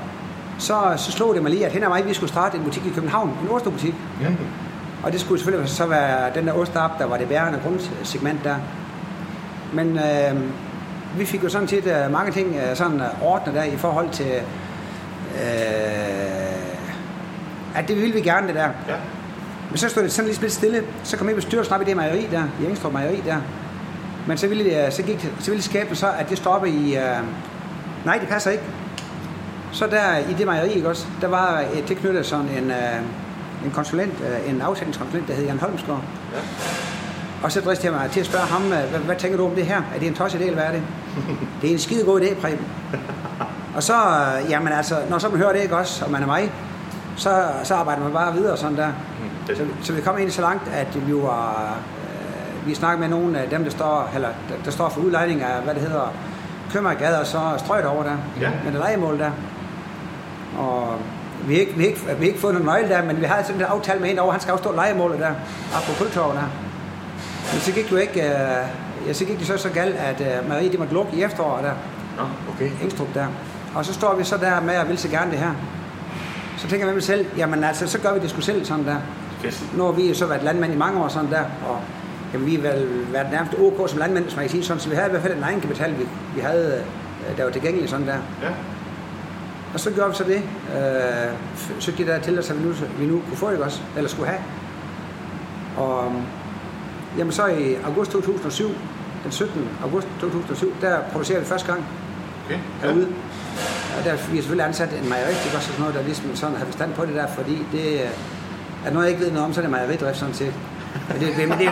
[0.59, 2.86] så, så slog det mig lige, at hen ad mig, vi skulle starte en butik
[2.86, 3.94] i København, en osterbutik.
[4.20, 4.27] Ja.
[5.07, 8.57] Og det skulle selvfølgelig så være den der ostap, der var det bærende grundsegment der.
[9.73, 10.41] Men øh,
[11.19, 14.11] vi fik jo sådan set øh, mange ting øh, sådan øh, ordnet der i forhold
[14.11, 14.33] til,
[15.35, 15.43] øh,
[17.74, 18.69] at det ville vi gerne det der.
[18.89, 18.95] Ja.
[19.70, 20.83] Men så stod det sådan lidt stille.
[21.05, 23.37] Så kom jeg i bestyrelsen op i det mejeri der, i Engstrup Mejeri der.
[24.27, 26.97] Men så ville, øh, så gik, så ville skabet så, at det stoppede i...
[26.97, 27.19] Øh,
[28.05, 28.65] nej, det passer ikke.
[29.73, 33.01] Så der i det mejeri, ikke også, der var et tilknyttet sådan en, øh,
[33.66, 36.01] en konsulent, øh, en afsætningskonsulent, der hed Jan Holmsgaard.
[36.34, 36.38] Ja.
[37.43, 39.55] Og så dristede jeg mig til at spørge ham, øh, hvad, hvad tænker du om
[39.55, 39.82] det her?
[39.94, 40.82] Er det en tosset idé, eller hvad er det?
[41.62, 42.66] det er en skide god idé, Preben.
[43.76, 46.26] Og så, øh, jamen altså, når så man hører det, ikke også, og man er
[46.26, 46.52] mig,
[47.16, 48.88] så, så arbejder man bare videre sådan der.
[49.47, 51.74] Så, så vi kom ind så langt, at vi var,
[52.66, 54.28] vi snakker med nogle af dem, der står, eller,
[54.64, 56.12] der, står for udlejning af, hvad det hedder,
[56.72, 58.51] Købmagergade og så strøget over der, Ja.
[58.64, 59.30] med det legemål der.
[60.59, 60.98] Og
[61.47, 63.24] vi har ikke, vi har ikke, vi har ikke fået nogen nøgle der, men vi
[63.24, 65.31] har sådan en aftale med en over, han skal afstå legemålet der,
[65.77, 66.48] op på Kultorv der.
[67.52, 70.48] Men så gik jo ikke, øh, ja, så gik det så så galt, at øh,
[70.48, 71.73] Marie, det måtte lukke i efteråret der.
[72.16, 72.23] Nå,
[72.55, 72.70] okay.
[72.82, 73.27] Engstrup der.
[73.74, 75.51] Og så står vi så der med, og vil så gerne det her.
[76.56, 78.86] Så tænker jeg med mig selv, jamen altså, så gør vi det sgu selv sådan
[78.86, 78.97] der.
[79.40, 79.77] Fedt.
[79.77, 81.81] Nu har vi jo så været landmænd i mange år sådan der, og
[82.32, 84.89] jamen, vi har vel været nærmest OK som landmænd, hvis man kan sige sådan, så
[84.89, 86.85] vi havde i hvert fald en egenkapital, vi, vi havde,
[87.31, 88.18] øh, der var tilgængelig sådan der.
[88.43, 88.48] Ja.
[89.77, 90.43] Og så gjorde vi så det.
[90.77, 91.32] Øh,
[91.81, 93.81] søgte de der til os, vi nu, vi nu kunne få, ikke også?
[93.97, 94.40] Eller skulle have.
[95.77, 96.12] Og
[97.19, 98.69] jamen så i august 2007,
[99.24, 99.69] den 17.
[99.82, 101.85] august 2007, der producerede vi første gang
[102.47, 102.59] Okay.
[102.82, 103.09] herude.
[103.98, 106.57] Og der vi har selvfølgelig ansat en mejerit, ikke også sådan noget, der ligesom sådan
[106.57, 109.53] havde forstand på det der, fordi det øh, er noget, jeg ikke ved noget om,
[109.53, 110.55] så er det mejeridrift sådan set.
[111.09, 111.70] Men, det, men, det,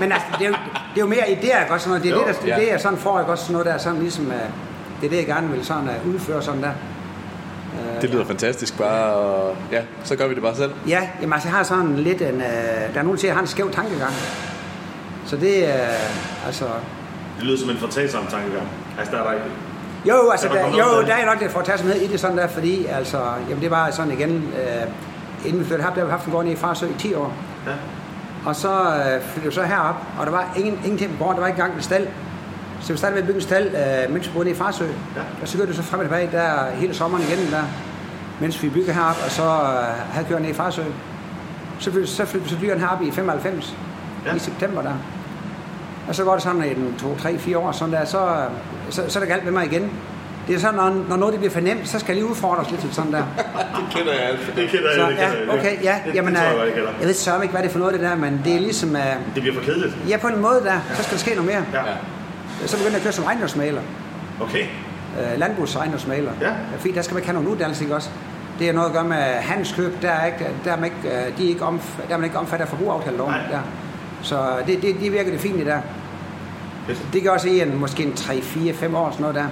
[0.00, 0.56] men altså, det, er jo,
[0.94, 2.02] det er jo mere idéer, ikke også sådan noget.
[2.02, 2.64] Det er Jo, det, der, er ja.
[2.64, 4.48] det, jeg sådan får, ikke også sådan noget der, sådan ligesom, øh,
[5.00, 6.72] det er det, jeg gerne vil sådan udføre sådan der.
[7.96, 10.72] Øh, Det lyder fantastisk bare, og ja, så gør vi det bare selv.
[10.88, 12.28] Ja, jamen altså, jeg har sådan lidt en...
[12.34, 14.12] Øh, der er nogen, der siger, at jeg har en skæv tankegang.
[15.26, 15.82] Så det er...
[15.82, 16.64] Øh, altså...
[17.38, 18.68] Det lyder som en fortagsom tankegang.
[18.98, 19.44] Altså, der er der ikke...
[20.08, 21.94] Jo, altså, Er der der, jo, der er nok det for at tage sig med
[21.96, 23.18] i det sådan der, fordi altså,
[23.48, 26.32] jamen det var sådan igen, øh, inden vi flyttede herop, der har vi haft en
[26.32, 27.32] gård nede i Farsø i 10 år.
[27.66, 27.72] Ja.
[28.46, 31.40] Og så øh, flyttede vi så herop, og der var ingen, ingenting på gården, der
[31.40, 32.06] var ikke engang en stald.
[32.84, 33.66] Så vi startede med at bygge en stald,
[34.06, 34.84] øh, mens vi boede nede i Farsø.
[34.84, 35.20] Ja.
[35.42, 37.62] Og så gør det så frem og tilbage der hele sommeren igen der,
[38.40, 40.82] mens vi bygger herop, og så øh, havde kørt ned i Farsø.
[41.78, 43.76] Så flyttede, så flyttede vi så dyrene herop i 95,
[44.26, 44.34] ja.
[44.34, 44.92] i september der.
[46.08, 48.36] Og så går det sådan en, to, tre, fire år, sådan der, så, øh,
[48.90, 49.90] så, så er det galt med mig igen.
[50.46, 52.70] Det er sådan, når, når noget det bliver for nemt, så skal jeg lige udfordres
[52.70, 53.22] lidt sådan der.
[53.78, 54.52] Det kender jeg alt.
[54.56, 55.46] Det kender jeg, Så, det kender jeg.
[55.48, 57.62] ja, okay, ja, Det, jamen, det tror jeg øh, jeg jeg ved sørme ikke, hvad
[57.62, 58.96] det er for noget, det der, men det er ligesom, uh,
[59.34, 59.96] Det bliver for kedeligt.
[60.08, 61.64] ja, på en måde der, så skal der ske noget mere.
[61.72, 61.92] Ja.
[62.66, 63.80] Så begynder jeg at køre som ejendomsmaler,
[64.40, 64.64] Okay.
[65.32, 66.30] uh, landbrugsejendomsmaler.
[66.40, 66.50] Ja.
[66.78, 68.08] Fordi der skal man ikke have nogen uddannelse, ikke også?
[68.58, 71.38] Det er noget at gøre med handelskøb, der er, ikke, der er, man, ikke, øh,
[71.38, 73.32] de er, ikke omf- der er man ikke omfattet af forbrugeraftaleloven.
[73.34, 73.42] Nej.
[73.50, 73.58] Der.
[74.22, 75.78] Så det, det, det virker det fint i der.
[77.12, 79.46] Det gør også i en, måske en 3, 4, 5 år, sådan noget der.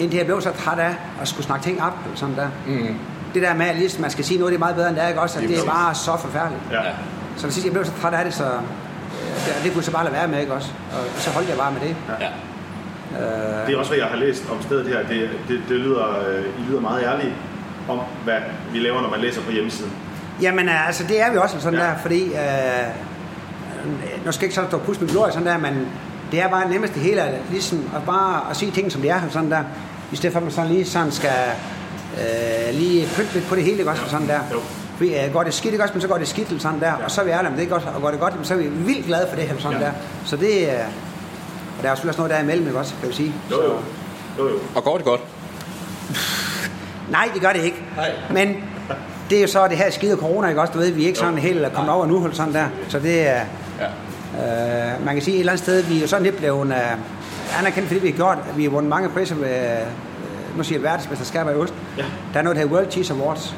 [0.00, 2.48] Indtil jeg blev så træt af at skulle snakke ting op, sådan der.
[2.66, 2.94] Mm.
[3.34, 5.04] Det der med, at ligesom, man skal sige noget, det er meget bedre end det
[5.04, 5.38] er, ikke også?
[5.40, 6.62] At det er bare så forfærdeligt.
[6.72, 6.78] Ja.
[7.36, 8.50] Så sidst, jeg blev så træt af det, så øh,
[9.46, 10.68] det, det kunne jeg så bare lade være med, ikke også?
[10.92, 11.96] Og så holdt jeg bare med det.
[12.20, 12.26] Ja.
[13.20, 14.98] Øh, Det er også, hvad jeg har læst om stedet her.
[14.98, 17.34] Det, det, det lyder, øh, I lyder meget ærlige
[17.88, 18.38] om, hvad
[18.72, 19.92] vi laver, når man læser på hjemmesiden.
[20.42, 21.84] Jamen, øh, altså, det er vi også sådan Ja.
[21.84, 22.22] der, fordi...
[22.24, 22.88] Øh,
[24.24, 25.88] nu skal jeg ikke sådan stå og med glorie sådan der, men
[26.32, 29.08] det er bare nemmest det hele, at ligesom at bare at sige ting, som de
[29.08, 29.62] er sådan der,
[30.12, 31.30] i stedet for at man sådan lige sådan skal
[32.18, 34.40] øh, lige pynte lidt på det hele, ikke også, sådan der.
[34.52, 34.58] Jo.
[34.96, 36.92] Fordi øh, går det skidt, ikke også, men så går det skidt, eller sådan der,
[36.92, 38.54] og så er vi ærlige om det, ikke også, og går det godt, jamen, så
[38.54, 39.84] er vi vildt glade for det her, sådan Ja.
[39.84, 39.92] der.
[40.24, 40.84] Så det er...
[41.78, 43.34] Og der er jo selvfølgelig også noget der imellem, ikke også, kan vi sige.
[43.50, 43.72] Jo, jo.
[44.38, 44.58] jo, jo.
[44.74, 45.20] Og går det godt?
[47.10, 47.82] Nej, det gør det ikke.
[47.96, 48.10] Nej.
[48.30, 48.56] Men
[49.30, 50.72] det er jo så det her skide corona, ikke også?
[50.72, 52.66] Du ved, vi er ikke sådan helt kommet over nu, eller sådan der.
[52.88, 53.40] Så det er...
[53.80, 53.86] Ja.
[54.94, 57.58] Øh, man kan sige et eller andet sted, vi er jo sådan lidt blevet øh,
[57.58, 60.78] anerkendt, fordi vi har gjort, at vi har vundet mange priser ved, øh, nu siger
[60.78, 61.74] jeg verdensmesterskaber i Ost.
[61.98, 62.04] Ja.
[62.32, 63.54] Der er noget, der hedder World Cheese Awards.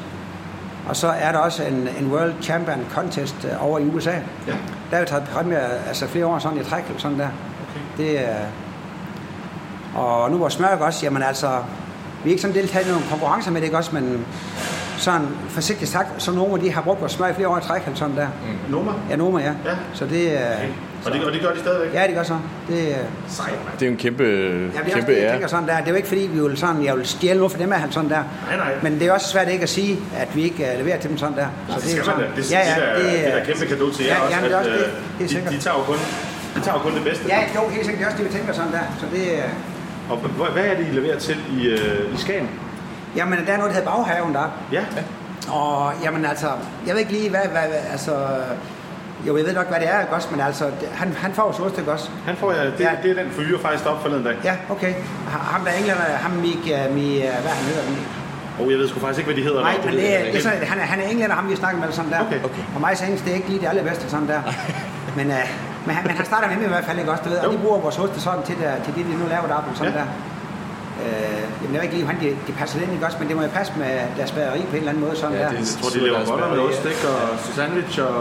[0.89, 4.11] Og så er der også en, en World Champion Contest øh, over i USA.
[4.11, 4.53] Ja.
[4.91, 7.27] Der er jo taget præmier altså flere år sådan i træk, eller sådan der.
[7.27, 8.03] Okay.
[8.03, 8.35] Det er...
[9.95, 11.49] Og nu var smørk også, jamen altså,
[12.23, 14.25] vi er ikke sådan deltaget i nogle konkurrencer med det, ikke også, men
[14.97, 17.81] sådan forsigtigt sagt, så nogle de har brugt vores smør i flere år i træk,
[17.81, 18.27] eller sådan der.
[18.27, 18.71] Mm.
[18.71, 18.91] Noma?
[19.09, 19.53] Ja, Noma, ja.
[19.65, 19.75] Ja.
[19.93, 20.55] Så det er...
[20.55, 20.69] Okay.
[21.05, 21.93] Og, det, og det gør de stadigvæk?
[21.93, 22.37] Ja, det gør så.
[22.67, 22.97] Det, er-
[23.29, 23.73] Sejt, mand.
[23.79, 25.77] Det er jo en kæmpe, Ja, det er også kæmpe det, jeg sådan der.
[25.77, 27.79] Det er jo ikke fordi, vi vil sådan, jeg vil stjæle noget for dem af
[27.79, 28.23] han sådan der.
[28.47, 28.73] Nej, nej.
[28.83, 31.17] Men det er også svært ikke at sige, at vi ikke uh, leverer til dem
[31.17, 31.47] sådan der.
[31.69, 32.19] Så det er skal sådan.
[32.21, 32.41] man da.
[32.41, 34.35] Det, ja, ja, det, er, det er da kæmpe kado til jer ja, også.
[34.35, 34.85] Jamen, det er også at, det.
[34.85, 35.53] øh, Det er de, sikkert.
[35.53, 35.97] de, tager jo kun,
[36.55, 37.23] de tager jo kun det bedste.
[37.27, 37.99] Ja, jo, helt sikkert.
[37.99, 38.85] Det er også det, vi tænker sådan der.
[38.99, 39.43] Så det er...
[40.09, 42.49] Og hvad, hvad er det, I leverer til i, øh, i Skagen?
[43.15, 44.47] Jamen, der er noget, der hedder baghaven der.
[44.71, 44.83] Ja.
[45.51, 46.47] Og jamen altså,
[46.87, 48.11] jeg ved ikke lige, hvad, hvad, hvad altså...
[49.27, 50.27] Jo, jeg ved nok, hvad det er, ikke også?
[50.31, 52.09] Men altså, han, han får jo ost, ikke også?
[52.25, 52.91] Han får, ja, det, Ja.
[53.03, 54.35] det er den fyre faktisk op forleden dag.
[54.43, 54.93] Ja, okay.
[55.33, 57.83] Ha- Ham der er englænder, ham Mik, uh, Mi, uh, hvad han hedder?
[58.59, 59.61] Og jeg ved sgu faktisk ikke, hvad de hedder.
[59.61, 61.91] Nej, men det, er- det sådan, han, er, han er englænder, ham vi snakker med
[61.91, 62.19] sådan der.
[62.27, 62.63] Okay, okay.
[62.73, 64.41] For mig så er engelsk, det er ikke lige det allerbedste sådan der.
[65.17, 65.43] men, uh,
[65.85, 67.23] men, han, men han starter med i hvert fald, ikke også?
[67.25, 69.47] Du ved, og de bruger vores oste sådan til, der, til det, vi nu laver
[69.51, 69.99] deroppe, og sådan Ja.
[69.99, 70.05] der.
[71.03, 73.17] Øh, jamen, jeg ved ikke lige, hvordan de, de passer ind, ikke også?
[73.19, 75.41] Men det må jo passe med deres bageri på en eller anden måde, sådan Ja,
[75.43, 75.49] der.
[75.49, 77.03] det er- Jeg tror, de laver boller med ost, ikke?
[77.15, 77.21] Og
[77.57, 78.11] sandwich og...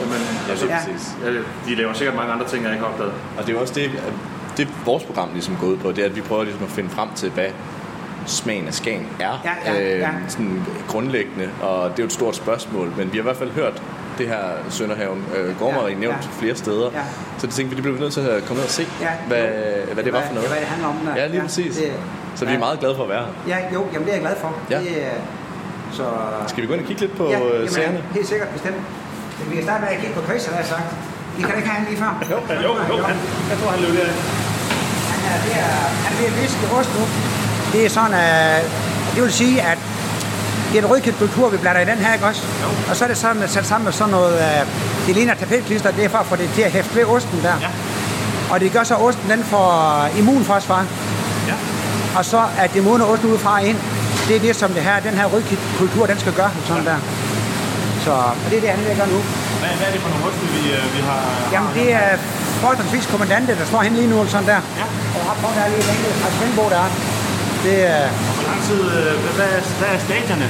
[0.00, 0.80] Jamen, Ja, altså, lige Ja.
[0.84, 1.04] præcis.
[1.24, 1.28] ja,
[1.68, 3.12] de laver sikkert mange andre ting, jeg ikke har opdaget.
[3.36, 4.12] Og det er jo også det, at
[4.56, 6.90] det vores program ligesom går ud på, det er, at vi prøver ligesom at finde
[6.90, 7.50] frem til, hvad
[8.26, 9.34] smagen af Skagen er.
[9.66, 10.08] Ja, ja, ja.
[10.28, 13.50] Sådan grundlæggende, og det er jo et stort spørgsmål, men vi har i hvert fald
[13.50, 13.82] hørt
[14.18, 14.40] det her
[14.70, 16.40] Sønderhaven øh, Gårdmejeri Ja, nævnt ja.
[16.40, 16.90] flere steder.
[16.94, 17.00] Ja.
[17.38, 19.08] Så det tænkte vi, det blev vi nødt til at komme ned og se, Ja,
[19.28, 19.94] hvad, jo.
[19.94, 20.44] hvad det var for noget.
[20.44, 20.94] Ja, hvad det handler om.
[21.06, 21.16] Der.
[21.16, 21.76] Ja, lige Ja, præcis.
[21.76, 21.92] det-
[22.38, 22.58] Så vi er ja.
[22.66, 23.32] meget glade for at være her.
[23.52, 24.50] Ja, jo, jamen det er jeg glad for.
[24.70, 24.78] Ja.
[24.78, 24.92] Det,
[25.98, 26.04] så...
[26.50, 28.00] Skal vi gå ind og kigge lidt på ja, øh, jamen, serierne?
[28.18, 28.80] Helt sikkert, bestemt.
[29.50, 30.88] Vi kan starte med at kigge på Chris, har jeg sagt.
[31.38, 32.12] I kan ikke have han lige før?
[32.32, 32.96] Jo, jo, jo.
[33.10, 33.16] Han,
[33.50, 34.12] jeg tror, han løb der.
[35.12, 37.02] Han er ved at, han er ved at viske ost nu.
[37.72, 38.62] Det er sådan, at
[39.14, 39.78] det vil sige, at
[40.68, 42.42] det er en rødkædkultur, vi blander i den her, ikke også?
[42.64, 42.68] Jo.
[42.90, 44.60] Og så er det sådan at sat sammen med sådan noget, uh,
[45.06, 47.56] det ligner tapetklister, det er for at få det til at hæfte ved osten der.
[47.60, 47.70] Ja.
[48.52, 49.68] Og det gør så, at osten den får
[50.18, 50.86] immunforsvar.
[52.12, 52.18] Ja.
[52.18, 53.78] Og så at det modne osten udefra og ind,
[54.28, 56.50] det er det, som det her, den her rødkædkultur, den skal gøre.
[56.66, 56.98] Sådan der.
[58.04, 58.12] Så
[58.44, 59.20] og det er det, han gøre nu.
[59.60, 61.20] Hvad, hvad er det for nogle oste, vi, øh, vi har?
[61.54, 62.08] Jamen, det er
[62.62, 64.60] forholdsvis kommandante, der står henne lige nu, sådan der.
[64.80, 64.86] Ja.
[65.16, 66.90] Og har på der er lige en enkelt fra Svendbo, der er.
[67.66, 68.04] Det er...
[68.36, 70.46] Hvor lang tid, øh, hvad, er, hvad er stadierne?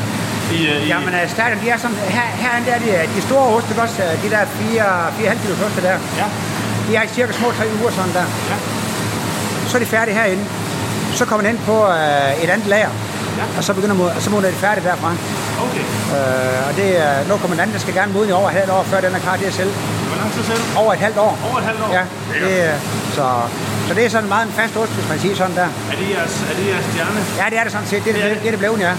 [0.57, 3.47] I, øh, i, Jamen, stadion, de er sådan, her, herinde der er de, de store
[3.55, 4.03] oste, også?
[4.25, 5.97] De der 4,5 kilo oste der.
[6.21, 6.27] Ja.
[6.87, 8.27] De er cirka små tre uger sådan der.
[8.51, 8.57] Ja.
[9.69, 10.45] Så er de færdige herinde.
[11.15, 12.89] Så kommer den ind på uh, et andet lager.
[13.39, 13.45] Ja.
[13.59, 15.11] Og så begynder mod, og så må de færdige derfra.
[15.65, 15.85] Okay.
[16.17, 19.01] Uh, og det er noget kommandant, der skal gerne modne over et halvt år, før
[19.01, 19.73] den er klar til at sælge.
[20.09, 20.63] Hvor lang tid selv?
[20.83, 21.33] Over et halvt år.
[21.49, 21.91] Over et halvt år?
[21.99, 22.03] Ja,
[22.47, 22.75] det, er,
[23.17, 23.25] så,
[23.89, 25.69] så det er sådan meget en fast ost, hvis man siger sådan der.
[25.93, 27.21] Er det jeres, er det jeres stjerne?
[27.41, 28.03] Ja, det er det sådan set.
[28.05, 28.93] Det er det, det, er det blevet, ja.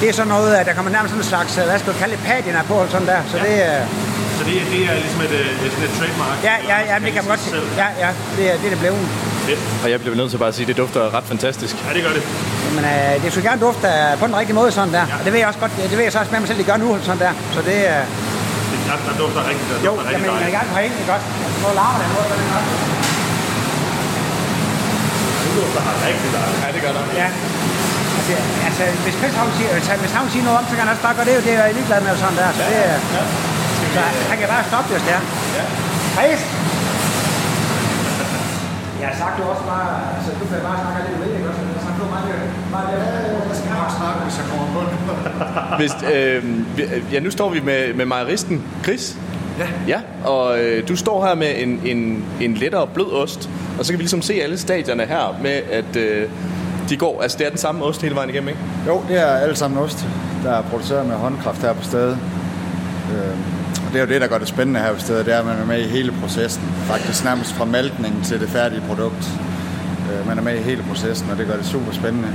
[0.00, 1.98] Det er sådan noget, at der kommer nærmest sådan en slags, øh, hvad skal du
[2.02, 3.20] kalde det, patina på, sådan der.
[3.32, 3.78] Så det er...
[4.38, 6.36] Så det, er- det er ligesom et, øh, et, et trademark?
[6.48, 7.56] Ja, ja, ja, det kan man godt sige.
[7.82, 9.02] Ja, ja, det er det, er det blevet.
[9.48, 9.60] Fedt.
[9.84, 11.74] Og jeg bliver nødt til bare at sige, at det dufter ret fantastisk.
[11.86, 12.22] Ja, det gør det.
[12.76, 15.04] Men øh, det skulle gerne dufte øh, på den rigtige måde, sådan der.
[15.18, 16.68] Og det ved jeg også godt, det ved jeg så også med mig selv, det
[16.70, 17.32] gør nu, sådan der.
[17.56, 18.00] Så det er...
[18.70, 19.68] Det, der, der dufter rigtigt.
[19.70, 21.24] Der Jo, dufter jamen, rigtig jeg er i gang på ikke godt?
[21.62, 22.62] Nu larmer den måde, hvad den gør.
[25.42, 26.58] Det dufter har rigtig dejligt.
[26.64, 27.02] Ja, det gør der.
[27.22, 27.28] Ja.
[28.18, 28.34] Altså,
[28.68, 31.04] altså hvis Chris Havn siger, hvis han, hvis siger noget om, så kan han også
[31.06, 32.48] bare gøre det, jo, det er jeg ligeglad med og sådan der.
[32.58, 32.96] Så det er...
[33.94, 34.00] Så
[34.30, 35.22] han kan bare stoppe det, hvis det er.
[35.58, 35.64] Ja.
[36.16, 36.40] Chris!
[39.00, 41.48] Jeg har sagt jo også bare, altså du kan bare snakke lidt med det, ikke
[41.50, 41.60] også?
[41.76, 42.26] Jeg snakker meget,
[42.74, 44.94] meget, meget, jeg skal nok snakke, hvis jeg kommer på det.
[45.80, 49.18] Hvis, øh, ja, nu står vi med, med mejeristen Chris.
[49.58, 49.66] Ja.
[49.88, 53.92] Ja, og øh, du står her med en, en, en lettere blød ost, og så
[53.92, 56.28] kan vi ligesom se alle stadierne her med, at øh,
[56.88, 58.60] de går, altså det er den samme ost hele vejen igennem, ikke?
[58.86, 60.06] Jo, det er alle sammen ost,
[60.44, 62.18] der er produceret med håndkraft her på stedet.
[63.12, 63.36] Øh,
[63.86, 65.46] og det er jo det, der gør det spændende her på stedet, det er, at
[65.46, 66.64] man er med i hele processen.
[66.92, 69.24] Faktisk nærmest fra malkning til det færdige produkt.
[70.10, 72.28] Øh, man er med i hele processen, og det gør det super spændende.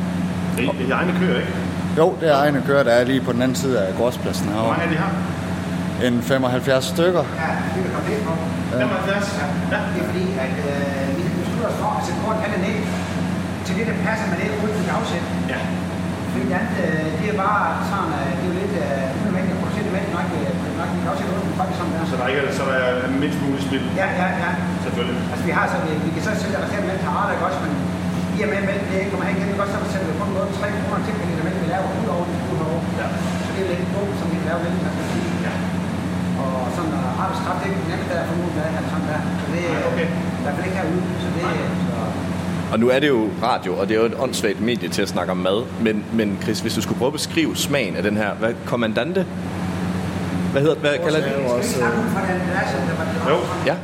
[0.58, 1.53] Det er, det er egne køer, ikke?
[1.98, 4.53] Jo, det er egne køer, der er lige på den anden side af gårdspladsen Hvor
[4.56, 4.78] herovre.
[4.78, 5.12] mange er de har?
[6.08, 7.24] En 75 stykker.
[7.44, 8.34] Ja, det komme lidt på.
[8.72, 9.40] 75?
[9.74, 9.80] Ja.
[9.94, 12.78] Det er fordi, at øh, vi har besluttet os for at sætte korten alle ned
[13.66, 15.26] til det, der passer med det, uden for afsæt.
[15.53, 15.60] Ja.
[16.32, 19.03] Fordi det andet, øh, det er bare sådan, øh, det er jo lidt øh,
[20.22, 22.03] at øh, vi kan også sætte uden for sådan der.
[22.11, 22.93] Så der, ikke er, så der er
[23.23, 23.85] mindst muligt spild?
[24.02, 24.52] Ja, ja, ja.
[24.85, 25.19] Selvfølgelig.
[25.31, 26.57] Altså vi har så, vi, vi kan så sælge
[26.88, 27.73] mælk til Arla, ikke også, men
[28.38, 30.49] i og med at det ikke kommer hen igen, også, så sætter vi kun noget
[30.60, 32.80] 3 kroner til, fordi det vi laver ud over det ud over.
[32.99, 33.07] Ja.
[33.45, 35.30] Så det er lidt dumt, som vi laver mælk, man kan sige.
[35.48, 35.53] Ja.
[36.43, 39.22] Og sådan uh, arbejdskraft, det er ikke nemt der at ud af, alt sådan der.
[39.41, 40.07] Så det er okay.
[40.39, 41.95] i hvert fald ikke herude, så det er, så...
[42.72, 45.10] Og nu er det jo radio, og det er jo et åndssvagt medie til at
[45.10, 45.60] snakke om mad.
[45.85, 49.26] Men, men Chris, hvis du skulle prøve at beskrive smagen af den her, hvad, kommandante?
[50.52, 51.32] Hvad hedder hvad kalder det?
[51.32, 51.48] Der
[52.98, 53.38] var Jo.
[53.65, 53.76] Ja.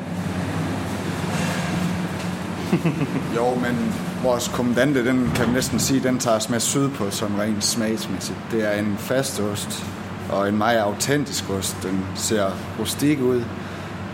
[3.35, 7.35] Jo, men vores kommandante, den kan man næsten sige, den tager os med sydpå som
[7.35, 8.37] rent smagsmæssigt.
[8.51, 9.85] Det er en fast ost,
[10.29, 11.77] og en meget autentisk ost.
[11.83, 12.45] Den ser
[12.79, 13.43] rustik ud,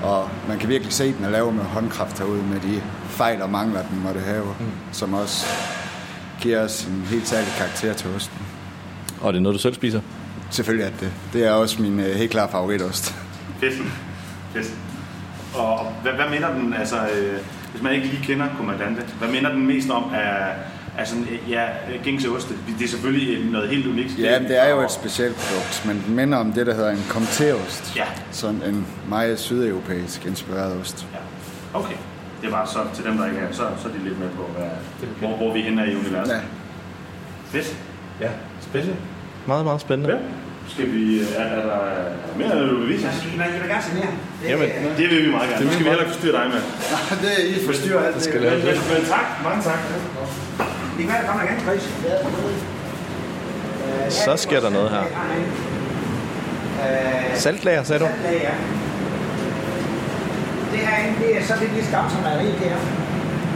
[0.04, 3.42] og man kan virkelig se, at den er lavet med håndkraft herude, med de fejl
[3.42, 4.66] og mangler, den måtte have, mm.
[4.92, 5.46] som også
[6.42, 8.38] giver os en helt særlig karakter til osten.
[9.22, 10.02] Og det er noget, du selv spiser?
[10.54, 11.48] Selvfølgelig er det det.
[11.48, 13.16] Er også min øh, helt klare favoritost.
[13.60, 13.74] Fedt.
[14.54, 14.74] Fedt.
[15.56, 17.38] Og og hvad, hvad minder den, altså, øh,
[17.72, 20.54] hvis man ikke lige kender kommandante, hvad minder den mest om af,
[20.98, 21.66] af sådan, øh, ja,
[22.04, 22.54] gængse oste?
[22.80, 24.20] Det er selvfølgelig noget helt unikt.
[24.20, 26.92] Ja, men det er jo et specielt produkt, men den minder om det, der hedder
[26.92, 27.96] en komteost.
[27.96, 28.06] Ja.
[28.32, 31.08] Sådan en meget sydeuropæisk inspireret ost.
[31.14, 31.80] Ja.
[31.80, 31.96] Okay.
[32.42, 34.44] Det var så til dem, der ikke er, så, så er de lidt med på,
[34.58, 34.70] hvad,
[35.20, 36.34] hvor, hvor vi henne er i universet.
[36.34, 36.40] Ja.
[37.46, 37.78] Fedt.
[38.22, 38.30] Ja,
[38.62, 38.96] spændende.
[39.48, 40.14] Meget, meget spændende.
[40.14, 40.20] Ja.
[40.68, 41.80] Skal vi, er, er der
[42.38, 43.14] mere, du vil vise os?
[43.38, 44.14] Jeg vil gerne se mere.
[44.50, 45.60] Jamen, det vil vi meget gerne.
[45.60, 46.62] Det Det skal vi heller ikke forstyrre dig med.
[46.94, 48.34] Nej, det er I forstyrrer alt det.
[48.34, 49.80] Men, men, men tak, mange tak.
[50.98, 51.84] Det kan være, der kommer igen, Chris.
[54.14, 55.04] Så sker der noget her.
[57.36, 58.08] Saltlager, sagde du?
[58.08, 58.54] Saltlager, ja.
[60.72, 62.78] Det her det er så lidt lige skam som mejeri, det her.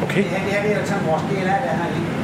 [0.03, 0.23] Okay.
[0.23, 2.16] Det her, det her det er sådan vores DNA, der er herinde.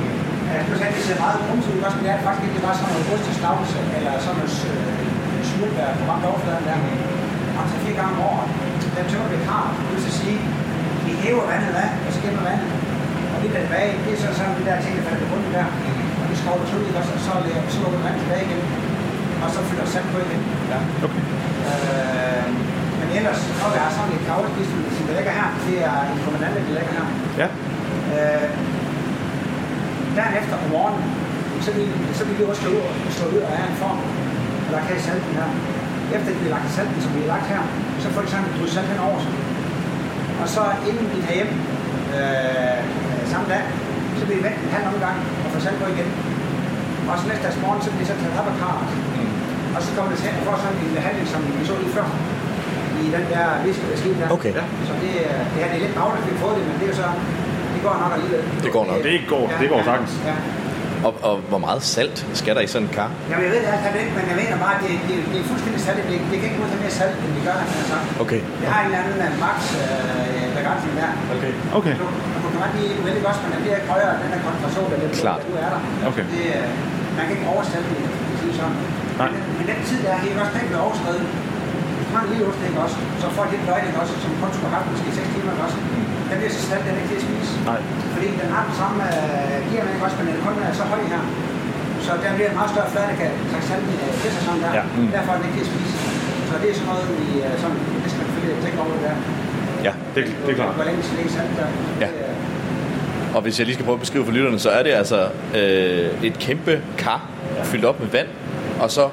[0.53, 3.77] Det ser meget rumset ud, også, men det er faktisk ikke bare sådan noget ostestavelse,
[3.97, 6.77] eller sådan noget øh, smut, der er på ramt overfladen der.
[7.57, 8.47] Og efterhånden 3-4 gange om året,
[8.95, 10.37] der tømmer vi kar, det vil så sige,
[11.05, 12.69] vi hæver vandet af, og så gemmer vandet.
[13.33, 15.27] Og det der er tilbage, det er så sådan de der ting, der falder på
[15.31, 15.67] bunden der.
[16.21, 18.61] Og det skovler ud, ikke også, og så, lægger- så lukker vandet tilbage igen.
[19.43, 20.41] Og så fylder sand på igen.
[20.71, 20.79] Ja.
[21.05, 21.23] Okay.
[21.69, 22.45] Øh,
[22.99, 26.19] men ellers, når vi har sådan et kavleskist, som der ligger her, det er en
[26.25, 27.05] kommandant, der ligger her.
[27.41, 27.47] Ja.
[28.15, 28.49] Øh,
[30.19, 31.03] dagen efter om morgenen,
[31.65, 31.87] så vil,
[32.17, 32.85] så vil vi også slå ud,
[33.17, 33.99] slå ud af en form,
[34.65, 35.49] og der kan i salten her.
[36.15, 37.61] Efter vi har lagt salten, som vi har lagt her,
[38.03, 39.33] så for eksempel du salt hen over sig.
[40.41, 41.51] Og så inden vi tager hjem
[42.17, 42.79] øh,
[43.31, 43.63] samme dag,
[44.17, 46.09] så bliver vi vendt en halv omgang og får salt på igen.
[47.09, 48.87] Og så næste dags morgen, så bliver det så taget op af karret.
[49.75, 52.07] Og så kommer det til få sådan en behandling, som vi så lige før.
[53.03, 54.27] I den der viskemaskine der.
[54.37, 54.51] Okay.
[54.59, 54.63] Ja.
[54.87, 55.11] Så det,
[55.53, 56.97] det, er, det er lidt bagligt, at vi har fået det, men det er jo
[57.03, 57.09] så,
[57.42, 57.42] det
[57.87, 58.41] går nok alligevel.
[58.65, 58.97] Det går nok.
[59.07, 60.13] Det går, det går sagtens.
[60.29, 60.35] Ja.
[61.07, 63.09] Og, og hvor meget salt skal der i sådan en kar?
[63.29, 65.47] Jamen, jeg ved det alt ikke, men jeg mener bare, at det, det, det er
[65.51, 65.97] fuldstændig salt.
[66.11, 67.97] Det, det kan ikke modtage mere salt, end det gør, altså.
[68.23, 68.41] Okay.
[68.61, 71.11] Det har en eller anden uh, max uh, begrænsning der.
[71.35, 71.53] Okay.
[71.79, 71.95] Okay.
[72.01, 72.05] Du,
[72.43, 74.97] du kan godt lide, det godt, men den bliver ikke højere, den der koncentration, der,
[75.01, 75.39] der, Klart.
[75.41, 75.81] der, du er der.
[76.09, 76.25] Okay.
[76.33, 76.69] Det, uh,
[77.17, 78.75] man kan ikke oversætte det, hvis sige sådan.
[79.21, 79.29] Nej.
[79.33, 81.25] Men, men den tid, der er helt også, den bliver overskrevet.
[81.99, 84.77] Du har en lille ost, også, så får et løgn, også, som kun skulle have
[84.79, 85.77] haft måske 6 timer, også.
[86.33, 87.51] Den bliver så salt, den er ikke til at spise.
[87.71, 87.79] Nej.
[88.15, 89.01] Fordi den har den samme
[89.69, 91.23] gear, ikke også, men den kun er så høj her.
[92.05, 94.61] Så der bliver en meget større flade, der kan trække salt i til sig sådan
[94.65, 94.71] der.
[94.79, 94.83] Ja.
[94.97, 95.09] Mm.
[95.15, 95.93] Derfor er den ikke til at spise.
[96.49, 99.15] Så det er sådan noget, vi uh, sådan, næsten kan følge tænke over det der.
[99.87, 100.75] Ja, det, det er klart.
[100.79, 101.67] Hvor længe skal ligge salt der?
[102.03, 102.09] Ja.
[103.35, 105.19] Og hvis jeg lige skal prøve at beskrive for lytterne, så er det altså
[105.59, 107.21] øh, et kæmpe kar
[107.63, 108.27] fyldt op med vand,
[108.83, 109.03] og så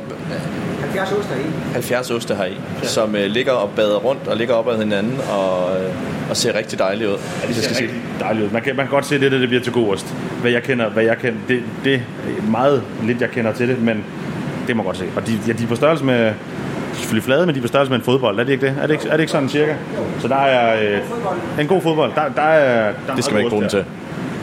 [0.80, 1.46] 70 oster i.
[1.72, 5.20] 70 oste her i, som øh, ligger og bader rundt og ligger op ad hinanden
[5.38, 5.94] og, øh,
[6.30, 7.16] og ser rigtig dejligt ud.
[7.42, 7.90] Ja, det ser rigtig
[8.20, 8.50] dejligt ud.
[8.50, 10.14] Man kan, man kan godt se, at det, der, det bliver til god ost.
[10.40, 13.82] Hvad jeg kender, hvad jeg kender, det, det er meget lidt, jeg kender til det,
[13.82, 14.04] men
[14.66, 15.04] det må man godt se.
[15.16, 16.32] Og de, ja, de er på størrelse med,
[16.94, 18.38] selvfølgelig flade, men de er på størrelse med en fodbold.
[18.40, 18.74] Er det ikke det?
[18.82, 19.74] Er det ikke, er det ikke sådan cirka?
[20.22, 22.10] Så der er øh, en god fodbold.
[22.14, 23.84] Der, der er, der Det skal man ikke bruge den til.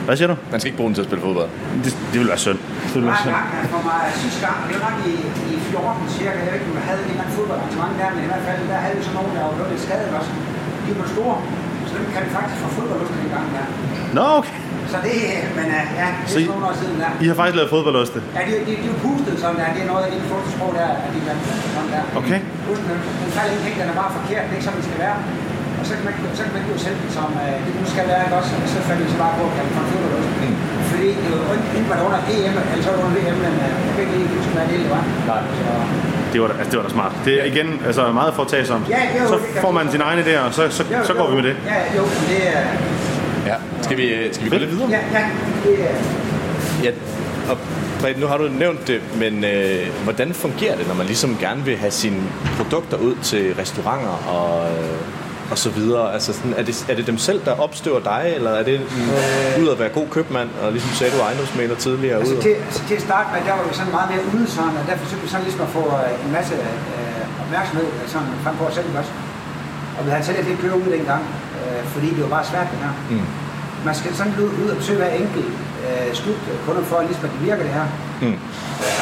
[0.06, 0.36] Hvad siger du?
[0.52, 1.50] Man skal ikke bruge den til at spille fodbold.
[1.84, 2.58] Det, det vil være synd.
[2.92, 3.36] Det vil være synd.
[3.74, 5.14] for mig sidste gang, det var nok i,
[5.54, 8.20] i 14 cirka, jeg ved ikke, om jeg havde en eller anden fodboldarrangement der, men
[8.26, 10.30] i hvert fald, der havde vi så nogen, der var lidt skadet også.
[10.84, 11.36] De var store,
[11.98, 13.66] dem kan vi faktisk få fodboldost en gang der.
[14.18, 14.56] Nå, okay.
[14.92, 15.16] Så det,
[15.58, 17.10] men uh, ja, det Så er I- nogle år siden der.
[17.24, 18.18] I har faktisk lavet fodboldoste.
[18.36, 20.70] Ja, de, de, de er jo pustet sådan der, det er noget af det fotosprog
[20.80, 21.36] der, at de kan
[21.76, 22.02] sådan der.
[22.20, 22.38] Okay.
[22.66, 22.86] Pusten,
[23.22, 25.16] den, falder ikke helt, den er bare forkert, det er ikke sådan, den skal være.
[25.80, 28.04] Og så kan man, så kan man jo sælge den som, øh, det nu skal
[28.12, 28.50] være, ikke også?
[28.64, 30.30] Og så falder vi så bare på, at man får fodboldost.
[30.42, 30.56] Mm.
[30.90, 33.54] Fordi det var enten var det under EM, eller så var det under VM, men
[33.66, 35.04] øh, jeg kan ikke lige huske, hvad det egentlig var.
[35.30, 35.40] Nej.
[35.60, 35.66] Så,
[36.32, 37.12] Det var, da- altså, det var da smart.
[37.24, 38.88] Det er igen altså, meget foretagsomt.
[38.88, 41.18] Ja, jo, så får man sin egne der, og så, så, Jo, så jo.
[41.22, 41.56] går vi med det.
[41.66, 42.60] Ja, jo, det er...
[43.46, 43.54] Ja.
[43.82, 44.90] Skal vi, øh, skal vi gå lidt videre?
[44.90, 45.24] Ja, ja,
[45.64, 45.94] det er...
[46.84, 46.90] Ja,
[47.50, 47.58] og
[48.00, 51.64] Preben, nu har du nævnt det, men øh, hvordan fungerer det, når man ligesom gerne
[51.64, 52.16] vil have sine
[52.56, 54.78] produkter ud til restauranter og, øh,
[55.52, 56.12] og så videre?
[56.16, 59.62] Altså, sådan, er, det, er det dem selv, der opstøver dig, eller er det øh...
[59.62, 62.18] ud at være god købmand, og ligesom sagde du ejendomsmæler tidligere?
[62.18, 64.74] Altså ud til, altså til at starte med, der var vi sådan meget mere sådan,
[64.80, 68.28] og der forsøgte vi sådan ligesom at få øh, en masse øh, opmærksomhed øh, sådan
[68.44, 69.12] frem på os selv også.
[69.98, 71.22] Og vi havde selv lidt køre ud dengang,
[71.60, 72.92] øh, fordi det var bare svært det her.
[73.10, 73.26] Mm.
[73.88, 75.50] Man skal sådan ud, ud og besøge hver enkelt
[75.86, 77.86] øh, slut øh, kunder for, ligesom at det virker det her.
[78.24, 78.38] Mm.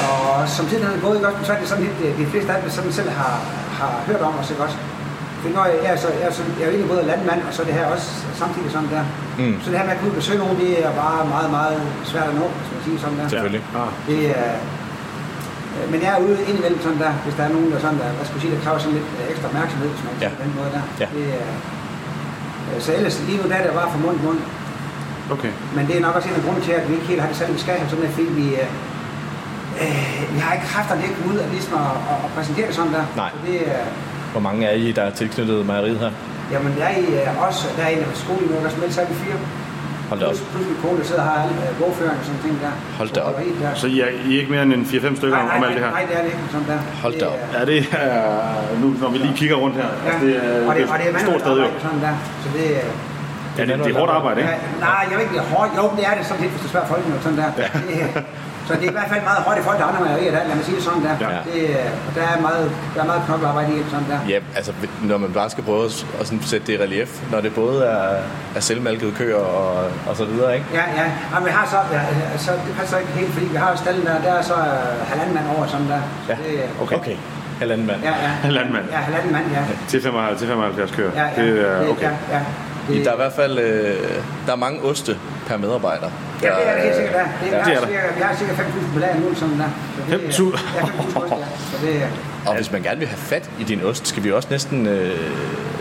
[0.08, 2.62] Og som tiden er gået, ikke også, så er det sådan lidt, de fleste af
[2.62, 3.34] dem sådan selv har,
[3.78, 4.76] har hørt om os, ikke også?
[5.46, 7.40] For når jeg, jeg, er så, jeg, er så, jeg er jo egentlig både landmand,
[7.48, 8.08] og så er det her også
[8.42, 9.04] samtidig sådan der.
[9.40, 9.56] Mm.
[9.62, 11.78] Så det her med at kunne besøge nogen, det er bare meget, meget
[12.10, 13.26] svært at nå, hvis man siger sådan der.
[13.34, 13.62] Selvfølgelig.
[14.10, 14.52] Det er,
[15.76, 18.08] øh, men jeg er ude indimellem sådan der, hvis der er nogen, der sådan der,
[18.16, 20.26] hvad skulle jeg sige, der kræver sådan lidt øh, ekstra opmærksomhed, hvis man Ja.
[20.26, 20.30] ja.
[20.36, 20.82] på den måde der.
[21.02, 21.08] Ja.
[21.16, 21.48] Det er,
[22.68, 24.40] øh, så ellers lige nu der er det bare fra mund til mund.
[25.36, 25.52] Okay.
[25.76, 27.36] Men det er nok også en af grunden til, at vi ikke helt har det
[27.40, 28.68] selv, vi skal have sådan der, fordi vi, øh,
[29.82, 32.92] øh, vi har ikke kræfterne ikke ud at, ligesom at, at, at præsentere det sådan
[32.98, 33.04] der.
[33.22, 33.30] Nej.
[33.34, 33.84] Så det er,
[34.36, 36.10] Hvor mange er I, der er tilknyttet mejeriet her?
[36.52, 38.56] jamen der er I øh, også, der er en af skolen, der
[38.86, 39.38] er så er vi fire.
[40.10, 40.32] Hold da op.
[40.32, 42.72] Plus, plus min kone, der sidder alle øh, bogføring og sådan ting der.
[43.00, 43.34] Hold da op.
[43.62, 43.74] Der.
[43.82, 45.68] Så I er, I er ikke mere end en 4-5 stykker om, nej, om nej,
[45.68, 45.90] alt det her?
[45.98, 46.78] Nej, det er det ikke sådan der.
[47.04, 47.38] Hold da Det op.
[47.54, 48.22] er- Ja, det er,
[48.82, 51.06] nu når vi lige kigger rundt her, altså, det er, og det, det og det
[51.06, 51.68] er er et stort sted jo.
[51.86, 52.14] sådan der.
[52.42, 52.90] Så det, er-
[53.58, 54.52] Ja, det, det er hårdt arbejde, ikke?
[54.52, 54.58] Ja,
[54.88, 55.70] nej, jeg ved ikke, det er hårdt.
[55.78, 57.48] Jo, det er det sådan set, hvis du spørger folk sådan der.
[57.62, 57.68] Ja.
[58.66, 60.54] Så det er i hvert fald meget hårdt i forhold til andre mejerier, der, lad
[60.58, 61.14] mig sige det sådan der.
[61.20, 61.38] Ja.
[61.52, 62.64] Det, er- der er meget,
[62.94, 64.18] der er meget knoklearbejde i det sådan der.
[64.32, 64.72] Ja, altså
[65.10, 67.84] når man bare skal prøve at, at sådan sætte det i relief, når det både
[67.84, 68.08] er,
[68.56, 70.66] er selvmalkede køer og, og så videre, ikke?
[70.74, 71.06] Ja, ja.
[71.36, 72.00] Og vi har så, ja,
[72.38, 75.34] så det passer ikke helt, fordi vi har stallen der, der er så øh, halvanden
[75.34, 76.00] mand over sådan der.
[76.26, 76.96] Så Ja, det, er- okay.
[76.96, 77.16] okay.
[77.58, 78.00] Halvanden mand.
[78.02, 78.28] Ja, ja.
[78.28, 78.84] Halvanden mand.
[78.92, 79.62] Ja, halvanden mand, ja.
[79.88, 81.10] Til 75, til 75 kører.
[81.16, 81.42] Ja, ja.
[81.52, 82.02] Det er Det- okay.
[82.02, 82.40] Ja, ja.
[82.90, 83.96] I, der er i hvert fald øh,
[84.46, 86.10] der er mange oste per medarbejder.
[86.42, 87.24] Ja, det er det helt sikkert, der.
[87.44, 88.06] Det, Ja, ja, det vi, er har der.
[88.06, 89.70] cirka, vi har cirka 5.000 på lager nu, sådan der.
[89.96, 90.76] Så det er- 5.000?
[90.76, 91.46] Ja, 5.000 ost, ja.
[91.70, 94.32] Så det, er- Og hvis man gerne vil have fat i din ost, skal vi
[94.32, 95.16] også næsten øh,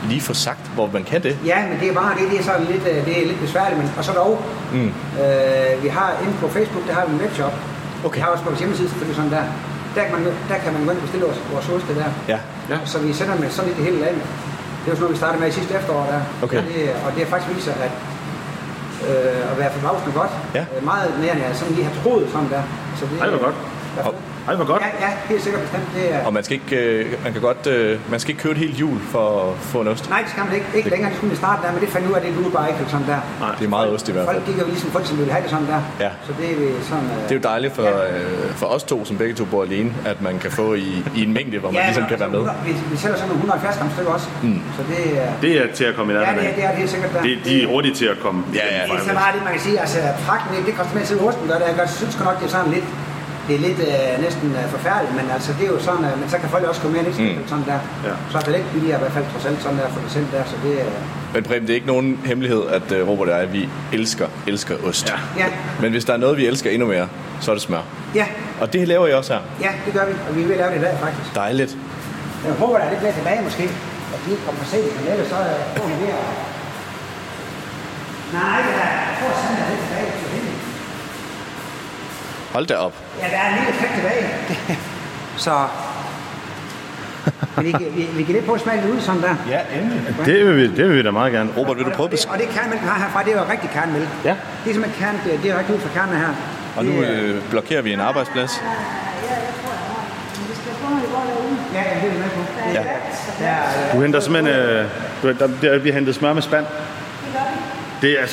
[0.09, 1.37] lige få sagt, hvor man kan det.
[1.45, 3.77] Ja, men det er bare det, det er sådan lidt, øh, det er lidt besværligt,
[3.81, 4.41] men og så dog,
[4.73, 4.87] Mm.
[5.23, 7.53] øh, vi har inde på Facebook, der har vi en webshop.
[8.05, 8.15] Okay.
[8.15, 9.43] Vi har også på vores hjemmeside selvfølgelig sådan der.
[9.95, 12.09] Der kan man, der kan man gå ind og bestille vores, vores oste der.
[12.33, 12.39] Ja.
[12.69, 12.77] ja.
[12.85, 14.23] Så vi sender med sådan lidt i hele landet.
[14.85, 16.21] Det var sådan noget, vi startede med i sidste efterår der.
[16.45, 16.57] Okay.
[16.59, 17.93] Og det, og det har faktisk vist sig, at
[19.09, 20.33] øh, at være forbavsende godt.
[20.57, 20.63] Ja.
[20.73, 22.63] Øh, meget mere, end jeg sådan lige har troet sådan der.
[22.99, 23.57] Så det, Ej, hvor godt.
[24.47, 24.81] Ej, hvor godt.
[24.81, 25.83] Ja, ja, helt sikkert bestemt.
[25.95, 28.51] Det er, Og man skal ikke, øh, man kan godt, øh, man skal ikke købe
[28.55, 30.09] et helt jul for at få en ost.
[30.09, 30.65] Nej, det skal man ikke.
[30.75, 32.51] Ikke længere, det skulle vi starte der, men det fandt ud af, at det duede
[32.51, 33.19] bare ikke sådan der.
[33.39, 33.55] Nej.
[33.59, 34.35] Det er meget ost i hvert fald.
[34.35, 35.81] Folk gik jo ligesom folk, som ville have det sådan der.
[36.05, 36.09] Ja.
[36.27, 36.55] Så det er
[36.89, 37.03] sådan...
[37.03, 39.89] Øh, Det er jo dejligt for, øh, for os to, som begge to bor alene,
[40.11, 42.39] at man kan få i, i en mængde, hvor man ja, ligesom kan være med.
[42.39, 44.27] altså, Vi, vi sælger sådan nogle 170 gram stykker også.
[44.43, 44.61] Mm.
[44.77, 45.29] Så det er...
[45.45, 46.55] Det er til at komme i Ja, nærheden det er, af.
[46.55, 47.21] det er det helt sikkert der.
[47.27, 48.39] De, de er hurtige til at komme.
[48.53, 48.83] Ja, ja.
[48.93, 49.79] Det er så meget det, man kan sige.
[49.79, 49.97] Altså,
[50.27, 51.65] fragten, det, det koster mere tid, osten gør det.
[51.83, 52.87] Jeg synes godt nok, det er sådan lidt,
[53.47, 56.27] det er lidt øh, næsten øh, forfærdeligt, men altså, det er jo sådan, øh, men
[56.29, 57.47] så kan folk også gå mere lidt mm.
[57.51, 57.79] sådan der.
[58.07, 58.13] Ja.
[58.31, 60.27] Så er det lidt billigere i hvert fald trods alt sådan der for det selv
[60.35, 60.85] der, så det er...
[61.33, 64.75] Men Preben, det er ikke nogen hemmelighed, at øh, Robert og jeg, vi elsker, elsker
[64.87, 65.05] ost.
[65.09, 65.17] Ja.
[65.43, 65.47] Ja,
[65.81, 67.07] Men hvis der er noget, vi elsker endnu mere,
[67.41, 67.83] så er det smør.
[68.15, 68.25] ja,
[68.61, 69.41] Og det laver I også her.
[69.61, 71.35] ja, det gør vi, og vi at lave det i dag faktisk.
[71.35, 71.77] Dejligt.
[72.45, 73.63] Jeg håber, der er lidt mere tilbage måske,
[74.13, 75.39] at de ikke kommer for sent, men ellers så er
[75.89, 76.25] jeg ved at...
[78.39, 80.11] Nej, det er, jeg tror sådan, der er lidt tilbage.
[82.55, 82.93] Hold da op.
[83.21, 84.23] Ja, der er en lille effekt tilbage.
[85.45, 85.53] så...
[87.61, 89.35] Vi, vi, vi kan lidt på at smage det ud sådan der.
[89.49, 90.15] Ja, endelig.
[90.25, 91.49] Det vil, vi, det vil vi da meget gerne.
[91.57, 93.69] Robert, vil du prøve at Og det kernemælk, vi har herfra, det er jo rigtig
[93.69, 94.07] kernemælk.
[94.25, 94.29] Ja.
[94.63, 96.27] Det er simpelthen kerne, det, det er rigtig ud fra kernen her.
[96.77, 98.63] Og nu Det er- øh, blokerer vi en arbejdsplads.
[101.73, 102.39] Ja, ja, det er vi med på.
[102.39, 102.83] Det, Ja.
[103.39, 104.55] Der, er, Du henter simpelthen...
[104.55, 104.85] Øh,
[105.21, 106.65] du, der, der bliver hentet smør med spand.
[108.01, 108.25] Det er,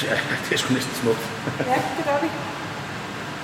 [0.48, 1.18] det er sgu næsten smukt.
[1.58, 1.64] Ja,
[1.96, 2.28] det gør vi.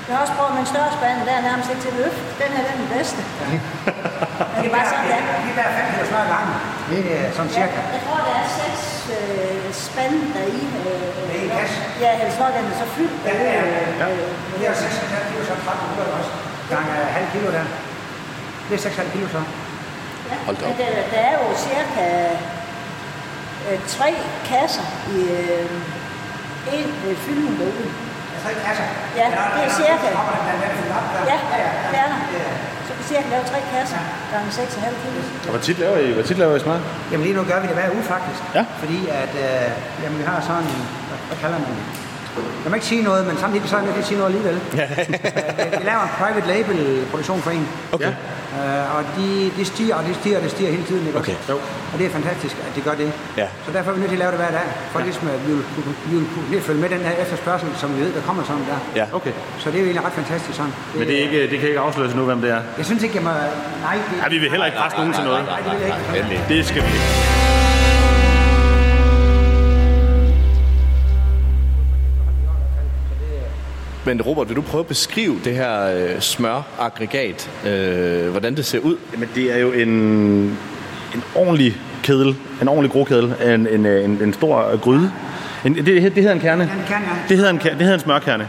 [0.08, 2.20] Jeg har også prøvet med en større spand, der er nærmest ikke til at løfte.
[2.42, 3.20] Den her den er den bedste.
[4.52, 5.22] Men det er bare sådan, det er.
[5.46, 6.54] De der 5 kilo smør gangen,
[6.90, 7.80] det er sådan cirka.
[7.96, 8.82] Jeg tror, der er seks
[9.18, 10.62] øh, spand der i.
[10.80, 11.76] Øh, Det er i kasse.
[12.04, 13.14] Ja, ellers når den er så fyldt.
[13.28, 14.06] Ja, det er, øh, ja.
[14.58, 16.30] det er 6,5 kilo, så er 13 kilo også.
[16.72, 17.64] Gange halv kilo der.
[18.68, 19.40] Det er 6,5 kilo så.
[20.30, 20.78] Ja, Hold da men op.
[20.82, 22.04] der, der er jo cirka
[23.68, 24.10] øh, tre
[24.50, 24.86] kasser
[25.16, 25.70] i øh,
[26.78, 27.90] en øh, fyldning derude.
[28.48, 28.86] Tre kasser?
[29.20, 29.26] Ja,
[29.56, 30.08] det er cirka.
[31.30, 32.20] Ja, Ja, det er der.
[32.86, 34.00] Så vi cirka lave tre kasser
[34.32, 35.20] gange 6,5 kilo.
[35.46, 36.78] Og hvor tit laver I, hvor tit laver I smør?
[37.12, 38.40] Jamen lige nu gør vi det hver uge faktisk.
[38.54, 38.64] Ja.
[38.82, 39.70] Fordi at, øh,
[40.02, 40.68] jamen, vi har sådan,
[41.08, 41.84] hvad, hvad kalder man det?
[42.64, 44.30] Jeg må ikke sige noget, men samtidig så er jeg nødt til at sige noget
[44.32, 44.56] alligevel.
[45.60, 46.76] Øh, vi laver en private label
[47.10, 47.68] produktion for en.
[47.92, 48.12] Okay.
[48.58, 49.26] Øh, og de,
[49.58, 51.06] de stiger, og de stiger, og det stiger hele tiden.
[51.06, 51.18] Ikke?
[51.18, 51.34] Okay.
[51.34, 51.52] også?
[51.92, 53.12] Og det er fantastisk, at de gør det.
[53.36, 53.46] Ja.
[53.66, 55.52] Så derfor er vi nødt til at lave det hver dag, for ligesom, at vi
[55.54, 58.42] vil, kunne- vi vil kunne følge med den her efterspørgsel, som vi ved, der kommer
[58.50, 58.78] sådan der.
[59.00, 59.06] Ja.
[59.18, 59.32] Okay.
[59.58, 60.72] Så det er jo egentlig ret fantastisk sådan.
[60.98, 62.60] Men det, er ikke, det kan ikke afsløres nu, hvem det er.
[62.78, 63.30] Jeg synes ikke, jeg må...
[63.30, 65.44] Nej, det, Ja, vi vil heller ikke presse nogen til noget.
[65.44, 66.18] Nej, det vil jeg ikke.
[66.20, 66.44] Endelig.
[66.48, 67.37] Det skal vi ikke.
[74.08, 78.78] Men Robert, vil du prøve at beskrive det her øh, smøraggregat, øh, hvordan det ser
[78.78, 78.96] ud?
[79.12, 79.88] Jamen, det er jo en,
[81.14, 85.12] en ordentlig kedel, en ordentlig grokedel, en, en, en, en stor øh, gryde.
[85.64, 86.62] En, det, det hedder en kerne.
[86.62, 87.10] En kerne, ja.
[87.28, 88.48] Det hedder en, det hedder en smørkerne.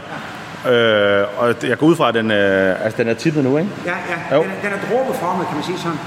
[0.68, 3.70] Øh, og jeg går ud fra, at den, øh, altså, den er tippet nu, ikke?
[3.86, 3.92] Ja,
[4.30, 4.36] ja.
[4.36, 4.42] Jo.
[4.42, 5.98] Den, er- den er dråbeformet, kan man sige sådan.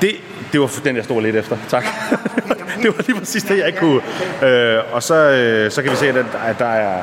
[0.00, 0.10] Det,
[0.52, 1.56] det var den, jeg stod lidt efter.
[1.68, 1.84] Tak.
[2.82, 4.00] det var lige præcis det, jeg ikke kunne.
[4.48, 7.02] Øh, og så, øh, så kan vi se, at, den, at der er...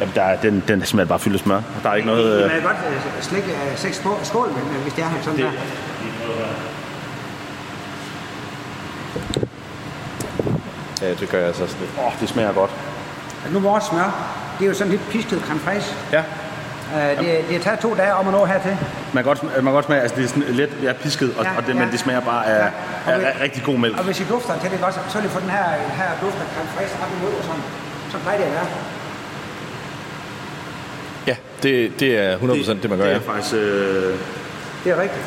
[0.00, 1.60] Jamen, der er, den, den er simpelthen bare fyldt af smør.
[1.82, 2.40] Der er ikke noget...
[2.40, 5.50] Man Øh, kan godt slikke seks skål, med, hvis det er sådan der.
[11.02, 11.90] Ja, det gør jeg så sådan lidt.
[12.06, 12.70] åh, det smager godt.
[13.44, 14.08] Altså, nu vores smør,
[14.58, 15.94] det er jo sådan lidt pisket creme fraiche.
[16.12, 16.22] Ja.
[16.94, 18.76] Uh, det, det har taget to dage om at nå hertil.
[19.12, 21.44] Man kan godt, man kan godt smage, altså det er sådan lidt ja, pisket, og,
[21.44, 21.78] Ja, og det, ja.
[21.80, 22.70] men det smager bare af,
[23.06, 23.98] Og af, vi- af rigtig god mælk.
[23.98, 25.64] Og hvis I dufter til det godt, så vil I få den her,
[26.00, 27.62] her duft af creme fraiche op imod og sådan.
[28.10, 28.66] Så plejer det at være.
[31.64, 33.16] Ja, det, det er 100% det, det man gør, Det ja.
[33.18, 33.54] er faktisk...
[33.54, 34.14] Øh,
[34.84, 35.24] Det er rigtigt.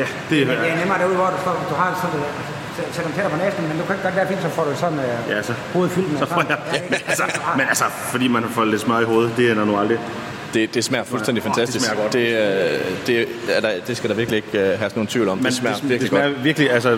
[0.00, 0.46] ja, det er...
[0.46, 2.32] Det er nemmere derude, hvor du, står, du har sådan øh,
[2.76, 4.64] sæt- sæt dem tættere på næsen, men du kan ikke godt være fint, så får
[4.64, 6.58] du sådan øh, Ja, så, hovedet fyldt med så får jeg,
[6.90, 7.24] men, altså,
[7.58, 9.98] men altså, fordi man får lidt smør i hovedet, det er der nu aldrig.
[10.54, 11.84] Det, det smager fuldstændig det fantastisk.
[11.86, 12.12] smager godt.
[12.12, 13.16] Det, øh, det,
[13.56, 15.36] er der, det skal der virkelig ikke øh, have nogen tvivl om.
[15.38, 16.44] Men det smager det, virkelig det smager godt.
[16.50, 16.90] virkelig, altså,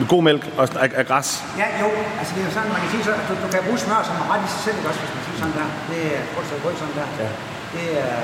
[0.00, 1.28] med god mælk og af, af græs.
[1.62, 1.88] Ja, jo,
[2.20, 4.00] altså det er jo sådan, man kan sige så, at du, du kan bruge smør
[4.08, 5.68] som ret i sig selv, også, hvis man siger sådan der.
[5.90, 6.20] Det er
[6.56, 7.06] at grød sådan der.
[7.24, 7.28] Ja.
[7.74, 8.16] Det, er,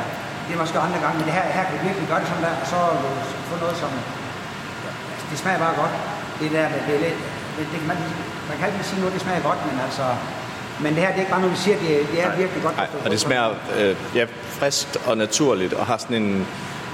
[0.45, 2.45] det er måske andre gange, men det her, her kan du virkelig gøre det sådan
[2.47, 2.79] der, og så
[3.51, 3.91] få noget som,
[5.13, 5.95] altså, det smager bare godt.
[6.41, 7.19] Det der, med, det er lidt,
[7.57, 7.99] det, det kan man,
[8.51, 10.07] man kan ikke sige noget, det smager godt, men altså,
[10.83, 12.77] men det her, det er ikke bare noget, vi siger, det, det er virkelig godt.
[12.77, 14.25] Nej, og det smager øh, ja,
[14.59, 16.47] friskt og naturligt, og har sådan en,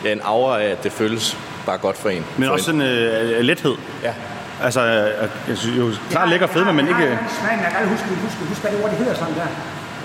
[0.05, 2.25] ja, en aura af, at det føles bare godt for en.
[2.37, 2.81] Men for også en.
[2.81, 3.75] sådan øh, lethed.
[4.03, 4.15] Ja.
[4.63, 7.19] Altså, øh, jeg synes jo, klart lækker fedme, men ikke...
[7.41, 9.47] Smagen, jeg kan aldrig huske, huske, huske, hvad det ord, det hedder sådan der.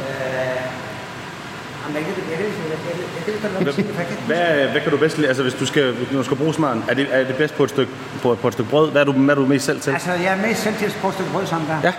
[0.02, 0.62] Øh,
[4.26, 5.28] Hvad, hvad kan du bedst lide?
[5.28, 7.64] Altså, hvis du skal, hvis du skal bruge smøren, er det, er det bedst på
[7.64, 7.92] et stykke,
[8.22, 8.92] på, på et stykke brød?
[8.92, 9.92] Hvad er du, hvad er du mest selv til?
[9.92, 11.80] Altså, jeg er mest selv til at prøve et stykke brød sådan der.
[11.84, 11.94] Ja.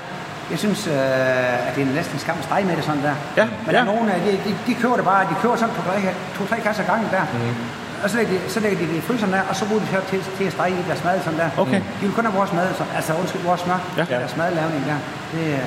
[0.51, 3.15] Jeg synes, øh, at det er næsten skam at stege med det sådan der.
[3.37, 3.81] Ja, Men der ja.
[3.81, 5.97] er nogen, af de, de, de køber det bare, de køber sådan to, tre,
[6.39, 7.25] to-tre kasser gangen der.
[7.33, 7.55] Mhm.
[8.03, 9.89] Og så lægger, de, så lægger de det i fryseren der, og så bruger de
[9.93, 11.49] det til, til at stege i deres mad sådan der.
[11.65, 11.81] Okay.
[12.01, 13.81] De vil kun have vores mad, så, altså undskyld, vores smør.
[13.97, 14.05] Ja.
[14.15, 14.99] Deres madlavning der.
[15.35, 15.67] Det er...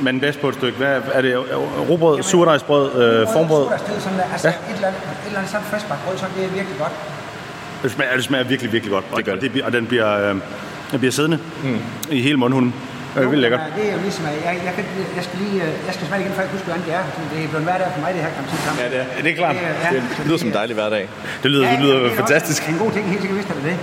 [0.00, 0.78] Men bedst på et stykke.
[0.78, 1.34] Hvad, er det
[1.90, 3.64] robrød, surdejsbrød, øh, formbrød?
[3.64, 4.24] Surdejsbrød, sådan der.
[4.32, 4.54] Altså, ja.
[4.54, 6.92] et, eller andet, et eller andet sådan friskbagt brød, så det er virkelig godt.
[7.82, 9.04] Det smager, det smager virkelig, virkelig godt.
[9.16, 9.62] Det gør det.
[9.66, 10.34] Og den bliver, øh,
[10.90, 11.78] den bliver siddende mm.
[12.10, 12.74] i hele mundhulen.
[13.14, 13.60] Det er vildt lækkert.
[13.60, 14.84] Ja, det er jo ligesom, at jeg, jeg, kan,
[15.18, 17.02] jeg skal lige, øh, jeg skal smage igen, før jeg husker, hvordan det er.
[17.14, 18.78] fordi Det er blevet hver dag for mig, det her, kan man sige sammen.
[18.84, 19.54] Ja, det er, det er klart.
[19.56, 20.00] Det, er- ja.
[20.18, 21.04] Det lyder som en dejlig hverdag.
[21.42, 22.60] Det lyder, det lyder det er fantastisk.
[22.62, 23.76] Også en god ting, helt sikkert vidste jeg det.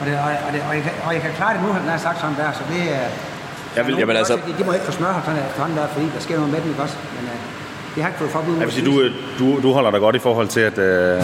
[0.00, 1.90] Og, det, og, og, det, og, jeg, kan, og jeg kan klare det nu, når
[1.92, 3.06] jeg har sagt sådan der, så det er...
[3.76, 6.20] Jeg vil, jamen altså, De, de må ikke få smør sådan efterhånden der, fordi der
[6.20, 6.96] sker noget med den, ikke også?
[7.20, 7.36] Men øh,
[7.94, 8.56] det har ikke fået forbud.
[8.56, 10.78] Jeg vil sige, du, øh, du, du holder dig godt i forhold til, at...
[10.78, 11.22] Øh,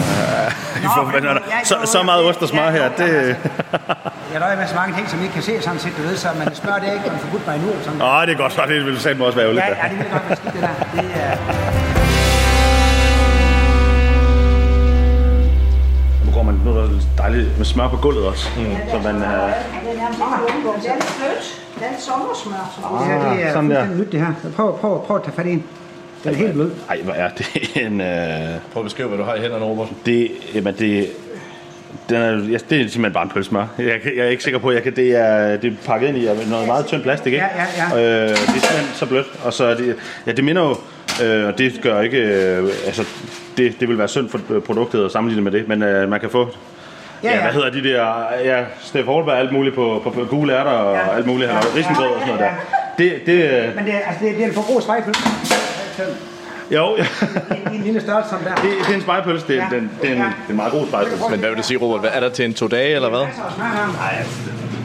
[0.85, 3.35] i forhold, men- ja, så, jo, så meget ost og smør ja, her, det...
[4.33, 6.17] Jeg løjer med så mange ting, som I ikke kan se sådan set, du ved,
[6.17, 7.71] så men smør det er ikke blevet forbudt mig endnu.
[7.83, 8.01] Sådan.
[8.01, 9.65] Åh, det er godt, så det vil satme også være ærgerligt.
[9.65, 11.01] Ja, ja, det vil godt være skidt, det der.
[11.01, 11.37] Det er...
[16.25, 18.49] Nu går man, nu er der dejligt med smør på gulvet også.
[18.57, 18.63] Mm.
[18.91, 19.31] Så man, øh, Det er
[20.01, 20.21] nærmest
[20.55, 20.69] ikke.
[20.81, 21.45] Det er lidt blødt.
[21.79, 22.79] Det er lidt sommersmør.
[22.81, 23.95] som Det her, det er Ah, sådan der.
[23.95, 24.33] nyt, det her.
[24.55, 25.63] Prøv, prøv, prøv at tage fat i en.
[26.23, 26.71] Den er helt blød.
[26.89, 27.47] Ej, hvor er det
[27.85, 28.01] en...
[28.01, 28.07] Øh...
[28.73, 29.87] Prøv at beskrive, hvad du har i hænderne, Robert.
[30.05, 31.07] Det, jamen det,
[32.09, 33.65] den er, ja, det er simpelthen bare en pølsmør.
[33.77, 36.17] Jeg, jeg er ikke sikker på, at jeg kan, det, er, det er pakket ind
[36.17, 37.45] i noget meget tynd plastik, ikke?
[37.45, 39.27] Ja, ja, Øh, det er simpelthen så blødt.
[39.43, 39.95] Og så er det,
[40.27, 40.75] ja, det minder jo,
[41.25, 43.03] øh, og det gør ikke, øh, altså,
[43.57, 46.29] det, det vil være synd for produktet at sammenligne med det, men øh, man kan
[46.29, 46.49] få
[47.23, 47.35] Ja, Ja, ja.
[47.35, 47.41] ja.
[47.41, 48.13] hvad hedder de der,
[48.43, 51.15] ja, Steff Holberg, alt muligt på, på, på gule ærter og Ja.
[51.15, 51.55] alt muligt, Ja.
[51.55, 51.61] ja.
[51.75, 52.51] risengrød og sådan noget der.
[53.03, 55.21] Det, det, øh, Men det, er- altså, det, er- det er en for god spejpølse.
[56.71, 57.05] jo, ja.
[57.73, 58.55] I en lille størrelse som der.
[58.55, 59.75] det, det er en spejepølse, det, er- Ja.
[59.75, 61.23] den, det, er en, det er en meget god spejepølse.
[61.29, 61.99] Men hvad vil du sige, Robert?
[61.99, 63.19] Hvad er der til en to dage, eller hvad?
[63.19, 63.27] Nej,
[64.19, 64.39] altså,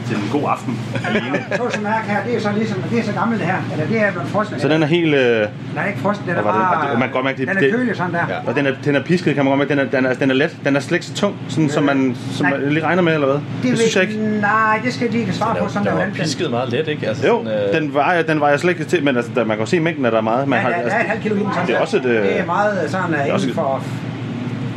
[0.07, 0.79] til en god aften
[1.09, 1.37] alene.
[1.57, 3.57] Prøv at mærke her, det er så ligesom, det er så gammelt det her.
[3.71, 4.61] Eller det er blevet frosset.
[4.61, 5.15] Så den er helt...
[5.15, 6.61] Øh, Den er ikke frosset, den er Hvad var det?
[6.73, 6.83] bare...
[6.85, 8.19] Og det- man kan godt mærke, det- den er kølig sådan der.
[8.29, 8.35] Ja.
[8.47, 9.69] Og den er, den er pisket, kan man godt mærke.
[9.69, 10.57] Den er, den er, den er let.
[10.65, 12.57] Den er slet ikke så tung, sådan, som man, som Nej.
[12.59, 13.35] man lige regner med, eller hvad?
[13.35, 14.39] Det, det synes jeg ikke.
[14.41, 15.97] Nej, det skal de ikke svare på, sådan Den der.
[15.97, 17.07] var den- pisket meget let, ikke?
[17.07, 19.59] Altså, Jo, sådan, øh, den vejer, den vejer slet ikke til, men altså, man kan
[19.59, 20.47] jo se mængden, at der er meget.
[20.47, 21.97] Man Ja, har, der, der er et halvt kilo i den sådan det er også
[21.97, 22.05] et...
[22.05, 23.83] Øh, Det er meget sådan, uh, er inden for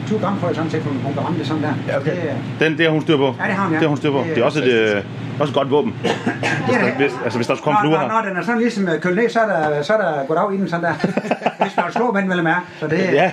[0.09, 1.73] 20 gram, tror jeg sådan set, for hun kan ramme det sådan der.
[1.89, 2.11] Ja, okay.
[2.11, 3.35] Det, er- den, det har hun styr på.
[3.41, 3.79] Ja, det har hun, ja.
[3.79, 4.19] Det har hun styr på.
[4.19, 5.03] Det er Det er også et, øh,
[5.41, 5.95] også et godt våben.
[6.69, 6.93] det er det.
[6.97, 8.09] Hvis, altså, hvis der skulle komme fluer her.
[8.09, 10.37] når den er sådan ligesom øh, kølet ned, så er der, så er der gået
[10.39, 10.95] af i den sådan der.
[11.65, 12.67] Hvis man slår med den, vel at mærke.
[12.81, 13.31] Så det, Ja.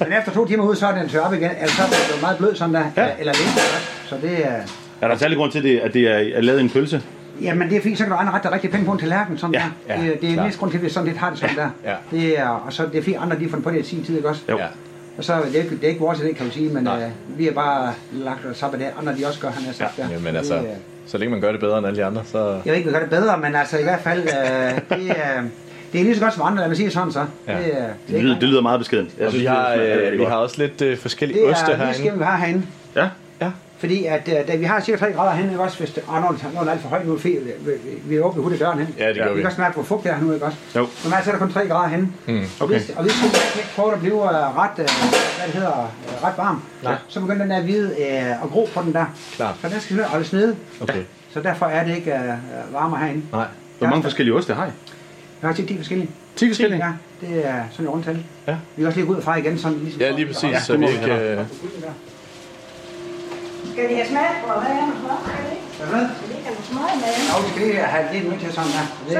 [0.00, 1.50] Men efter to timer ud, så er den tør op igen.
[1.60, 2.84] Altså, så er den meget blød sådan der.
[2.96, 3.06] Ja.
[3.18, 3.66] Eller, lidt.
[4.06, 4.56] Så det er...
[5.00, 7.02] Er der en særlig grund til, det, at det er, er lavet i en pølse?
[7.42, 9.38] Jamen, det er fint, så kan du andre rette dig rigtig pænt på en tallerken,
[9.38, 10.00] sådan Ja, der.
[10.02, 10.46] ja, det, det er klart.
[10.46, 11.68] mest grund til, at vi sådan lidt har det sådan der.
[11.84, 11.94] Ja.
[12.10, 14.16] Det er, og så det er fint, andre de fundet på det i sin tid,
[14.16, 14.42] ikke også?
[14.50, 14.58] Jo.
[14.58, 14.64] Ja.
[15.18, 17.02] Og så det er, ikke, det er ikke vores idé, kan man sige, men øh,
[17.38, 19.96] vi har bare lagt os op af det, andre de også gør, han har sagt
[19.96, 20.08] der.
[20.10, 20.68] Jamen altså, Det, øh,
[21.06, 22.48] så længe man gør det bedre end alle de andre, så...
[22.48, 25.42] jeg ved ikke, vi gør det bedre, men altså i hvert fald, øh, det, er,
[25.92, 27.24] det er lige så godt som andre, lad mig sige sådan så.
[27.48, 27.52] Ja.
[27.58, 29.10] Det, er- det, Det lyder, det lyder meget beskedent.
[29.18, 31.72] Jeg Og vi synes, har, det øh, vi har også lidt øh, forskellige det oste
[31.72, 32.18] er lige herinde.
[32.18, 32.62] vi har herinde.
[32.96, 33.08] Ja.
[33.78, 36.54] Fordi at, øh, da vi har cirka 3 grader herinde, ikke også, hvis det, det,
[36.54, 37.70] når det er alt for højt nu, fint, vi, vi,
[38.04, 38.94] vi åbner hurtigt døren hen.
[38.98, 39.34] Ja, det gør vi.
[39.34, 39.40] vi.
[39.40, 40.58] kan også mærke, hvor fugt det er nu, ikke også?
[40.76, 40.86] Jo.
[41.04, 42.08] Normalt så er der kun 3 grader henne.
[42.26, 42.38] Mm.
[42.38, 42.78] Og Okay.
[42.78, 43.26] hvis, og hvis du
[43.58, 45.78] ikke prøver at blive øh, ret, øh, hvad det hedder,
[46.08, 46.94] øh, ret varm, Nej.
[47.08, 49.04] så begynder den der hvide øh, at gro på den der.
[49.36, 49.54] Klart.
[49.60, 50.56] Så den skal simpelthen holdes nede.
[50.80, 51.02] Okay.
[51.32, 53.22] Så derfor er det ikke øh, varmere herinde.
[53.32, 53.44] Nej.
[53.78, 54.70] Hvor mange forskellige oste har I?
[55.42, 56.10] Jeg har tit 10 forskellige.
[56.36, 56.84] 10 forskellige?
[56.86, 56.92] Ja,
[57.26, 58.24] det er sådan et rundtal.
[58.46, 58.52] Ja.
[58.52, 60.00] Vi kan også lige gå ud fra igen, sådan ligesom.
[60.00, 61.12] Ja, lige præcis, Ja, så vi ikke...
[61.14, 61.38] Øh,
[63.76, 64.46] Skal vi have smag på?
[64.62, 64.88] Hvad er?
[65.26, 65.66] Skal vi ikke?
[65.92, 66.04] Hvad?
[66.16, 67.10] Skal vi ikke have noget smag med?
[67.30, 68.84] Ja, vi skal lige have lidt med til sådan der.
[69.06, 69.14] Det,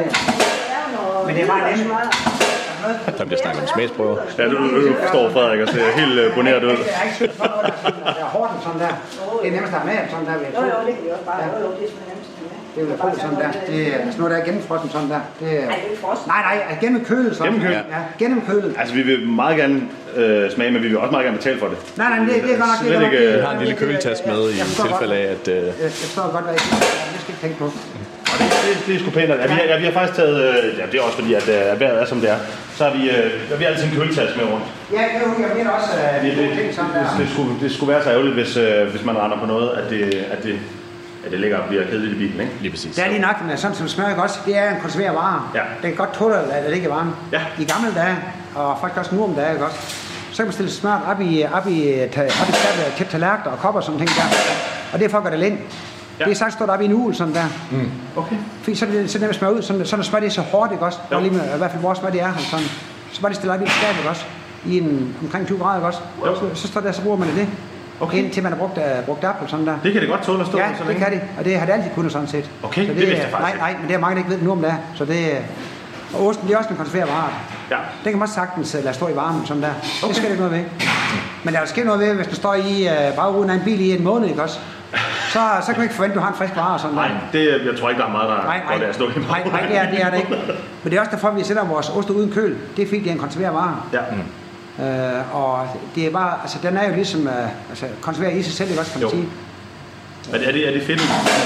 [0.71, 3.19] kan noget Men det er bare nemt.
[3.19, 4.17] der bliver snakket om smagsprøver.
[4.39, 4.81] Ja, nu, nu
[5.13, 6.79] står Frederik og ser helt øh, boneret ud.
[6.91, 8.93] Jeg er ikke for noget, der er sådan, der er hårdt sådan der.
[9.43, 10.35] Det er nemmest at have med, sådan der.
[10.57, 11.39] Jo, jo, det kan vi også bare.
[11.47, 12.26] Jo, jo, det er sådan
[12.77, 13.51] Det jeg tro sådan der.
[13.73, 15.21] Det er sådan noget, der er gennemfrossen sådan der.
[15.41, 15.67] Det er...
[15.67, 16.27] Nej, det er ikke frossen.
[16.35, 17.47] Nej, nej, er gennemkølet sådan.
[17.53, 17.85] Gennemkølet?
[17.95, 18.73] Ja, gennemkølet.
[18.81, 19.77] Altså, vi vil meget gerne
[20.17, 21.79] øh, smage, men vi vil også meget gerne betale for det.
[21.97, 22.79] Nej, nej, det, det er godt nok.
[22.83, 24.55] det er Slet godt nok- ikke, øh, er- Vi har en lille køletaske med i
[24.63, 25.45] Jeg tilfælde af, at...
[25.49, 26.81] Øh, Jeg, jeg forstår godt, hvad jeg siger.
[27.15, 27.69] Det skal jeg ikke tænke på.
[28.33, 29.31] Og det, det, det er sgu pænt.
[29.31, 31.47] Ja, vi, har, ja, vi har faktisk taget, øh, ja, det er også fordi, at
[31.57, 32.39] øh, vejret er som det er,
[32.77, 34.67] så har vi, øh, vi har altid en køletaske med rundt.
[34.97, 37.01] Ja, det er jo, jeg mener også, at Det, det, det, det, ting sådan det,
[37.11, 37.19] der.
[37.23, 39.85] det, skulle, det skulle være så ærgerligt, hvis, øh, hvis man render på noget, at
[39.93, 40.03] det,
[40.35, 40.55] at det,
[41.27, 42.53] at det ligger og bliver kedeligt i bilen, ikke?
[42.61, 42.95] lige præcis.
[42.95, 45.43] Det er lige nok, men sådan som smør ikke også, det er en konserveret vare.
[45.55, 45.61] Ja.
[45.83, 47.11] Den kan godt tåle, at det ligger varmt.
[47.33, 47.41] Ja.
[47.59, 48.17] I gamle dage,
[48.55, 49.79] og faktisk også nu om dagen, ikke også,
[50.31, 53.59] så kan man stille smør op i, op i, op i skabet til tallerkener og
[53.59, 54.23] kopper og sådan ting der.
[54.93, 55.59] Og det er for at gøre det lind.
[56.19, 56.25] Ja.
[56.25, 57.45] Det er sagt stået op i en uge sådan der.
[57.71, 57.91] Mm.
[58.17, 58.37] Okay.
[58.63, 60.31] Fordi så er det så nemt at smøre ud, sådan, sådan at smør det er
[60.31, 60.99] så hårdt, ikke også?
[61.11, 62.67] Og lige med, i hvert fald vores smør, det er her, sådan.
[63.13, 64.25] Så bare det stille op i et skab, ikke også?
[64.67, 66.01] I en, omkring 20 grader, ikke også?
[66.55, 67.49] Så, så står der, så bruger man det.
[68.01, 68.19] Okay.
[68.19, 69.77] Indtil man har brugt, uh, brugt apple sådan der.
[69.83, 71.05] Det kan det godt tåle at stå Ja, der så det længe.
[71.05, 71.21] kan det.
[71.39, 72.51] Og det har det altid kunnet sådan set.
[72.63, 74.43] Okay, så det vidste jeg faktisk Nej, nej, men det er mange, der ikke ved
[74.43, 74.77] nu om det er.
[74.95, 75.41] Så det er-
[76.15, 77.09] og osten, det er også en konserveret.
[77.71, 77.77] Ja.
[78.05, 79.69] Det kan man sagtens uh, lade stå i varmen, sådan der.
[80.03, 80.09] Okay.
[80.09, 80.65] Det skal det ikke noget ved.
[81.45, 83.61] Men der er jo sket noget ved, hvis du står i uh, bagruden af en
[83.65, 84.59] bil i en måned, ikke også?
[85.29, 87.03] Så, så kan du ikke forvente, at du har en frisk vare sådan der.
[87.03, 89.13] Nej, det, jeg tror ikke, der er meget, der Nej, går der at stå i
[89.29, 90.31] Nej, nej, det er det, er det ikke.
[90.83, 92.57] Men det er også derfor, vi sætter vores ost uden køl.
[92.77, 93.77] Det er fordi, det er en konserveret vare.
[93.93, 93.99] Ja.
[94.81, 98.53] Øh, og det er bare, altså den er jo ligesom, øh, altså konserveret i sig
[98.53, 99.17] selv, ikke også, kan man Jo.
[99.17, 99.29] sige.
[100.33, 101.01] Er det, er det, er det fedt?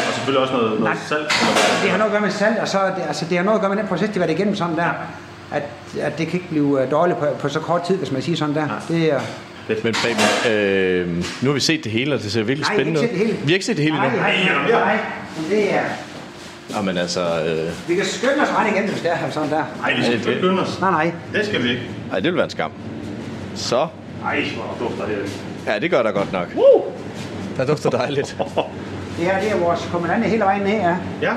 [0.09, 1.21] Og selvfølgelig også noget, noget salt?
[1.21, 1.83] Eller?
[1.83, 3.59] Det har noget at gøre med salt, og så er det, altså, det har noget
[3.59, 4.91] at gøre med den proces, det har været igennem sådan der.
[5.53, 5.63] At,
[6.01, 8.37] at det kan ikke blive øh, dårligt på, på så kort tid, hvis man siger
[8.37, 8.69] sådan der.
[8.89, 9.21] Det er,
[9.85, 11.09] Men Preben, øh,
[11.43, 13.27] nu har vi set det hele, og det ser virkelig Nej, spændende ikke set det
[13.27, 13.39] hele.
[13.41, 13.47] ud.
[13.47, 14.21] Vi har ikke set det hele nej, endnu.
[14.21, 14.37] nej,
[14.71, 14.99] nej, nej,
[15.37, 15.83] men det er,
[16.77, 17.21] Jamen altså...
[17.21, 19.65] Øh, vi kan skynde os ret igen, hvis det er her sådan der.
[19.81, 20.81] Nej, vi skal det ikke skynde os.
[20.81, 21.13] Nej, nej.
[21.33, 21.83] Det skal vi ikke.
[22.11, 22.71] nej, det vil være en skam.
[23.61, 23.87] Så.
[24.25, 25.41] Ej, hvor dufter det.
[25.67, 26.49] Ja, det gør der godt nok.
[26.57, 26.83] Woo!
[27.57, 28.37] Der dufter dejligt.
[29.19, 30.97] Det her, det er vores kommandante hele vejen ned, ja.
[31.23, 31.33] Ja.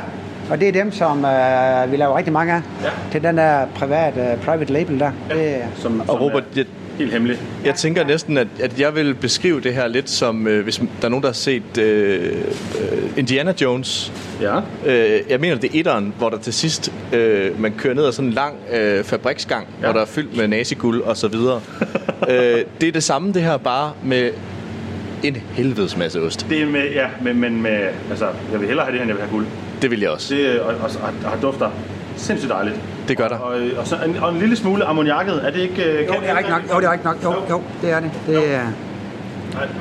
[0.51, 2.61] Og det er dem, som øh, vi laver rigtig mange af.
[2.83, 2.89] Ja.
[3.11, 5.11] Til den der privat, øh, private label der.
[5.29, 6.65] Det, er- Som, Og Robert, jeg,
[6.98, 7.40] helt hemmeligt.
[7.65, 11.06] jeg tænker næsten, at, at jeg vil beskrive det her lidt som, øh, hvis der
[11.06, 12.32] er nogen, der har set øh,
[12.82, 14.11] øh, Indiana Jones.
[14.41, 14.57] Ja.
[14.86, 18.11] Øh, jeg mener, det er etteren, hvor der til sidst, øh, man kører ned ad
[18.11, 19.86] sådan en lang øh, fabriksgang, ja.
[19.86, 21.61] hvor der er fyldt med naziguld og så videre.
[22.30, 24.32] øh, det er det samme, det her, bare med
[25.24, 26.45] en helvedes masse ost.
[26.49, 29.18] Det er med, ja, men, men med, altså, jeg vil hellere have det, end jeg
[29.18, 29.45] vil have guld.
[29.82, 30.36] Det vil jeg også.
[30.36, 31.72] Det, og, og, og, og dufter
[32.23, 32.75] sindssygt dejligt.
[33.07, 33.37] Det gør der.
[33.37, 35.83] Og, og, så en, og en lille smule ammoniakket, er det ikke...
[35.83, 36.61] øh, jo, det er rigtig nok.
[36.75, 37.23] Jo, det er rigtig nok.
[37.23, 38.11] Jo, jo, det er det.
[38.27, 38.61] Det er,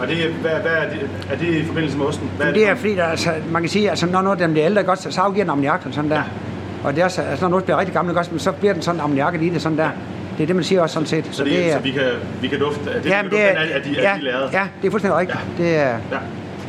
[0.00, 1.00] Og det, hvad, hvad er, det,
[1.32, 2.30] er det i forbindelse med osten?
[2.36, 4.52] Hvad Men det er fordi, der, altså, man kan sige, altså, når noget af dem
[4.52, 6.22] bliver ældre, godt, så, så afgiver den ammoniak og sådan der.
[6.84, 9.00] Og det er, så- altså, når noget bliver rigtig gammel, godt, så bliver den sådan
[9.00, 9.88] ammoniakket i det sådan der.
[10.36, 11.24] Det er det, man siger også sådan set.
[11.30, 12.02] Så, det, så vi, kan,
[12.40, 14.14] vi kan dufte, at det, Ja, ja, men det det er, er- at, de, ja,
[14.14, 14.52] at de er lavet.
[14.52, 15.38] ja, det er fuldstændig rigtigt.
[15.58, 15.94] Det er, Ja,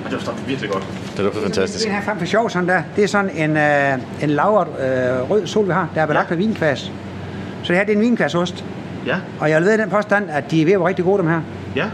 [0.06, 0.84] og det dufter virkelig godt.
[1.18, 1.86] Det dufter fantastisk.
[1.86, 5.30] Den her frem for sjov sådan der, det er sådan en, øh, en lavret øh,
[5.30, 6.92] rød sol, vi har, der er belagt med vinkvas.
[7.64, 8.66] Så det her, det er en vinkvasost.
[9.06, 9.16] Ja.
[9.40, 11.28] Og jeg vil ved den påstand, at de er ved at være rigtig gode, dem
[11.28, 11.42] her.
[11.76, 11.86] Ja.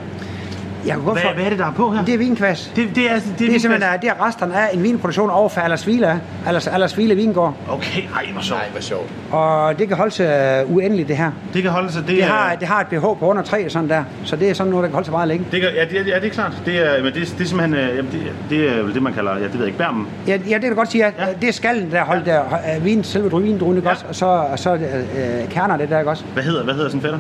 [0.86, 2.06] Jeg kan gå Hvad- for, hvad er det, der er på her?
[2.06, 2.72] Det er vinkvas.
[2.76, 5.30] Det, det er, det er, Det er simpelthen øh, det er resterne af en vinproduktion
[5.30, 7.54] over for Allersvile, Allers, Allersvile Vingård.
[7.70, 8.60] Okay, ej, hvor sjovt.
[8.62, 9.10] Nej, hvor sjovt.
[9.32, 11.32] Og det kan holde sig uh, uendeligt, det her.
[11.54, 12.28] Det kan holde sig, det, Det er...
[12.28, 14.84] har, det har et BH på under 3 sådan der, så det er sådan noget,
[14.84, 15.46] der kan holde sig meget længe.
[15.52, 16.62] Det kan, ja, det, er- ja, det er klart.
[16.66, 19.38] Det er, men det, det er simpelthen, øh, jamen, det, det er det, man kalder,
[19.38, 20.08] ja, det ved jeg ikke, bærmen.
[20.28, 21.26] Ja, ja det kan du godt sige, at ja.
[21.42, 22.42] det er skallen, der holdt der,
[22.78, 24.06] uh, vin, selve vindruen, ikke også?
[24.10, 24.80] Og så, og så uh,
[25.50, 26.24] kerner det der, ikke også?
[26.34, 27.20] Hvad hedder, hvad hedder sådan fætter?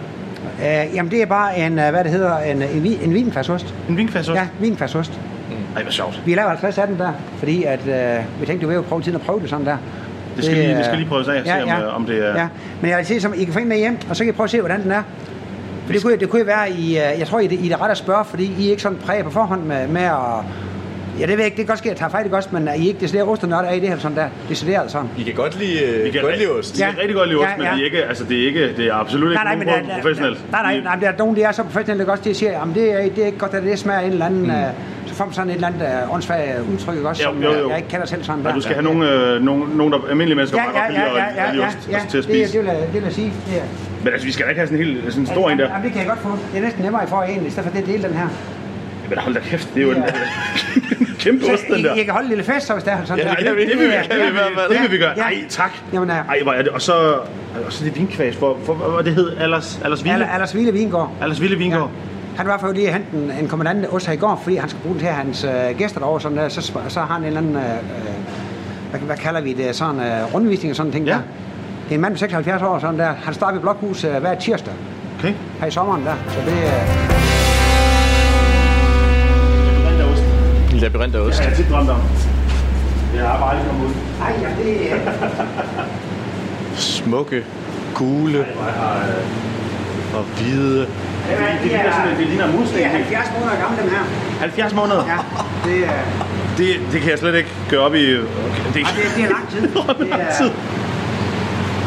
[0.59, 3.73] Uh, jamen, det er bare en, uh, hvad det hedder, en, en, vin- en vinkvasost.
[3.89, 4.35] En vinkvasost?
[4.37, 5.19] Ja, vinkvasost.
[5.75, 6.21] Ej, hvor sjovt.
[6.25, 9.01] Vi laver 50 af den der, fordi at, uh, vi tænkte, vi vil jo prøve
[9.01, 9.77] tiden at prøve det sådan der.
[10.35, 11.85] Det skal, lige, er- det skal lige prøves af, ja, se om, ja.
[11.87, 12.35] om det er...
[12.41, 12.47] Ja,
[12.81, 14.35] men jeg vil sige, som I kan få en med hjem, og så kan I
[14.35, 15.03] prøve at se, hvordan den er.
[15.85, 17.75] For det kunne, det kunne være, I, øh, jeg tror, I, er det- I er
[17.75, 20.15] det ret at spørge, fordi I er ikke sådan præget på forhånd med, med at...
[21.19, 22.49] Ja, det ved jeg ikke, det kan godt ske, at jeg tager fejl, ikke også,
[22.51, 25.07] men er I ikke decideret osternørd af i det her sådan der, decideret sådan.
[25.17, 26.77] I kan godt lide, øh, Vi kan, godt lide rigtig- ost.
[26.77, 27.75] Vi kan rigtig godt lide ost, Ja, men ja.
[27.75, 30.01] vi er ikke, altså, det er ikke, det er absolut ikke Nej, nej, men nogen
[30.01, 30.51] professionelt.
[30.51, 32.75] nej, nej, nej, der er nogen, der er så professionelle, ikke også, de siger, jamen
[32.75, 34.51] det er, det er ikke godt, at det smager en eller anden, mm.
[35.07, 36.41] så får man sådan et eller andet uh, åndssvagt
[36.73, 37.69] udtryk, ikke også, Jo, som jo, jeg- jo.
[37.69, 38.53] jeg ikke kender selv sådan der.
[38.53, 40.95] du skal have nogle, øh, nogle, nogle der, almindelige mennesker, Ja, der ja, ja, kan
[40.95, 42.53] ja, lide ja, at- at lide ja, ost ja, til at det, spise.
[42.53, 43.33] det, vil jeg, det vil jeg sige.
[43.47, 43.63] Det er.
[44.03, 45.67] Men altså, vi skal da ikke have sådan en helt sådan en stor en der.
[45.69, 46.29] Jamen, det kan jeg godt få.
[46.51, 48.27] Det er næsten nemmere, I får en, i stedet for det dele den her.
[49.09, 50.03] Men hold da kæft, det er jo en
[51.19, 51.95] kæmpe Så ost, den I, der.
[51.95, 53.55] I kan holde en lille fest, så hvis det er sådan Ja, det, det, det,
[53.55, 55.13] vil vi, vil vi, det vil vi gøre.
[55.17, 55.21] Ja.
[55.21, 55.71] Nej, tak.
[55.93, 56.71] Jamen, uh, Ej, hvor er det.
[56.71, 56.93] Og så,
[57.65, 60.13] og så det vinkvæs, hvor, hvor, hvor det hed Allers, Allers Ville.
[60.13, 61.11] Aller, Allers Vilde Vingård.
[61.21, 61.91] Allers Ville Vingård.
[62.37, 64.69] Han var for lige at hente en, en kommandant ost her i går, fordi han
[64.69, 66.21] skal bruge den til hans øh, gæster derovre.
[66.21, 67.77] Sådan der, så, så har han en eller anden, øh, øh,
[68.91, 71.11] hvad, hvad, kalder vi det, sådan øh, rundvisning og sådan ting ja.
[71.11, 71.19] der.
[71.83, 73.13] Det er en mand på 76 år, sådan der.
[73.23, 74.73] Han starter i blokhus øh, hver tirsdag.
[75.19, 75.33] Okay.
[75.59, 76.15] Her i sommeren der.
[76.27, 77.18] Så det er...
[80.79, 81.39] En labyrint af ost.
[81.39, 82.01] Ja, jeg har tit drømt om.
[83.15, 83.93] Jeg har bare aldrig kommet ud.
[84.21, 84.97] Ej, ja, det er...
[86.75, 87.43] Smukke,
[87.95, 88.45] gule
[90.17, 90.79] og hvide.
[90.79, 90.87] Det,
[91.63, 92.77] det, ligner sådan, det ligner mursten.
[92.77, 94.03] Det er 70 måneder gamle, dem her.
[94.39, 95.03] 70 måneder?
[95.13, 95.19] Ja,
[95.69, 96.01] det er...
[96.57, 98.05] Det, det kan jeg slet ikke gøre op i...
[98.15, 99.61] Okay, det, Ej, det, det er lang tid.
[99.99, 100.51] Det lang er, tid?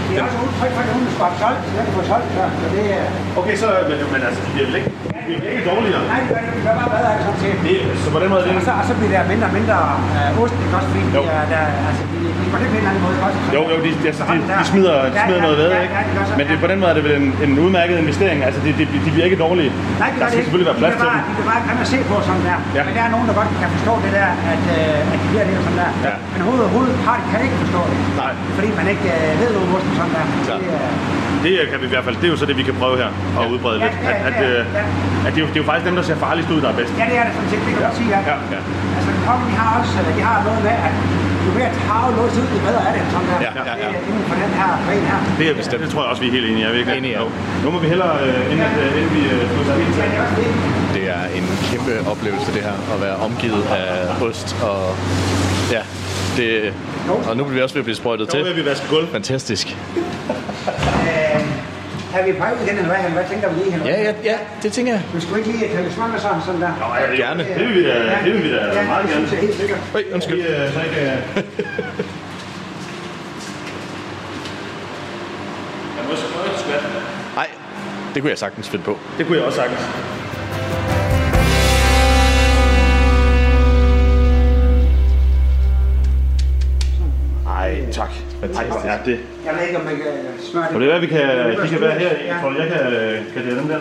[0.09, 2.29] det er også udtryk for, at nogen skal have solgt, så jeg kan få solgt,
[2.37, 3.05] så så det er...
[3.41, 4.91] Okay, så, men, men altså, de bliver vel ikke,
[5.23, 6.03] de bliver vel ikke dårligere?
[6.13, 7.57] Nej, det gør det, det bare bedre af det sådan set.
[7.67, 8.57] Det, så på den måde er det...
[8.61, 9.77] Og så, og så bliver der mindre og mindre
[10.17, 12.83] øh, ost, ikke også, fordi de, er, der, altså, de, de går det på en
[12.83, 13.39] eller anden måde, også?
[13.57, 15.95] Jo, jo, de, altså, de, de smider, de smider noget ved, ikke?
[16.39, 18.39] Men det, på den måde er det vel en, en udmærket investering.
[18.49, 19.71] Altså, de, de, de bliver ikke dårlige.
[20.03, 21.23] Nej, det der gør skal det selvfølgelig være plads de til kan dem.
[21.23, 22.59] bare, De kan bare komme og se på sådan der.
[22.77, 22.83] Ja.
[22.87, 25.45] Men der er nogen, der godt kan forstå det der, at, øh, at de bliver
[25.49, 25.91] det og sådan der.
[26.09, 26.15] Ja.
[26.35, 27.97] Men hovedet, hovedet har de kan ikke forstå det.
[28.23, 28.33] Nej.
[28.57, 30.25] Fordi man ikke øh, ved noget om osten sådan der.
[30.49, 30.59] Klar.
[30.63, 30.91] Det, er,
[31.45, 33.11] Det kan vi i hvert fald, det er jo så det, vi kan prøve her
[33.39, 33.95] og udbrede Ja, lidt.
[34.03, 34.83] ja, At, at, ja, øh, ja.
[35.27, 36.77] at det, er jo, det er jo faktisk dem, der ser farligst ud, der er
[36.81, 36.93] bedst.
[37.01, 37.61] ja, det er det sådan set.
[37.67, 38.21] Det kan man sige, ja.
[38.33, 38.61] Ja, ja.
[38.97, 40.95] Altså, kongen, de har også øh, de har noget med, at
[41.47, 43.03] jo mere tarve låst ud, jo bedre er det.
[43.15, 43.39] Sådan der.
[43.47, 43.89] Ja, ja, ja.
[43.93, 45.19] Det er inden for den her gren her.
[45.41, 45.81] Det er bestemt.
[45.85, 46.69] Det tror jeg også, vi er helt enige i.
[46.69, 46.93] Er vi ikke?
[47.01, 47.25] Enige, ja.
[47.65, 50.05] Nu må vi hellere, øh, inden, at, øh, inden vi øh, slutter helt til.
[50.97, 54.49] Det er en kæmpe oplevelse, det her, at være omgivet af ost.
[54.71, 54.81] Og
[55.77, 55.83] ja,
[56.39, 56.49] det,
[57.29, 58.39] og nu bliver vi også ved at blive sprøjtet til.
[58.41, 59.07] Nu vil vi vaske gulv.
[59.13, 59.67] Fantastisk.
[62.13, 63.11] Øh, er vi på vej ud igen, eller hvad?
[63.11, 63.75] Hvad tænker vi lige?
[63.75, 63.87] Eller?
[63.87, 65.03] Ja, ja, ja, det tænker jeg.
[65.15, 66.73] Vi skulle ikke lige tage lidt og sådan, sådan der.
[66.81, 67.45] Nå, ja, det, Gerne.
[67.59, 67.95] Det vil vi da,
[68.25, 69.27] det vil vi da Ja, meget det gerne.
[69.29, 69.79] synes jeg helt sikkert.
[69.95, 70.37] Øj, undskyld.
[70.43, 71.19] Vi, øh, så ikke, øh...
[75.97, 76.87] Jeg må så prøve at skvatte.
[77.35, 77.49] Nej,
[78.15, 78.99] det kunne jeg sagtens finde på.
[79.19, 79.81] Det kunne jeg også sagtens.
[87.47, 88.11] Ej, tak.
[88.43, 89.21] Ej, hvor er det.
[89.47, 90.05] Jeg ved ikke, om man kan
[90.51, 90.75] smøre det.
[90.75, 92.09] Og det er hvad, vi kan, de kan være her.
[92.27, 92.81] Jeg tror, jeg kan,
[93.35, 93.79] kan det dem der.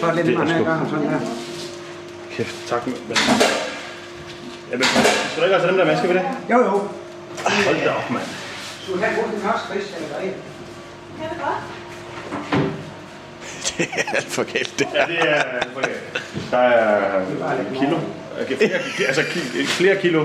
[0.00, 1.20] Så er det lidt er sgu- mere sådan der.
[2.36, 2.86] Kæft, tak.
[2.86, 2.94] Men...
[4.70, 4.84] Jamen,
[5.30, 6.24] skal du ikke også have dem der maske ved det?
[6.50, 6.70] Jo, jo.
[7.66, 8.22] Hold da op, mand.
[8.82, 10.28] Skulle du have brugt den første fisk, eller hvad?
[11.18, 11.60] Kan det godt?
[13.78, 15.42] Det er alt for galt, det Ja, det er
[15.72, 16.22] for galt.
[16.50, 17.96] Der er kilo.
[18.42, 19.22] Okay, flere, altså
[19.66, 20.24] flere kilo.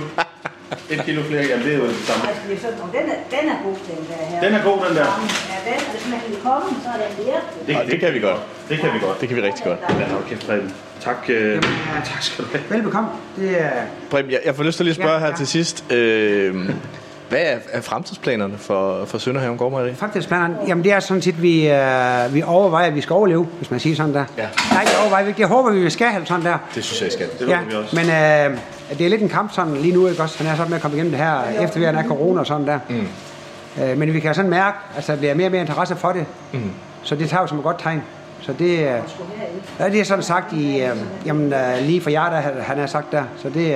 [0.94, 2.22] Et kilo flere, jamen det er jo det samme.
[2.30, 4.40] Altså, det er sådan, og den er, den er god, den der her.
[4.46, 5.08] Den er god, den der.
[5.54, 7.78] Ja, den, og hvis man kan komme, så er den virkelig.
[7.80, 8.42] Og det kan vi godt.
[8.70, 9.22] Det kan vi godt.
[9.22, 9.80] Det kan vi rigtig godt.
[9.90, 10.74] Ja, okay, Preben.
[11.02, 11.64] Tak, øh,
[12.12, 12.64] tak skal du have.
[12.70, 13.10] Velbekomme.
[13.38, 13.70] Det er...
[14.12, 15.36] Preben, jeg, jeg får lyst til lige at spørge Ja, her ja.
[15.36, 15.92] til sidst.
[15.92, 16.70] Øh,
[17.30, 19.94] hvad er, er fremtidsplanerne for, for Sønderhaven Gårdmejeri?
[19.96, 23.44] Faktisk, man, jamen det er sådan set, vi, øh, vi overvejer, at vi skal overleve,
[23.58, 24.26] hvis man siger sådan der.
[24.38, 24.48] Ja.
[24.72, 26.58] Nej, vi overvejer, vi- jeg håber, vi skal have sådan der.
[26.76, 27.28] Det synes jeg, skal.
[27.40, 27.60] Det Ja,
[27.94, 28.10] men
[28.54, 28.60] øh,
[28.98, 30.44] det er lidt en kamp sådan lige nu, ikke også?
[30.44, 32.68] Han er sådan med at komme igennem det her, efter vi er corona og sådan
[32.68, 32.80] der.
[32.90, 33.08] Mm.
[33.84, 36.26] Øh, men vi kan sådan mærke, at der bliver mere og mere interesse for det.
[36.54, 36.72] Mm.
[37.04, 38.04] Så det tager jo som et godt tegn.
[38.42, 38.86] Så det, øh,
[39.80, 40.90] ja, det er sådan sagt i, øh,
[41.26, 43.24] jamen, øh, lige for jer, der han har sagt der.
[43.38, 43.76] Så det, øh, Det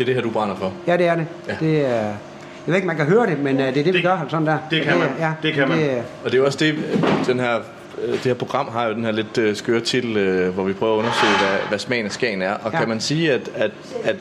[0.00, 0.72] er det her, du brænder for.
[0.86, 1.26] ja, det er det.
[1.48, 1.54] Ja.
[1.60, 4.00] det øh, jeg ved ikke, man kan høre det, men øh, det er det, vi
[4.02, 4.18] gør.
[4.28, 4.58] Sådan der.
[4.70, 5.08] det kan man.
[5.18, 5.78] Ja, Det kan man.
[5.80, 6.74] øh, Og det er også det,
[7.26, 7.62] den her, øh,
[8.12, 10.94] det her program har jo den her lidt øh, skøre titel, øh, hvor vi prøver
[10.94, 12.52] at undersøge, hvad, hvad smagen af Skagen er.
[12.54, 12.78] Og Ja.
[12.78, 13.70] kan man sige, at, at,
[14.04, 14.16] at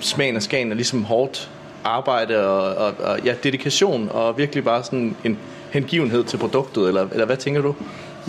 [0.00, 1.50] smagen af Skagen er ligesom hårdt
[1.84, 5.38] arbejde og, og, og ja, dedikation og virkelig bare sådan en
[5.70, 7.74] hengivenhed til produktet, eller, eller hvad tænker du?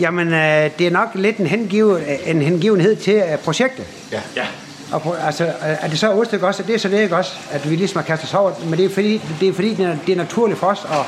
[0.00, 1.98] Jamen, øh, det er nok lidt en, hengive,
[2.28, 3.84] en hengivenhed til øh, projektet.
[4.12, 4.20] Ja.
[4.36, 4.46] ja.
[4.92, 6.62] Og på, altså, øh, er det så ost, også?
[6.62, 8.52] Det er så det ikke også, at vi ligesom har kastet os over.
[8.64, 11.04] Men det er fordi, det er, fordi det, er, det er naturligt for os, og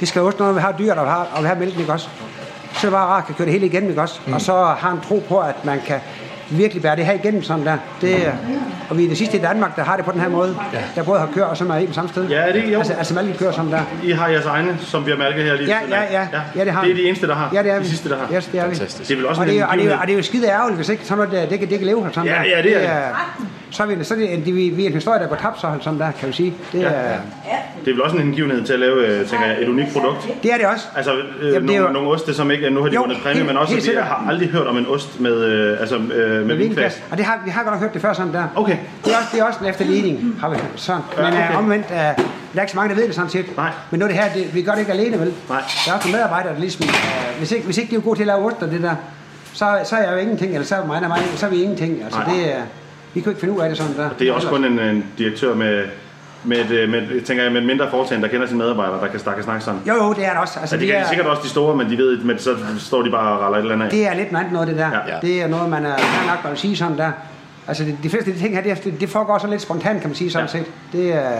[0.00, 2.08] det skal ost, når vi har dyr, der har, og vi har mælken, ikke også?
[2.74, 4.20] Så er det bare rart at kan køre det hele igennem, ikke også?
[4.26, 4.32] Mm.
[4.32, 6.00] Og så har en tro på, at man kan
[6.50, 7.76] virkelig bære det her igennem sådan der.
[8.00, 8.32] Det, er-
[8.90, 10.56] og vi er det sidste i Danmark, der har det på den her måde.
[10.72, 10.78] Ja.
[10.94, 12.28] Der både har køer og så mejeri på samme sted.
[12.28, 12.78] Ja, er det jo?
[12.78, 13.80] Altså, altså mælken kører sådan der.
[14.02, 16.26] I har jeres egne, som vi har mærket her lige Ja, ja, ja.
[16.56, 17.50] Ja, det har Det er de eneste, der har.
[17.54, 17.88] Ja, det er de vi.
[17.88, 18.34] sidste, der har.
[18.36, 18.74] Yes, det er vi.
[18.74, 20.00] Det er vel også og, en det, er, og, det er, hengivenhed.
[20.00, 21.86] og det er jo skide ærgerligt, hvis ikke sådan noget, der, det, kan, det kan
[21.86, 22.56] leve sådan Ja, der.
[22.56, 23.16] ja, det er det.
[23.72, 25.36] Så er vi, så er det, en- det, vi, vi er en historie, der går
[25.36, 26.54] tabt så, sådan der, kan vi sige.
[26.72, 27.16] Det Ja, er.
[27.84, 30.28] Det er vel også en hengivenhed til at lave, øh, tænker jeg, et unikt produkt.
[30.42, 30.86] det er det også.
[30.96, 33.00] Altså, øh, Jamen, det er nogle, jo- nogle oste, som ikke, nu har de Jo,
[33.00, 35.96] vundet præmie, helt- men også, helt har aldrig hørt om en ost med, øh, altså,
[35.96, 37.02] øh, med, med vinkvast.
[37.10, 38.44] Og det har, vi har godt nok hørt det før sådan der.
[38.56, 38.76] Okay.
[39.04, 41.02] Det er også, det er også en efterligning, har vi sådan.
[41.16, 41.44] Ja, Men okay.
[41.48, 41.58] okay.
[41.58, 42.04] omvendt, uh, der
[42.56, 43.56] er ikke så mange, der ved det sådan set.
[43.56, 43.70] Nej.
[43.90, 45.32] Men nu er det her, det, vi gør det ikke alene, vel?
[45.48, 45.60] Nej.
[45.86, 48.18] Der er også nogle medarbejdere, der ligesom, uh, hvis, ikke, hvis ikke de er gode
[48.18, 48.94] til at lave ost og det der,
[49.52, 51.62] så, så er jeg jo ingenting, eller så er mig og mig, så er vi
[51.62, 52.02] ingenting.
[52.04, 52.34] Altså Nej.
[52.34, 52.60] det er,
[53.14, 54.08] vi kan ikke finde ud af det sådan der.
[54.18, 55.84] Det er også kun en, en direktør med,
[56.44, 59.00] med, et, øh, med, et- tænker jeg, med et mindre foretagende, der kender sine medarbejdere,
[59.00, 59.80] der kan, der kan snakke sådan.
[59.88, 60.60] Jo, jo, det er det også.
[60.60, 62.56] Altså, ja, det det, kan er, sikkert også de store, men de ved, men så
[62.78, 63.90] står de bare og raller et eller andet af.
[63.92, 64.90] det er lidt noget andet noget, det der.
[65.08, 65.18] Ja.
[65.22, 67.10] Det er noget, man er fair nok, vil sige sådan der.
[67.68, 70.10] Altså, det, de fleste af de ting her, det, det, foregår sådan lidt spontant, kan
[70.10, 70.58] man sige sådan Ja.
[70.58, 70.66] set.
[70.92, 71.32] Det er...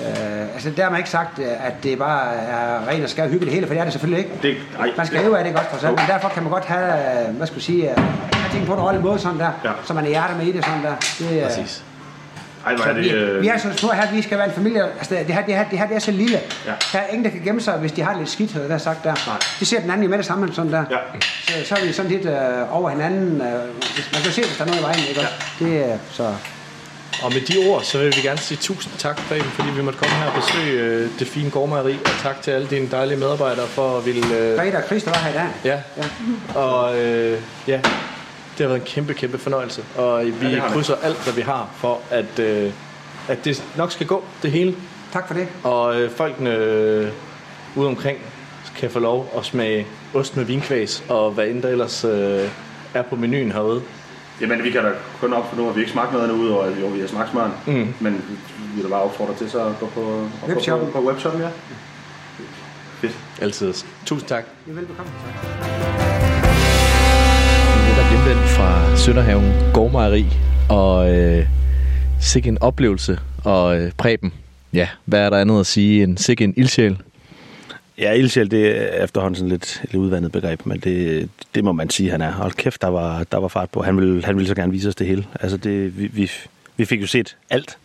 [0.00, 3.44] Øh, altså, der har man ikke sagt, at det bare er ren og skær hygge
[3.46, 4.38] det hele, for det er det selvfølgelig ikke.
[4.42, 6.52] Det, ej, Man skal leve af det ikke også, for sådan, men derfor kan man
[6.52, 6.92] godt have,
[7.28, 7.96] øh, hvad skal jeg sige, øh,
[8.54, 9.70] ting på en ordentlig måde sådan der, Ja.
[9.86, 10.94] så man er hjertet med i det sådan der.
[11.18, 11.82] Det, er- Præcis.
[12.66, 13.12] Ej, hvor er vi, det...
[13.14, 14.82] Øh, vi er så små her, vi skal være en familie.
[14.98, 16.40] Altså, det her, det her, det her det er så lille.
[16.66, 16.72] Ja.
[16.92, 19.04] Der er ingen, der kan gemme sig, hvis de har lidt skidt, havde jeg sagt
[19.04, 19.14] der.
[19.26, 19.36] Nej.
[19.60, 20.84] De ser den anden jo med det samme, sådan der.
[20.90, 20.96] Ja.
[21.46, 23.40] Så, så er vi sådan lidt øh, over hinanden.
[23.40, 23.52] Øh,
[24.12, 25.32] man kan se, hvis der er noget i vejen, ikke også?
[25.58, 26.22] Det er så...
[27.22, 29.98] og med de ord, så vil vi gerne sige tusind tak, Preben, fordi vi måtte
[29.98, 33.66] komme her og besøge øh, det fine gårdmejeri, og tak til alle dine dejlige medarbejdere
[33.66, 34.36] for at ville...
[34.38, 35.46] Øh, Greta og Christa var her i dag.
[35.64, 36.58] Ja, ja.
[36.60, 37.80] og øh, ja,
[38.58, 40.62] det har været en kæmpe, kæmpe fornøjelse, og vi Ja, det.
[40.62, 42.72] krydser alt, hvad vi har, for at, øh,
[43.28, 44.74] at det nok skal gå, det hele.
[45.12, 45.48] Tak for det.
[45.62, 47.08] Og øh, folkene øh,
[47.76, 48.18] ude omkring
[48.76, 52.48] kan få lov at smage ost med vinkvæs, og hvad end der ellers øh,
[52.94, 53.82] er på menuen herude.
[54.40, 54.90] Jamen, vi kan da
[55.20, 57.06] kun op for nu, at vi ikke smagt noget endnu, udover at jo, vi har
[57.06, 57.52] smagt smøren.
[57.66, 57.94] Mm.
[58.00, 58.14] Men
[58.58, 60.92] vi vil da bare opfordre til så at gå på, Webshoppen.
[60.92, 61.48] på, på webshoppen, ja.
[63.00, 63.12] Fedt.
[63.40, 63.74] Altid.
[64.06, 64.44] Tusind tak.
[64.68, 65.12] Ja, velbekomme.
[65.98, 66.13] Vi
[69.04, 70.26] Sønderhaven Gårdmejeri,
[70.68, 71.46] og øh,
[72.20, 73.18] sikke en oplevelse.
[73.44, 74.32] Og øh, Preben,
[74.72, 76.98] ja, hvad er der andet at sige end sikke en ildsjæl?
[77.98, 81.90] Ja, ildsjæl, det er efterhånden sådan lidt, lidt udvandet begreb, men det, det må man
[81.90, 82.32] sige, han er.
[82.32, 83.82] Hold kæft, der var, der var fart på.
[83.82, 85.24] Han ville, han ville så gerne vise os det hele.
[85.40, 86.30] Altså, det, vi, vi,
[86.76, 87.78] vi fik jo set alt.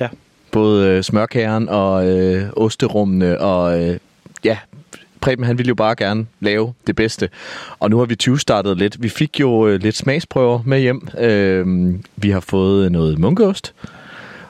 [0.00, 0.08] Ja.
[0.50, 3.98] Både øh, smørkæren og øh, osterummene, og øh,
[4.44, 4.58] ja,
[5.22, 7.28] Preben han ville jo bare gerne lave det bedste.
[7.78, 9.02] Og nu har vi 20 startet lidt.
[9.02, 11.08] Vi fik jo øh, lidt smagsprøver med hjem.
[11.18, 13.74] Øh, vi har fået noget munkeost,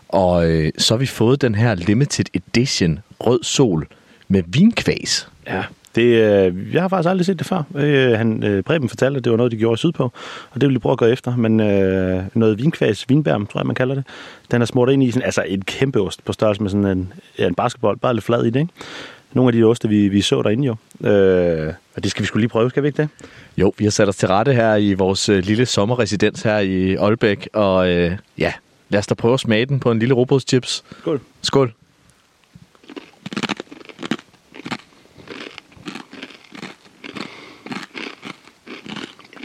[0.09, 3.86] og øh, så har vi fået den her limited edition rød sol
[4.28, 5.28] med vinkvæs.
[5.47, 5.62] Ja,
[5.94, 7.62] det, øh, jeg har faktisk aldrig set det før.
[7.74, 10.12] Øh, han, øh, Preben fortalte, at det var noget, de gjorde sydpå,
[10.51, 11.36] og det vil vi prøve at gå efter.
[11.36, 14.05] Men øh, noget vinkvæs, vinbærm, tror jeg, man kalder det,
[14.51, 17.12] den er smurt ind i sådan, altså en kæmpe ost på størrelse med sådan en,
[17.39, 18.73] ja, en basketball, bare lidt flad i det, ikke?
[19.33, 20.77] Nogle af de oste, vi, vi så derinde jo.
[21.09, 23.09] Øh, og det skal vi skulle lige prøve, skal vi ikke det?
[23.57, 26.95] Jo, vi har sat os til rette her i vores øh, lille sommerresidens her i
[26.95, 28.53] Aalbæk, og øh, ja,
[28.89, 30.85] lad os da prøve at smage den på en lille robrødschips.
[31.01, 31.21] Skål.
[31.43, 31.73] Skål.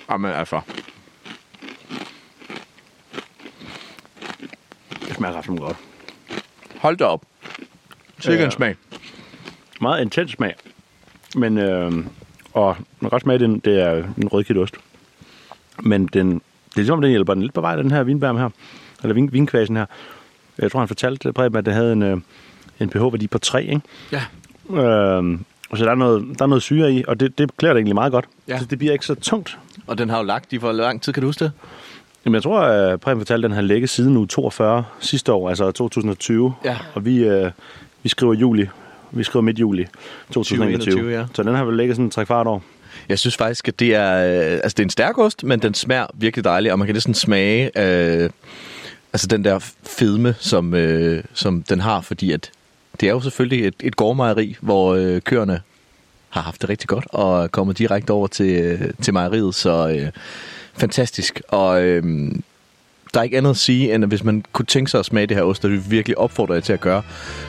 [0.09, 0.61] Jamen altså.
[5.07, 5.77] Det smager ret godt.
[6.77, 7.25] Hold da op.
[8.19, 8.75] Sikke en smag.
[9.81, 10.55] Meget intens smag.
[11.35, 11.91] Men, øh,
[12.53, 14.75] og man kan godt smage, den, det er en rødkit ost.
[15.83, 16.41] Men den, det
[16.75, 18.49] er ligesom, den hjælper den lidt på vej, den her vinbærm her.
[19.03, 19.85] Eller vin, vinkvasen her.
[20.57, 22.17] Jeg tror, han fortalte Preben, at det havde en, øh,
[22.79, 23.81] en pH-værdi på 3, ikke?
[24.11, 24.21] Ja.
[24.69, 25.39] Øh,
[25.75, 27.95] så der er noget, der er noget syre i, og det, det klæder det egentlig
[27.95, 28.25] meget godt.
[28.47, 28.59] Ja.
[28.59, 29.57] Så det bliver ikke så tungt.
[29.87, 31.51] Og den har jo lagt i hvor lang tid, kan du huske det?
[32.25, 35.49] Jamen, jeg tror, at Preben fortalte, at den har ligget siden uge 42 sidste år,
[35.49, 36.53] altså 2020.
[36.65, 36.77] Ja.
[36.93, 37.51] Og vi, øh,
[38.03, 38.67] vi skriver juli.
[39.11, 39.85] Vi skriver midt juli
[40.31, 40.77] 2021.
[40.77, 41.25] 2021, ja.
[41.33, 42.63] Så den har vel ligget sådan tre kvart år.
[43.09, 45.73] Jeg synes faktisk, at det er, øh, altså det er en stærk ost, men den
[45.73, 48.29] smager virkelig dejligt, og man kan næsten smage øh,
[49.13, 52.51] altså den der fedme, som, øh, som den har, fordi at
[52.99, 55.61] det er jo selvfølgelig et, et gårdmejeri, hvor øh, køerne
[56.29, 59.89] har haft det rigtig godt, og er kommet direkte over til, øh, til mejeriet, så
[59.89, 60.11] øh,
[60.73, 61.41] fantastisk.
[61.47, 62.31] Og øh,
[63.13, 65.27] der er ikke andet at sige, end at hvis man kunne tænke sig at smage
[65.27, 67.01] det her ost, og vil vi virkelig opfordrer jer til at gøre,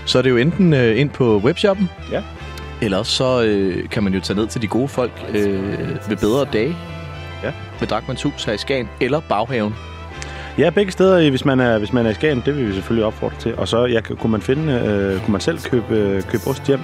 [0.05, 2.23] så er det jo enten øh, ind på webshoppen, ja.
[2.83, 6.47] eller så øh, kan man jo tage ned til de gode folk øh, ved bedre
[6.53, 6.77] dage,
[7.43, 7.53] ja.
[7.81, 9.75] ved Drakmans Hus her i Skagen, eller Baghaven.
[10.59, 13.05] Ja, begge steder, hvis man er, hvis man er i Skagen, det vil vi selvfølgelig
[13.05, 13.57] opfordre til.
[13.57, 16.81] Og så ja, kunne man finde, øh, kunne man selv købe, øh, købe ost hjem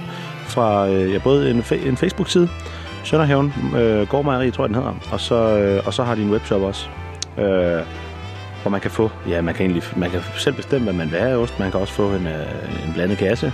[0.46, 2.48] fra øh, ja, både en, fa- en Facebook-side,
[3.04, 6.30] Sønderhaven, øh, Gårdmejeri, tror jeg den hedder, og så, øh, og så har de en
[6.30, 6.86] webshop også,
[7.38, 7.82] øh,
[8.64, 11.18] hvor man kan få, ja, man kan, egentlig, man kan selv bestemme, hvad man vil
[11.20, 11.58] have af ost.
[11.58, 13.52] Man kan også få en, øh, en blandet kasse,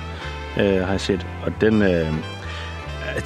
[0.60, 1.26] øh, har jeg set.
[1.46, 2.06] Og den, øh,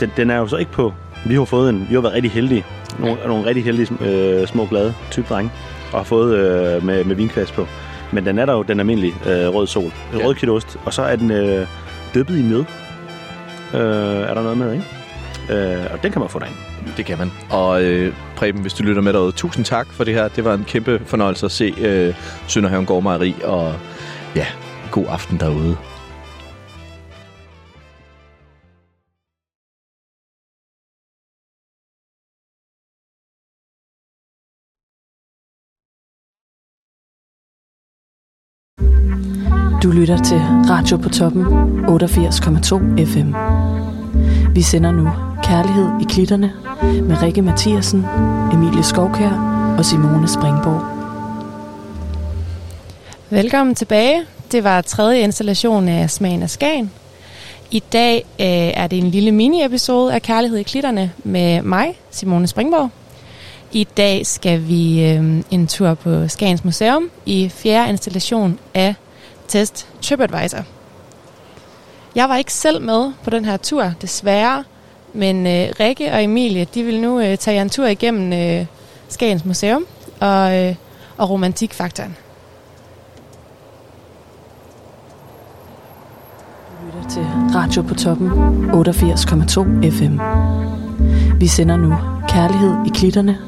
[0.01, 0.93] den, den er jo så ikke på,
[1.24, 2.65] vi har fået en, vi har været rigtig heldige,
[2.98, 5.51] nogle, nogle rigtig heldige øh, små glade type drenge,
[5.93, 7.66] og har fået øh, med, med vinkvæs på.
[8.12, 10.24] Men den er der jo den almindelige øh, rød sol, Ja.
[10.27, 11.66] rød kitost, og så er den øh,
[12.15, 12.65] dyppet i mjød.
[13.74, 13.81] Øh,
[14.28, 14.85] er der noget med, ikke?
[15.51, 16.59] Øh, og den kan man få derinde.
[16.97, 17.32] Det kan man.
[17.51, 20.28] Og øh, Preben, hvis du lytter med derude, tusind tak for det her.
[20.28, 22.15] Det var en kæmpe fornøjelse at se øh,
[22.48, 23.74] Sønderhaven Gårdmejeri, og
[24.36, 24.47] ja,
[24.90, 25.77] god aften derude.
[39.82, 40.39] Du lytter til
[40.70, 43.35] Radio på toppen 88,2 FM.
[44.55, 46.53] Vi sender nu Kærlighed i klitterne
[46.83, 48.07] med Rikke Mathiasen,
[48.53, 49.31] Emilie Skovkær
[49.79, 50.83] og Simone Springborg.
[53.31, 54.23] Velkommen tilbage.
[54.53, 56.91] Det var tredje installation af Smagen af Skagen.
[57.71, 62.47] I dag øh, er det en lille mini-episode af Kærlighed i klitterne med mig, Simone
[62.47, 62.91] Springborg.
[63.73, 68.95] I dag skal vi øh, en tur på Skagens Museum i fjerde installation af
[69.49, 70.65] Test TripAdvisor.
[72.15, 74.65] Jeg var ikke selv med på den her tur, desværre,
[75.15, 78.66] men øh, Rikke og Emilie, de vil nu øh, tage jer en tur igennem øh,
[79.09, 79.86] Skagens Museum
[80.20, 80.74] og, øh,
[81.16, 82.16] og romantikfaktoren.
[86.81, 87.23] Du lytter til
[87.55, 88.28] Radio på Toppen
[88.70, 90.19] 88,2 FM.
[91.41, 91.95] Vi sender nu
[92.28, 93.39] Kærlighed i klitterne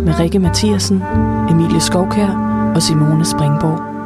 [0.00, 1.02] med Rikke Mathiasen,
[1.50, 2.28] Emilie Skovkær
[2.74, 3.96] og Simone Springborg.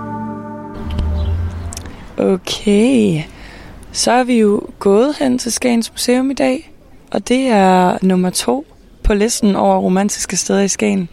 [2.18, 3.22] Okay,
[3.92, 6.70] så er vi jo gået hen til Skagens Museum i dag
[7.11, 8.66] og det er nummer to
[9.03, 11.09] på listen over romantiske steder i Skagen.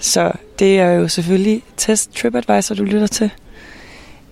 [0.00, 3.30] Så det er jo selvfølgelig Test TripAdvisor, du lytter til.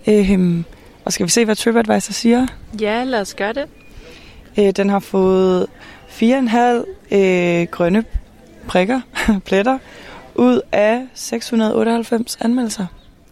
[0.06, 0.64] Øhm,
[1.04, 2.46] og skal vi se, hvad TripAdvisor siger?
[2.80, 3.64] Ja, lad os gøre det.
[4.58, 5.66] Øh, den har fået
[6.08, 6.26] 4,5
[7.16, 8.04] øh, grønne
[8.66, 9.00] prikker,
[9.46, 9.78] pletter,
[10.34, 12.86] ud af 698 anmeldelser.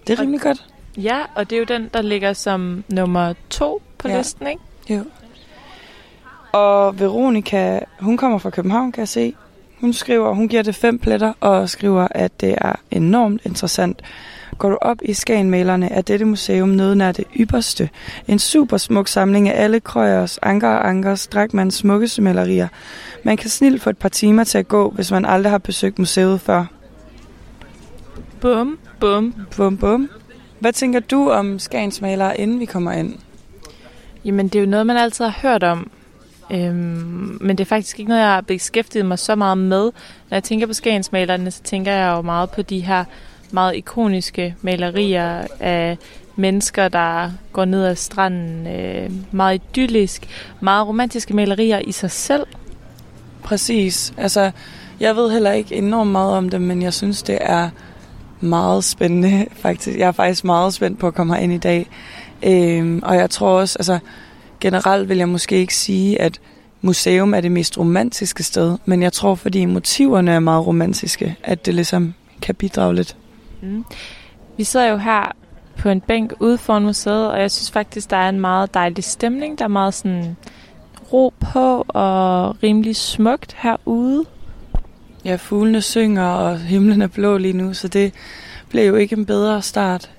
[0.06, 0.64] Det er rimelig godt.
[0.96, 4.18] Ja, og det er jo den, der ligger som nummer to på Ja.
[4.18, 4.60] listen, ikke?
[4.90, 5.04] Jo.
[6.52, 9.34] Og Veronica, hun kommer fra København, kan jeg se.
[9.80, 14.02] Hun skriver, hun giver det fem pletter og skriver, at det er enormt interessant.
[14.58, 17.90] Går du op i Skagenmalerne, er dette museum noget nær det ypperste.
[18.28, 22.68] En super smuk samling af alle Krøyers, Anker og Ankers, Drakmans smukkeste malerier.
[23.24, 25.98] Man kan snilt få et par timer til at gå, hvis man aldrig har besøgt
[25.98, 26.64] museet før.
[28.40, 29.34] Bum, bum.
[29.56, 30.10] Bum, bum.
[30.58, 33.14] Hvad tænker du om Skagens malere, inden vi kommer ind?
[34.24, 35.90] Jamen, det er jo noget, man altid har hørt om.
[36.50, 39.82] Øhm, men det er faktisk ikke noget, jeg har beskæftiget mig så meget med.
[40.30, 43.04] Når jeg tænker på Skagensmalerne, så tænker jeg jo meget på de her
[43.50, 45.98] meget ikoniske malerier af
[46.36, 48.66] mennesker, der går ned ad stranden.
[48.66, 50.26] Øh, meget idyllisk,
[50.60, 52.46] meget romantiske malerier i sig selv.
[53.42, 54.14] Præcis.
[54.16, 54.50] Altså,
[55.00, 57.70] jeg ved heller ikke enormt meget om det, men jeg synes, det er
[58.40, 59.98] meget spændende, faktisk.
[59.98, 61.86] Jeg er faktisk meget spændt på at komme herind i dag.
[62.42, 63.98] Øhm, og jeg tror også, altså,
[64.60, 66.40] generelt vil jeg måske ikke sige, at
[66.80, 71.66] museum er det mest romantiske sted, men jeg tror, fordi motiverne er meget romantiske, at
[71.66, 73.16] det ligesom kan bidrage lidt.
[73.62, 73.84] Mm.
[74.56, 75.32] Vi sidder jo her
[75.78, 79.04] på en bænk ude foran museet, og jeg synes faktisk, der er en meget dejlig
[79.04, 79.58] stemning.
[79.58, 80.36] Der er meget sådan
[81.12, 84.24] ro på og rimelig smukt herude.
[85.24, 88.14] Ja, fuglene synger, og himlen er blå lige nu, så det
[88.68, 90.10] blev jo ikke en bedre start.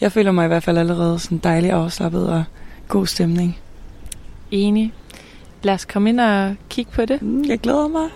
[0.00, 2.44] Jeg føler mig i hvert fald allerede sådan dejlig afslappet og
[2.88, 3.58] god stemning.
[4.50, 4.92] Enig.
[5.62, 7.22] Lad os komme ind og kigge på det.
[7.22, 8.08] Mm, Jeg glæder mig.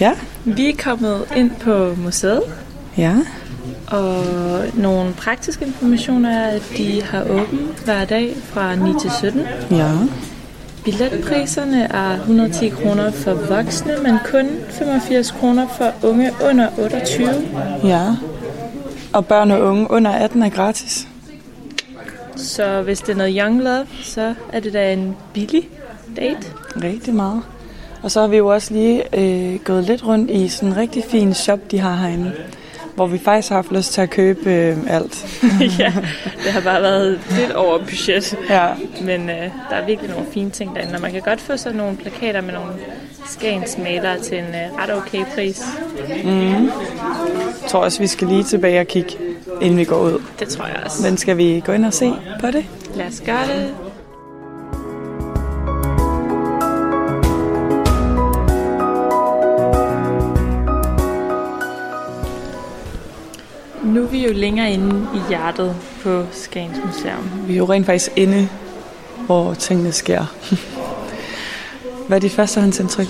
[0.00, 0.12] Ja.
[0.44, 2.42] Vi er kommet ind på museet.
[2.98, 3.14] Ja.
[3.88, 4.24] Og
[4.74, 9.40] nogle praktiske informationer er, at de har åbent hver dag fra 9 til 17.
[9.70, 9.90] Ja.
[10.84, 17.28] Billetpriserne er 110 kroner for voksne, men kun 85 kroner for unge under 28.
[17.84, 18.16] Ja.
[19.12, 21.08] Og børn og unge under 18 er gratis.
[22.36, 25.68] Så hvis det er noget young love, så er det da en billig
[26.16, 26.46] date.
[26.76, 27.42] Rigtig meget.
[28.02, 31.04] Og så har vi jo også lige øh, gået lidt rundt i sådan en rigtig
[31.10, 32.32] fin shop, de har herinde.
[32.94, 35.26] Hvor vi faktisk har haft lyst til at købe øh, alt.
[35.78, 35.92] ja,
[36.44, 38.36] det har bare været lidt over budget.
[38.50, 38.68] Ja.
[39.02, 41.76] Men øh, der er virkelig nogle fine ting derinde, og man kan godt få sådan
[41.76, 42.72] nogle plakater med nogle
[43.26, 45.62] Skagens malere til en øh, ret okay pris.
[46.24, 46.64] Mm.
[46.64, 49.16] Jeg tror også, vi skal lige tilbage og kigge,
[49.60, 50.22] inden vi går ud.
[50.38, 51.08] Det tror jeg også.
[51.08, 52.64] Men skal vi gå ind og se på det?
[52.94, 53.74] Lad os gøre det.
[63.94, 67.30] Nu er vi jo længere inde i hjertet på Skagens Museum.
[67.46, 68.48] Vi er jo rent faktisk inde,
[69.26, 70.24] hvor tingene sker.
[72.08, 73.06] Hvad er dit førstehåndsindtryk?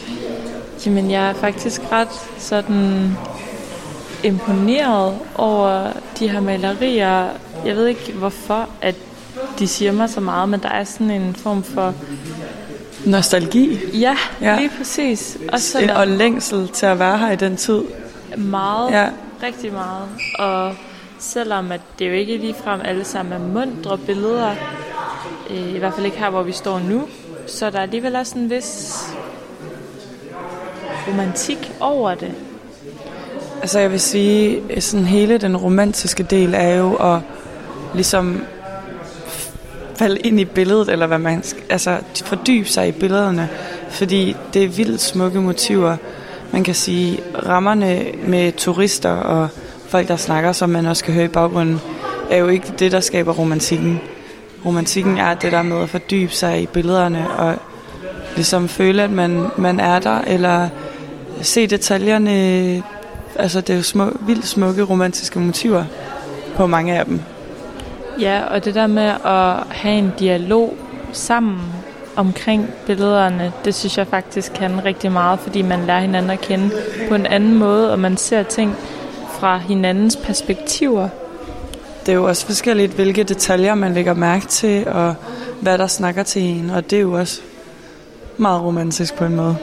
[0.87, 2.09] Jamen, jeg er faktisk ret
[2.39, 3.17] sådan
[4.25, 7.29] imponeret over de her malerier.
[7.67, 8.95] Jeg ved ikke, hvorfor at
[9.59, 11.95] de siger mig så meget, men der er sådan en form for...
[13.05, 13.79] Nostalgi?
[14.01, 14.51] Ja, Ja.
[14.53, 14.57] ja.
[14.59, 15.39] lige præcis.
[15.53, 17.83] Og så En, og længsel til at være her i den tid.
[18.37, 19.09] meget, Ja
[19.47, 20.09] rigtig meget.
[20.39, 20.75] Og
[21.19, 24.55] selvom at det jo ikke ligefrem alle sammen er mundre billeder,
[25.51, 27.09] øh, i hvert fald ikke her, hvor vi står nu,
[27.47, 29.03] så der er alligevel også en vis
[31.09, 32.35] romantik over det.
[33.61, 37.21] Altså jeg vil sige, sådan hele den romantiske del er jo at
[37.95, 38.45] ligesom
[39.97, 43.49] falde ind i billedet, eller hvad man skal, altså fordybe sig i billederne,
[43.89, 45.97] fordi det er vildt smukke motiver.
[46.55, 49.49] Man kan sige, rammerne med turister og
[49.89, 51.81] folk, der snakker, som man også kan høre i baggrunden,
[52.31, 54.01] er jo ikke det, der skaber romantikken.
[54.67, 57.55] Romantikken er det der med at fordybe sig i billederne og
[58.35, 60.69] ligesom føle, at man, man er der, eller
[61.43, 62.83] se detaljerne.
[63.37, 65.85] Altså, det er jo små, vildt smukke romantiske motiver
[66.57, 67.21] på mange af dem.
[68.21, 70.77] Ja, og det der med at have en dialog
[71.13, 71.59] sammen
[72.17, 76.71] omkring billederne, det synes jeg faktisk kan rigtig meget, fordi man lærer hinanden at kende
[77.09, 78.77] på en anden måde, og man ser ting
[79.39, 81.09] fra hinandens perspektiver.
[82.07, 85.15] Det er jo også forskelligt, hvilke detaljer man lægger mærke til, og
[85.61, 87.41] hvad der snakker til en, og det er jo også
[88.37, 89.57] meget romantisk på en måde.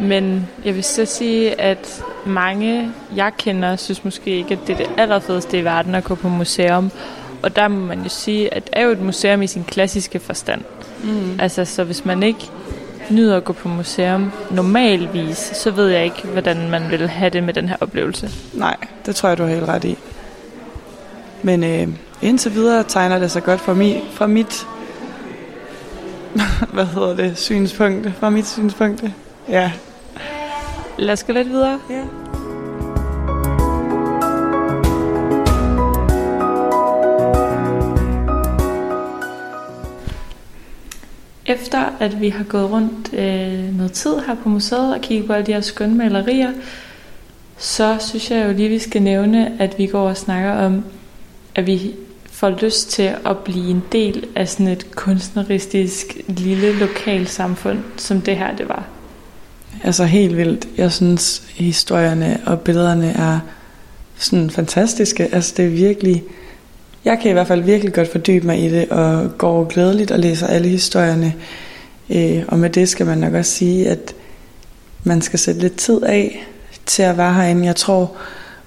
[0.00, 4.76] Men jeg vil så sige, at mange, jeg kender, synes måske ikke, at det er
[4.76, 6.90] det allerfedeste i verden at gå på museum.
[7.42, 10.20] Og der må man jo sige, at det er jo et museum i sin klassiske
[10.20, 10.62] forstand.
[11.04, 11.38] Mm.
[11.38, 12.50] Altså, så hvis man ikke
[13.10, 17.42] nyder at gå på museum normalvis, så ved jeg ikke, hvordan man vil have det
[17.42, 18.30] med den her oplevelse.
[18.52, 19.98] Nej, det tror jeg, du har helt ret i.
[21.42, 21.88] Men øh,
[22.22, 24.66] indtil videre tegner det sig godt fra, mi, fra mit
[26.72, 28.12] hvad hedder det, synspunkt.
[28.20, 29.04] Fra mit synspunkt.
[29.48, 29.72] Ja.
[30.98, 31.80] Lad os gå lidt videre.
[31.90, 32.02] Ja.
[41.46, 45.32] Efter at vi har gået rundt øh, noget tid her på museet og kigget på
[45.32, 46.52] alle de her skønne malerier,
[47.58, 50.84] så synes jeg jo lige, vi skal nævne, at vi går og snakker om,
[51.54, 51.94] at vi
[52.30, 58.36] får lyst til at blive en del af sådan et kunstneristisk lille lokalsamfund, som det
[58.36, 58.84] her det var.
[59.84, 60.68] Altså helt vildt.
[60.76, 63.38] Jeg synes, historierne og billederne er
[64.16, 65.34] sådan fantastiske.
[65.34, 66.24] Altså det er virkelig...
[67.06, 70.18] Jeg kan i hvert fald virkelig godt fordybe mig i det, og går glædeligt og
[70.18, 71.34] læser alle historierne.
[72.10, 74.14] Øh, og med det skal man nok også sige, at
[75.04, 76.46] man skal sætte lidt tid af
[76.86, 77.66] til at være herinde.
[77.66, 78.12] Jeg tror,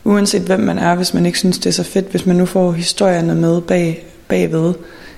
[0.03, 2.45] uanset hvem man er, hvis man ikke synes, det er så fedt, hvis man nu
[2.45, 4.73] får historierne med bag, bagved,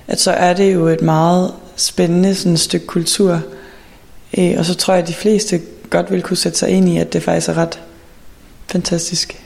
[0.08, 3.42] at så er det jo et meget spændende sådan stykke kultur.
[4.38, 6.98] Øh, og så tror jeg, at de fleste godt vil kunne sætte sig ind i,
[6.98, 7.80] at det faktisk er ret
[8.72, 9.44] fantastisk.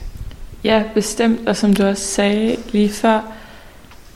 [0.64, 1.48] Ja, bestemt.
[1.48, 3.32] Og som du også sagde lige før,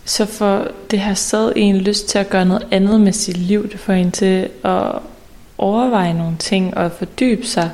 [0.04, 3.70] så får det her sted en lyst til at gøre noget andet med sit liv.
[3.70, 4.92] Det får en til at
[5.58, 7.70] overveje nogle ting og fordybe sig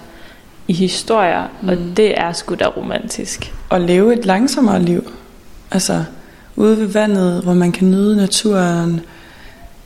[0.68, 1.68] i historier, mm.
[1.68, 3.52] og det er sgu da romantisk.
[3.68, 5.12] Og leve et langsommere liv.
[5.70, 6.04] Altså
[6.56, 9.00] ude ved vandet, hvor man kan nyde naturen.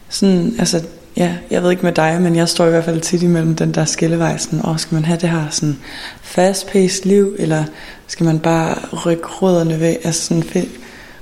[0.09, 0.83] Sådan, altså,
[1.17, 3.75] ja, jeg ved ikke med dig, men jeg står i hvert fald tit imellem den
[3.75, 4.39] der skillevej.
[4.39, 5.79] Sådan, åh, skal man have det her sådan
[6.23, 7.65] fast-paced liv, eller
[8.07, 8.75] skal man bare
[9.07, 10.43] rykke rødderne væk, altså sådan,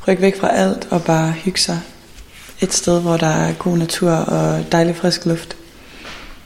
[0.08, 1.80] rykke væk fra alt og bare hygge sig
[2.60, 5.56] et sted, hvor der er god natur og dejlig frisk luft.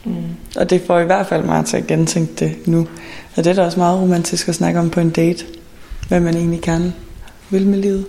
[0.05, 0.15] Mm.
[0.57, 2.89] Og det får i hvert fald mig til at gentænke det nu.
[3.37, 5.45] Og det er da også meget romantisk at snakke om på en date.
[6.09, 6.93] Hvad man egentlig gerne
[7.51, 8.07] vil med livet.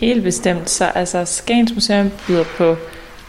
[0.00, 0.70] Helt bestemt.
[0.70, 2.76] Så altså, Skagens Museum byder på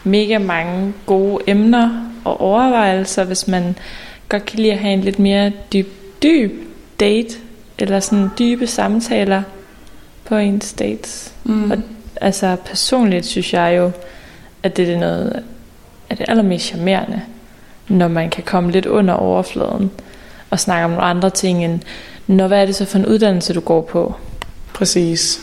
[0.04, 3.76] mega mange gode emner og overvejelser, hvis man
[4.28, 5.88] godt kan lide at have en lidt mere dyb,
[6.22, 6.52] dyb
[7.00, 7.36] date,
[7.78, 9.42] eller sådan dybe samtaler
[10.24, 11.32] på ens dates.
[11.44, 11.70] Mm.
[11.70, 11.78] Og
[12.20, 13.90] altså personligt synes jeg jo,
[14.62, 15.42] at det er noget
[16.10, 17.22] af det allermest charmerende,
[17.88, 19.90] når man kan komme lidt under overfladen
[20.50, 21.80] og snakke om nogle andre ting end,
[22.26, 24.14] når hvad er det så for en uddannelse, du går på?
[24.74, 25.40] Præcis.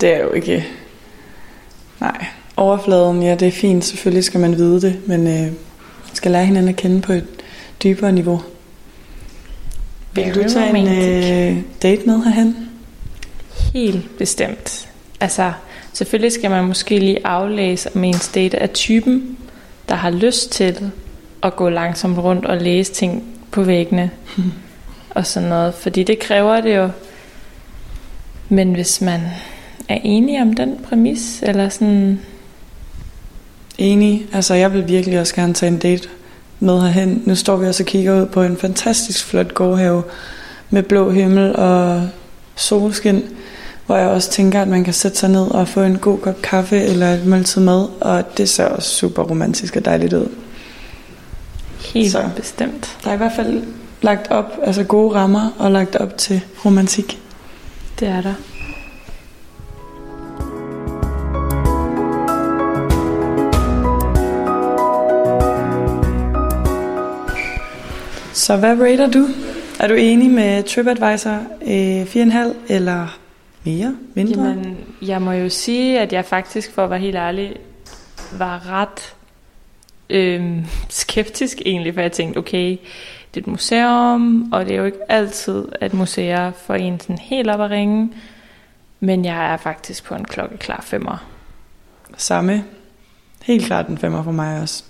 [0.00, 0.66] Det er jo ikke...
[2.00, 3.84] Nej, overfladen, ja, det er fint.
[3.84, 7.26] Selvfølgelig skal man vide det, men øh, man skal lære hinanden at kende på et
[7.82, 8.42] dybere niveau.
[10.12, 12.67] Vil du tage en øh, date med herhen?
[13.72, 14.88] Helt bestemt.
[15.20, 15.52] Altså,
[15.92, 19.38] selvfølgelig skal man måske lige aflæse, om ens date er typen,
[19.88, 20.90] der har lyst til
[21.42, 24.10] at gå langsomt rundt og læse ting på væggene
[25.10, 26.90] og sådan noget, fordi det kræver det jo.
[28.48, 29.20] Men hvis man
[29.88, 32.20] er enig om den præmis, eller sådan...
[33.78, 34.26] Enig.
[34.32, 36.08] Altså, jeg vil virkelig også gerne tage en date
[36.60, 37.22] med herhen.
[37.26, 40.02] Nu står vi også og kigger ud på en fantastisk flot gårdhave
[40.70, 42.08] med blå himmel og
[42.56, 43.22] solskin,
[43.88, 46.42] hvor jeg også tænker, at man kan sætte sig ned og få en god kop
[46.42, 50.28] kaffe eller et måltid mad, og det ser også super romantisk og dejligt ud.
[51.94, 52.28] Helt Så.
[52.36, 52.98] bestemt.
[53.04, 53.62] Der er i hvert fald
[54.02, 57.18] lagt op, altså gode rammer og lagt op til romantik.
[58.00, 58.34] Det er der.
[68.32, 69.28] Så hvad rater du?
[69.80, 73.17] Er du enig med TripAdvisor øh, 4,5 eller
[73.68, 74.42] mere, mindre?
[74.42, 77.56] Jamen, jeg må jo sige, at jeg faktisk, for at være helt ærlig,
[78.32, 79.14] var ret
[80.10, 82.70] øh, skeptisk egentlig, for jeg tænkte, okay,
[83.34, 87.18] det er et museum, og det er jo ikke altid, at museer får en sådan
[87.18, 88.10] helt op at ringe,
[89.00, 91.26] men jeg er faktisk på en klokkeklar femmer.
[92.16, 92.64] Samme.
[93.42, 94.84] Helt klart en femmer for mig også.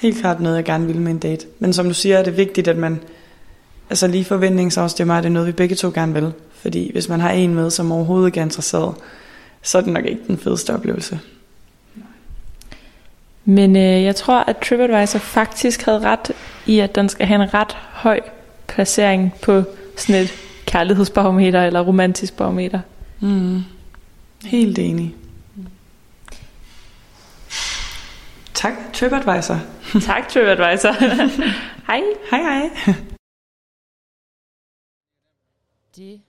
[0.00, 1.46] Helt klart noget, jeg gerne vil med en date.
[1.58, 3.00] Men som du siger, er det vigtigt, at man
[3.90, 6.32] altså lige forventningsafstemmer, er det noget, vi begge to gerne vil.
[6.62, 8.94] Fordi hvis man har en med, som overhovedet ikke er interesseret,
[9.62, 11.20] så er det nok ikke den fedeste oplevelse.
[13.44, 16.32] Men øh, jeg tror, at TripAdvisor faktisk havde ret
[16.66, 18.20] i, at den skal have en ret høj
[18.68, 19.62] placering på
[19.96, 20.34] sådan et
[20.66, 22.80] kærlighedsbarometer eller romantisk barometer.
[23.20, 23.62] Mm.
[24.44, 25.14] Helt enig.
[28.54, 29.60] Tak, TripAdvisor.
[30.06, 30.92] tak, TripAdvisor.
[31.90, 32.02] hej.
[32.30, 32.94] Hej, hej.
[35.96, 36.20] Det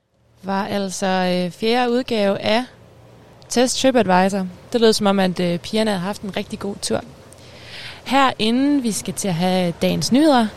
[0.48, 2.64] var altså øh, fjerde udgave af
[3.49, 4.48] Test TripAdvisor.
[4.74, 7.02] Det lød som om, at øh, pigerne havde haft en rigtig god tur.
[8.06, 10.48] Her inden vi skal til at have dagens nyheder,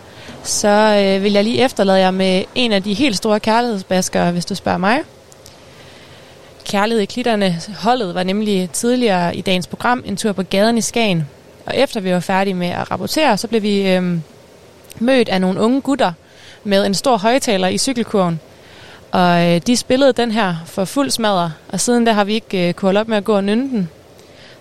[0.42, 4.44] så øh, vil jeg lige efterlade jer med en af de helt store kærlighedsbaskere, hvis
[4.44, 5.00] du spørger mig.
[6.64, 10.80] Kærlighed i klitterne holdet var nemlig tidligere i dagens program en tur på gaden i
[10.80, 11.28] Skagen.
[11.66, 14.18] Og efter vi var færdige med at rapportere, så blev vi øh,
[14.98, 16.12] mødt af nogle unge gutter
[16.64, 18.40] med en stor højtaler i cykelkurven.
[19.12, 22.68] Og øh, de spillede den her for fuld smadre, og siden der har vi ikke
[22.68, 23.88] øh, kunne holde op med at gå og nynde den.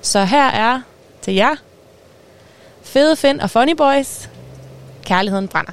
[0.02, 0.82] Så her er
[1.22, 1.56] til jer,
[2.84, 4.30] Fede Finn og Funny Boys,
[5.06, 5.72] Kærligheden brænder.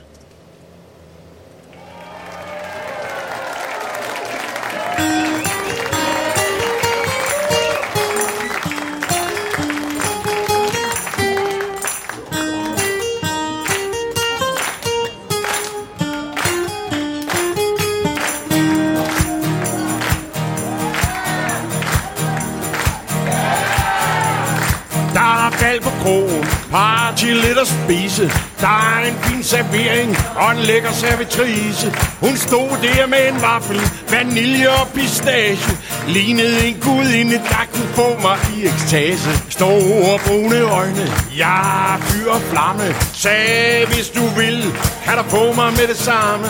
[26.06, 28.24] Bal party lidt at spise.
[28.60, 31.94] Der er en fin servering og en lækker servitrice.
[32.20, 33.80] Hun stod der med en vaffel,
[34.10, 35.76] vanilje og pistache.
[36.08, 39.30] Lignede en gudinde, der kunne få mig i ekstase.
[39.48, 41.06] Store brune øjne,
[41.36, 42.94] ja, fyr og flamme.
[43.12, 44.74] Sagde, hvis du vil,
[45.04, 46.46] kan du få mig med det samme.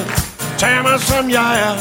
[0.59, 1.77] Tag mig som jeg er,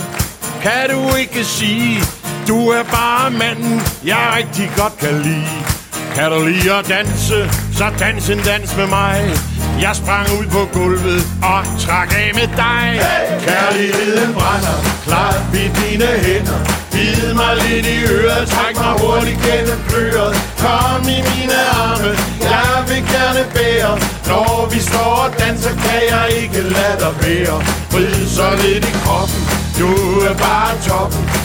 [0.61, 2.03] kan du ikke sige.
[2.47, 5.84] Du er bare manden, jeg rigtig godt kan lide.
[6.15, 7.37] Kan du lide at danse,
[7.77, 9.17] så dans en dans med mig.
[9.81, 11.21] Jeg sprang ud på gulvet
[11.51, 12.85] og trak af med dig.
[13.05, 13.25] Hey!
[13.47, 14.77] Kærligheden brænder,
[15.07, 16.59] klart i dine hænder.
[16.91, 20.33] Bid mig lidt i øret, træk mig hurtigt gennem pløret.
[20.63, 22.11] Kom i mine arme,
[22.53, 23.93] jeg vil gerne bære.
[24.29, 27.57] Når vi står og danser, kan jeg ikke lade dig være.
[27.91, 29.41] Vrid så lidt i kroppen,
[29.79, 29.89] du
[30.29, 31.44] er bare toppen.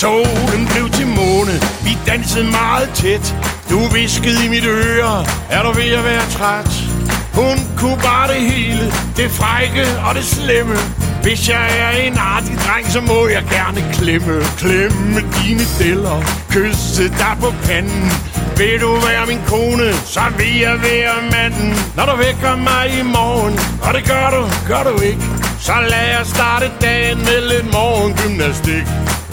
[0.00, 1.54] Solen blev til måne,
[1.84, 3.34] vi dansede meget tæt.
[3.70, 6.70] Du viskede i mit øre, er du ved at være træt?
[7.34, 8.84] Hun kunne bare det hele,
[9.16, 10.76] det frække og det slemme.
[11.28, 16.18] Hvis jeg er en artig dreng, så må jeg gerne klemme Klemme dine deller,
[16.50, 18.10] kysse dig på panden.
[18.58, 21.70] Vil du være min kone, så vil jeg være manden.
[21.96, 23.54] Når du vækker mig i morgen,
[23.86, 25.24] og det gør du, gør du ikke
[25.60, 28.86] Så lad os starte dagen med lidt morgengymnastik.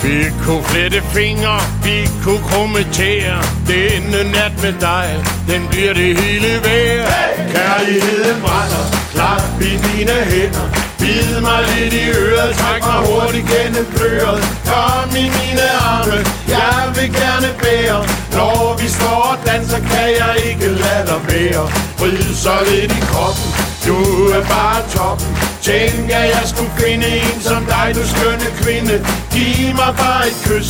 [0.03, 5.07] Vi kunne flette fingre, vi kunne krumme tæer Denne nat med dig,
[5.49, 7.07] den bliver det hele værd.
[7.15, 7.33] Hey!
[7.53, 13.85] Kærligheden brænder, klap i dine hænder Bid mig lidt i øret, træk mig hurtigt gennem
[13.95, 16.19] pløret Kom i mine arme,
[16.55, 17.99] jeg vil gerne bære.
[18.37, 21.63] Når vi står og danser, kan jeg ikke lade dig være.
[21.99, 23.49] Vrid så lidt i kroppen,
[23.87, 23.97] du
[24.37, 25.29] er bare toppen.
[25.67, 28.95] Tænk, at jeg skulle finde en som dig, du skønne kvinde.
[29.33, 30.69] Giv mig bare et kys,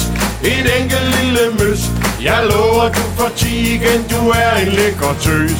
[0.52, 1.82] et enkelt lille møs.
[2.28, 5.60] Jeg lover, du får ti igen, du er en lækker tøs.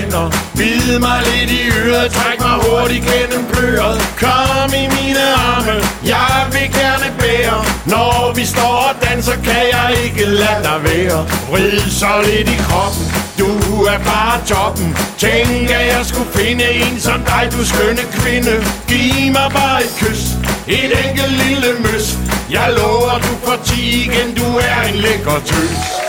[0.00, 0.30] hænder.
[0.56, 5.76] Bid mig lidt i øret, træk mig hurtigt gennem pløret Kom i mine arme,
[6.14, 7.58] jeg vil gerne bære.
[7.86, 11.20] Når vi står og danser, kan jeg ikke lade dig være.
[11.54, 13.06] Rid så lidt i kroppen,
[13.40, 13.50] du
[13.92, 14.96] er bare toppen.
[15.18, 18.54] Tænk, at jeg skulle finde en som dig, du skønne kvinde.
[18.88, 20.22] Giv mig bare et kys,
[20.68, 22.06] et enkelt lille møs
[22.50, 26.07] Jeg lover, du får ti igen, du er en lækker tøs.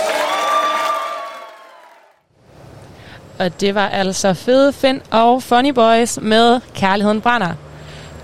[3.40, 7.54] Og det var altså Fede Finn og Funny Boys med Kærligheden Brænder.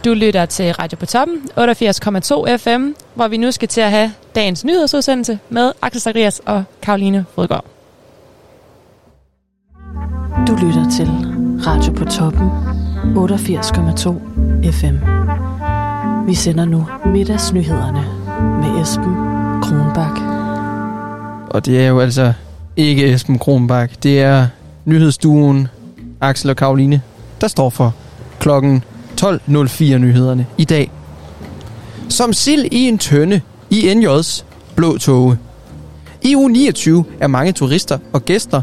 [0.05, 4.11] Du lytter til Radio på Toppen, 88,2 FM, hvor vi nu skal til at have
[4.35, 7.65] dagens nyhedsudsendelse med Axel Zacharias og Karoline Fodgaard.
[10.47, 11.07] Du lytter til
[11.67, 12.49] Radio på Toppen,
[13.15, 14.95] 88,2 FM.
[16.27, 18.03] Vi sender nu middagsnyhederne
[18.61, 19.15] med Esben
[19.61, 20.19] Kronbak.
[21.49, 22.33] Og det er jo altså
[22.75, 24.03] ikke Esben Kronbak.
[24.03, 24.47] Det er
[24.85, 25.67] nyhedsduen
[26.21, 27.01] Axel og Karoline,
[27.41, 27.93] der står for
[28.39, 28.83] klokken
[29.21, 30.91] 12.04 nyhederne i dag.
[32.09, 34.43] Som sild i en tønde i NJ's
[34.75, 35.37] blå tåge.
[36.21, 38.61] I uge 29 er mange turister og gæster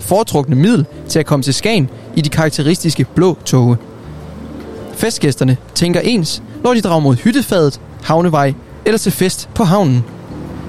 [0.00, 3.76] foretrukne middel til at komme til Skagen i de karakteristiske blå toge.
[4.94, 8.54] Festgæsterne tænker ens, når de drager mod hyttefadet, havnevej
[8.84, 10.04] eller til fest på havnen.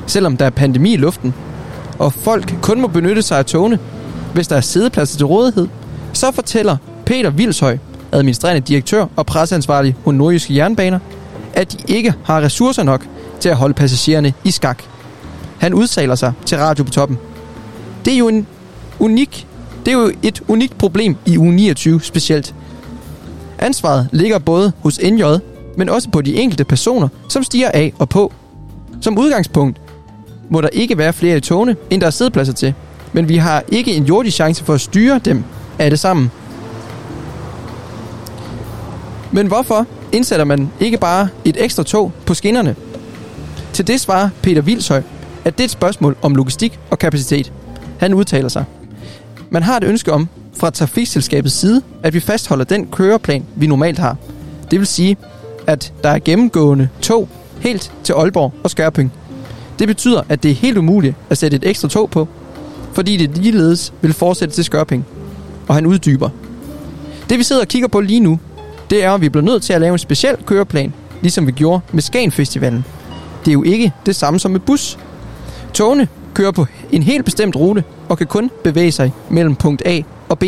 [0.08, 1.34] Selvom der er pandemi i luften,
[2.00, 3.80] og folk kun må benytte sig af togene,
[4.34, 5.68] hvis der er sædepladser til rådighed,
[6.14, 7.78] så fortæller Peter Vilshøj,
[8.12, 11.00] administrerende direktør og presseansvarlig hos Nordjyske Jernbaner,
[11.54, 13.06] at de ikke har ressourcer nok
[13.40, 14.84] til at holde passagererne i skak.
[15.60, 17.18] Han udtaler sig til Radio på toppen.
[18.06, 18.48] Det er jo en
[19.00, 19.48] unik,
[19.86, 22.56] det er jo et unikt problem i uge 29 specielt.
[23.60, 25.24] Ansvaret ligger både hos NJ,
[25.78, 28.34] men også på de enkelte personer, som stiger af og på.
[29.02, 29.82] Som udgangspunkt
[30.50, 32.74] må der ikke være flere i togene, end der er sædepladser til.
[33.14, 35.44] Men vi har ikke en jordisk chance for at styre dem
[35.80, 36.32] alle sammen.
[39.32, 42.76] Men hvorfor indsætter man ikke bare et ekstra tog på skinnerne?
[43.74, 45.02] Til det svarer Peter Vilshøj,
[45.46, 47.52] at det er et spørgsmål om logistik og kapacitet.
[48.00, 48.66] Han udtaler sig.
[49.50, 50.28] Man har et ønske om,
[50.58, 54.18] fra trafikselskabets side, at vi fastholder den køreplan, vi normalt har.
[54.72, 55.18] Det vil sige,
[55.68, 57.30] at der er gennemgående tog
[57.60, 59.12] helt til Aalborg og Skørping.
[59.80, 62.28] Det betyder, at det er helt umuligt at sætte et ekstra tog på,
[63.00, 65.06] fordi det ligeledes vil fortsætte til Skørping.
[65.68, 66.30] Og han uddyber.
[67.30, 68.40] Det vi sidder og kigger på lige nu,
[68.90, 71.82] det er, at vi bliver nødt til at lave en speciel køreplan, ligesom vi gjorde
[71.92, 72.86] med Skagen Festivalen.
[73.46, 74.98] Det er jo ikke det samme som med bus.
[75.74, 80.02] Togene kører på en helt bestemt rute og kan kun bevæge sig mellem punkt A
[80.30, 80.44] og B.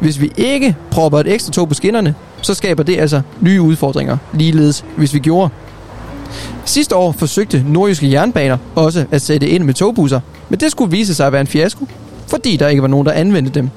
[0.00, 4.16] Hvis vi ikke propper et ekstra tog på skinnerne, så skaber det altså nye udfordringer,
[4.34, 5.50] ligeledes hvis vi gjorde.
[6.64, 11.14] Sidste år forsøgte nordjyske jernbaner også at sætte ind med togbusser, men det skulle vise
[11.14, 11.86] sig at være en fiasko,
[12.26, 13.70] fordi der ikke var nogen, der anvendte dem.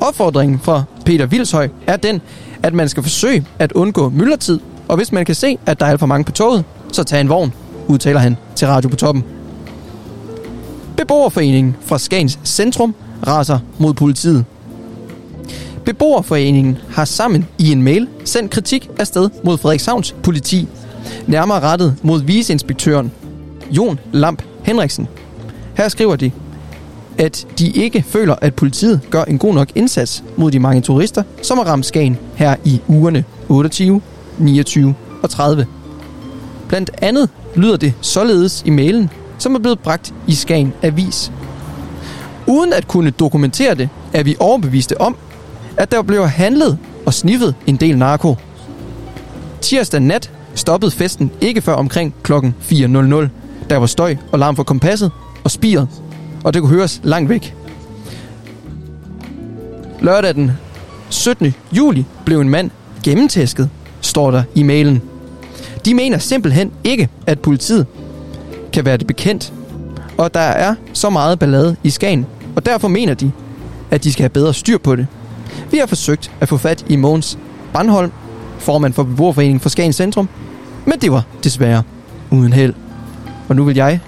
[0.00, 2.20] Opfordringen fra Peter Vilshøj er den,
[2.62, 5.90] at man skal forsøge at undgå myldretid, og hvis man kan se, at der er
[5.90, 7.52] alt for mange på toget, så tag en vogn,
[7.88, 9.24] udtaler han til Radio på Toppen.
[10.96, 12.94] Beboerforeningen fra Skagens Centrum
[13.26, 14.44] raser mod politiet.
[15.84, 20.68] Beboerforeningen har sammen i en mail sendt kritik afsted mod Frederikshavns politi,
[21.26, 23.12] nærmere rettet mod viceinspektøren
[23.70, 25.08] Jon Lamp Henriksen.
[25.76, 26.30] Her skriver de,
[27.18, 31.22] at de ikke føler, at politiet gør en god nok indsats mod de mange turister,
[31.42, 34.00] som har ramt Skagen her i ugerne 28,
[34.38, 35.66] 29 og 30.
[36.68, 41.32] Blandt andet lyder det således i mailen, som er blevet bragt i Skagen Avis.
[42.46, 45.16] Uden at kunne dokumentere det, er vi overbeviste om,
[45.76, 48.36] at der blev handlet og sniffet en del narko.
[49.60, 52.74] Tirsdag nat stoppede festen ikke før omkring klokken 4.00.
[53.70, 55.10] Der var støj og larm fra kompasset
[55.44, 55.88] og spiret,
[56.44, 57.54] og det kunne høres langt væk.
[60.00, 60.52] Lørdag den
[61.08, 61.54] 17.
[61.72, 62.70] juli blev en mand
[63.04, 63.70] gennemtæsket,
[64.00, 65.02] står der i mailen.
[65.84, 67.86] De mener simpelthen ikke, at politiet
[68.72, 69.52] kan være det bekendt,
[70.18, 72.26] og der er så meget ballade i Skagen,
[72.56, 73.32] og derfor mener de,
[73.90, 75.06] at de skal have bedre styr på det.
[75.70, 77.38] Vi har forsøgt at få fat i Mogens
[77.72, 78.12] Brandholm,
[78.58, 80.28] formand for Beboerforeningen for Skagen Centrum,
[80.84, 81.82] men det var desværre
[82.30, 82.74] uden held.
[83.48, 84.00] Og nu vil jeg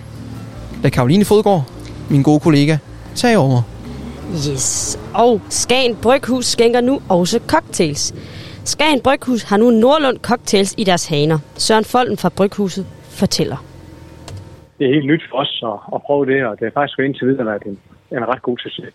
[0.82, 1.64] lade Karoline Fodgaard,
[2.10, 2.76] min gode kollega,
[3.14, 3.62] tage over.
[4.32, 4.98] Yes.
[5.14, 8.14] Og Skagen Bryghus skænker nu også cocktails.
[8.64, 11.38] Skagen Bryghus har nu Nordlund Cocktails i deres haner.
[11.56, 13.64] Søren Folden fra Bryghuset fortæller.
[14.78, 17.26] Det er helt nyt for os at, at prøve det, og det er faktisk indtil
[17.26, 17.78] videre været en,
[18.12, 18.94] en ret god succes.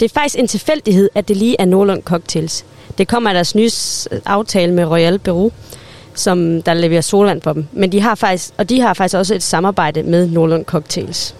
[0.00, 2.66] Det er faktisk en tilfældighed, at det lige er Nordlund Cocktails.
[2.98, 3.70] Det kommer af deres nye
[4.26, 5.50] aftale med Royal Peru,
[6.14, 7.66] som der leverer solvand for dem.
[7.72, 11.36] Men de har faktisk, og de har faktisk også et samarbejde med Nordlund Cocktails.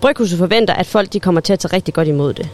[0.00, 2.48] Bryghuset forventer, at folk de kommer til at tage rigtig godt imod det.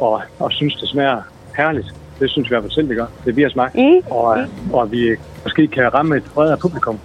[0.00, 1.22] Og, og synes, det smager
[1.56, 1.86] herligt.
[2.20, 3.06] Det synes vi i hvert fald selv, det gør.
[3.24, 3.74] Det vi har smagt.
[3.74, 4.10] Mm.
[4.10, 6.98] Og, øh, og at vi måske kan ramme et bredere publikum,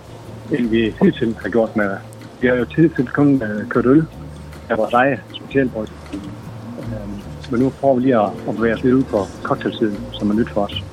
[0.51, 1.97] end vi hidtil har gjort med...
[2.41, 4.05] Vi har jo tidligere kun øh, kørt øl
[4.69, 5.87] af vores eget specialbrød.
[7.51, 10.33] Men nu prøver vi lige at, at bevæge os lidt ud på cocktailsiden, som er
[10.33, 10.83] nyt for os.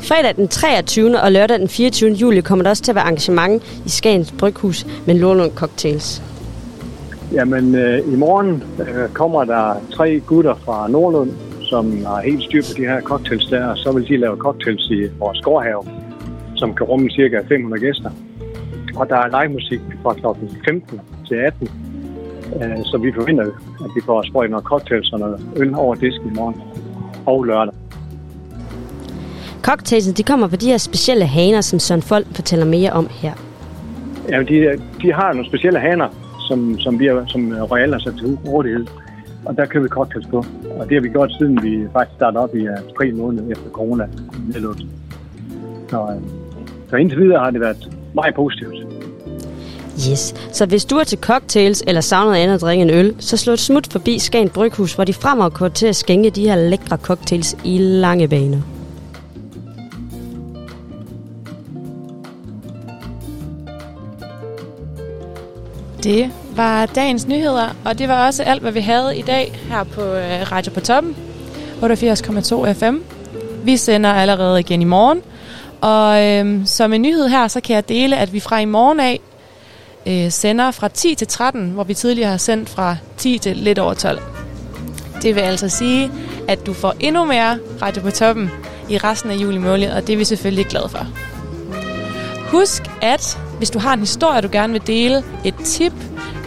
[0.00, 1.20] Fredag den 23.
[1.20, 2.10] og lørdag den 24.
[2.10, 6.22] juli kommer der også til at være arrangement i Skagens Bryghus med Nordlund Cocktails.
[7.32, 11.30] Jamen, øh, i morgen øh, kommer der tre gutter fra Nordlund,
[11.60, 14.90] som har helt styr på de her cocktails der, og så vil de lave cocktails
[14.90, 15.84] i vores gårdhave,
[16.56, 18.10] som kan rumme cirka 500 gæster.
[18.96, 20.46] Og der er live musik fra kl.
[20.64, 21.87] 15 til 18, øh,
[22.84, 23.44] så vi forventer,
[23.84, 26.62] at vi får sprøjt noget cocktails og noget øl over disken i morgen
[27.26, 27.74] og lørdag.
[29.62, 33.32] Cocktailsen, de kommer på de her specielle haner, som Søren Folk fortæller mere om her.
[34.28, 36.08] Ja, de, de har nogle specielle haner,
[36.48, 38.86] som, som, vi har, som Royal har sat til rådighed.
[39.44, 40.44] Og der kører vi cocktails på.
[40.78, 44.08] Og det har vi gjort, siden vi faktisk startede op i april måned efter corona.
[45.90, 46.22] Så, øh,
[46.90, 48.97] så indtil videre har det været meget positivt.
[50.10, 50.34] Yes.
[50.52, 53.52] Så hvis du er til cocktails eller savner andet at drikke en øl, så slå
[53.52, 56.96] et smut forbi Skagen Bryghus, hvor de fremover går til at skænke de her lækre
[56.96, 58.60] cocktails i lange baner.
[66.02, 69.84] Det var dagens nyheder, og det var også alt, hvad vi havde i dag her
[69.84, 71.16] på øh, Radio på Toppen,
[71.82, 72.96] 88,2 FM.
[73.64, 75.22] Vi sender allerede igen i morgen,
[75.80, 79.00] og øh, som en nyhed her, så kan jeg dele, at vi fra i morgen
[79.00, 79.20] af
[80.08, 83.78] øh, sender fra 10 til 13, hvor vi tidligere har sendt fra 10 til lidt
[83.78, 84.20] over 12.
[85.22, 86.12] Det vil altså sige,
[86.48, 88.50] at du får endnu mere Radio på Toppen
[88.88, 91.06] i resten af juli måned, og det er vi selvfølgelig glade for.
[92.50, 95.92] Husk, at hvis du har en historie, du gerne vil dele, et tip,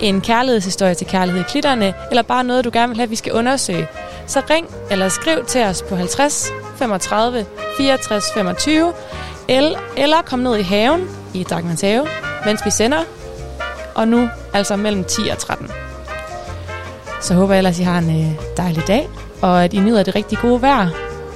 [0.01, 3.33] en kærlighedshistorie til kærlighed i klitterne, eller bare noget, du gerne vil have, vi skal
[3.33, 3.87] undersøge,
[4.27, 6.47] så ring eller skriv til os på 50
[6.77, 7.45] 35
[7.77, 8.93] 64 25,
[9.47, 12.07] eller, eller kom ned i haven i Dagmans have,
[12.45, 13.03] mens vi sender,
[13.95, 15.71] og nu altså mellem 10 og 13.
[17.21, 19.09] Så håber jeg ellers, I har en øh, dejlig dag,
[19.41, 20.89] og at I nyder det rigtig gode vejr.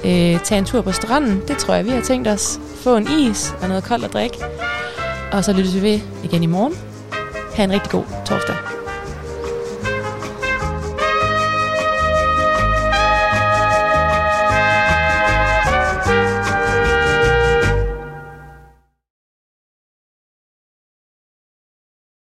[0.04, 2.60] Øh, tag en tur på stranden, det tror jeg, vi har tænkt os.
[2.76, 4.38] Få en is og noget koldt at drikke.
[5.32, 6.74] Og så lyttes vi ved igen i morgen.
[7.54, 8.75] Ha' en rigtig god torsdag.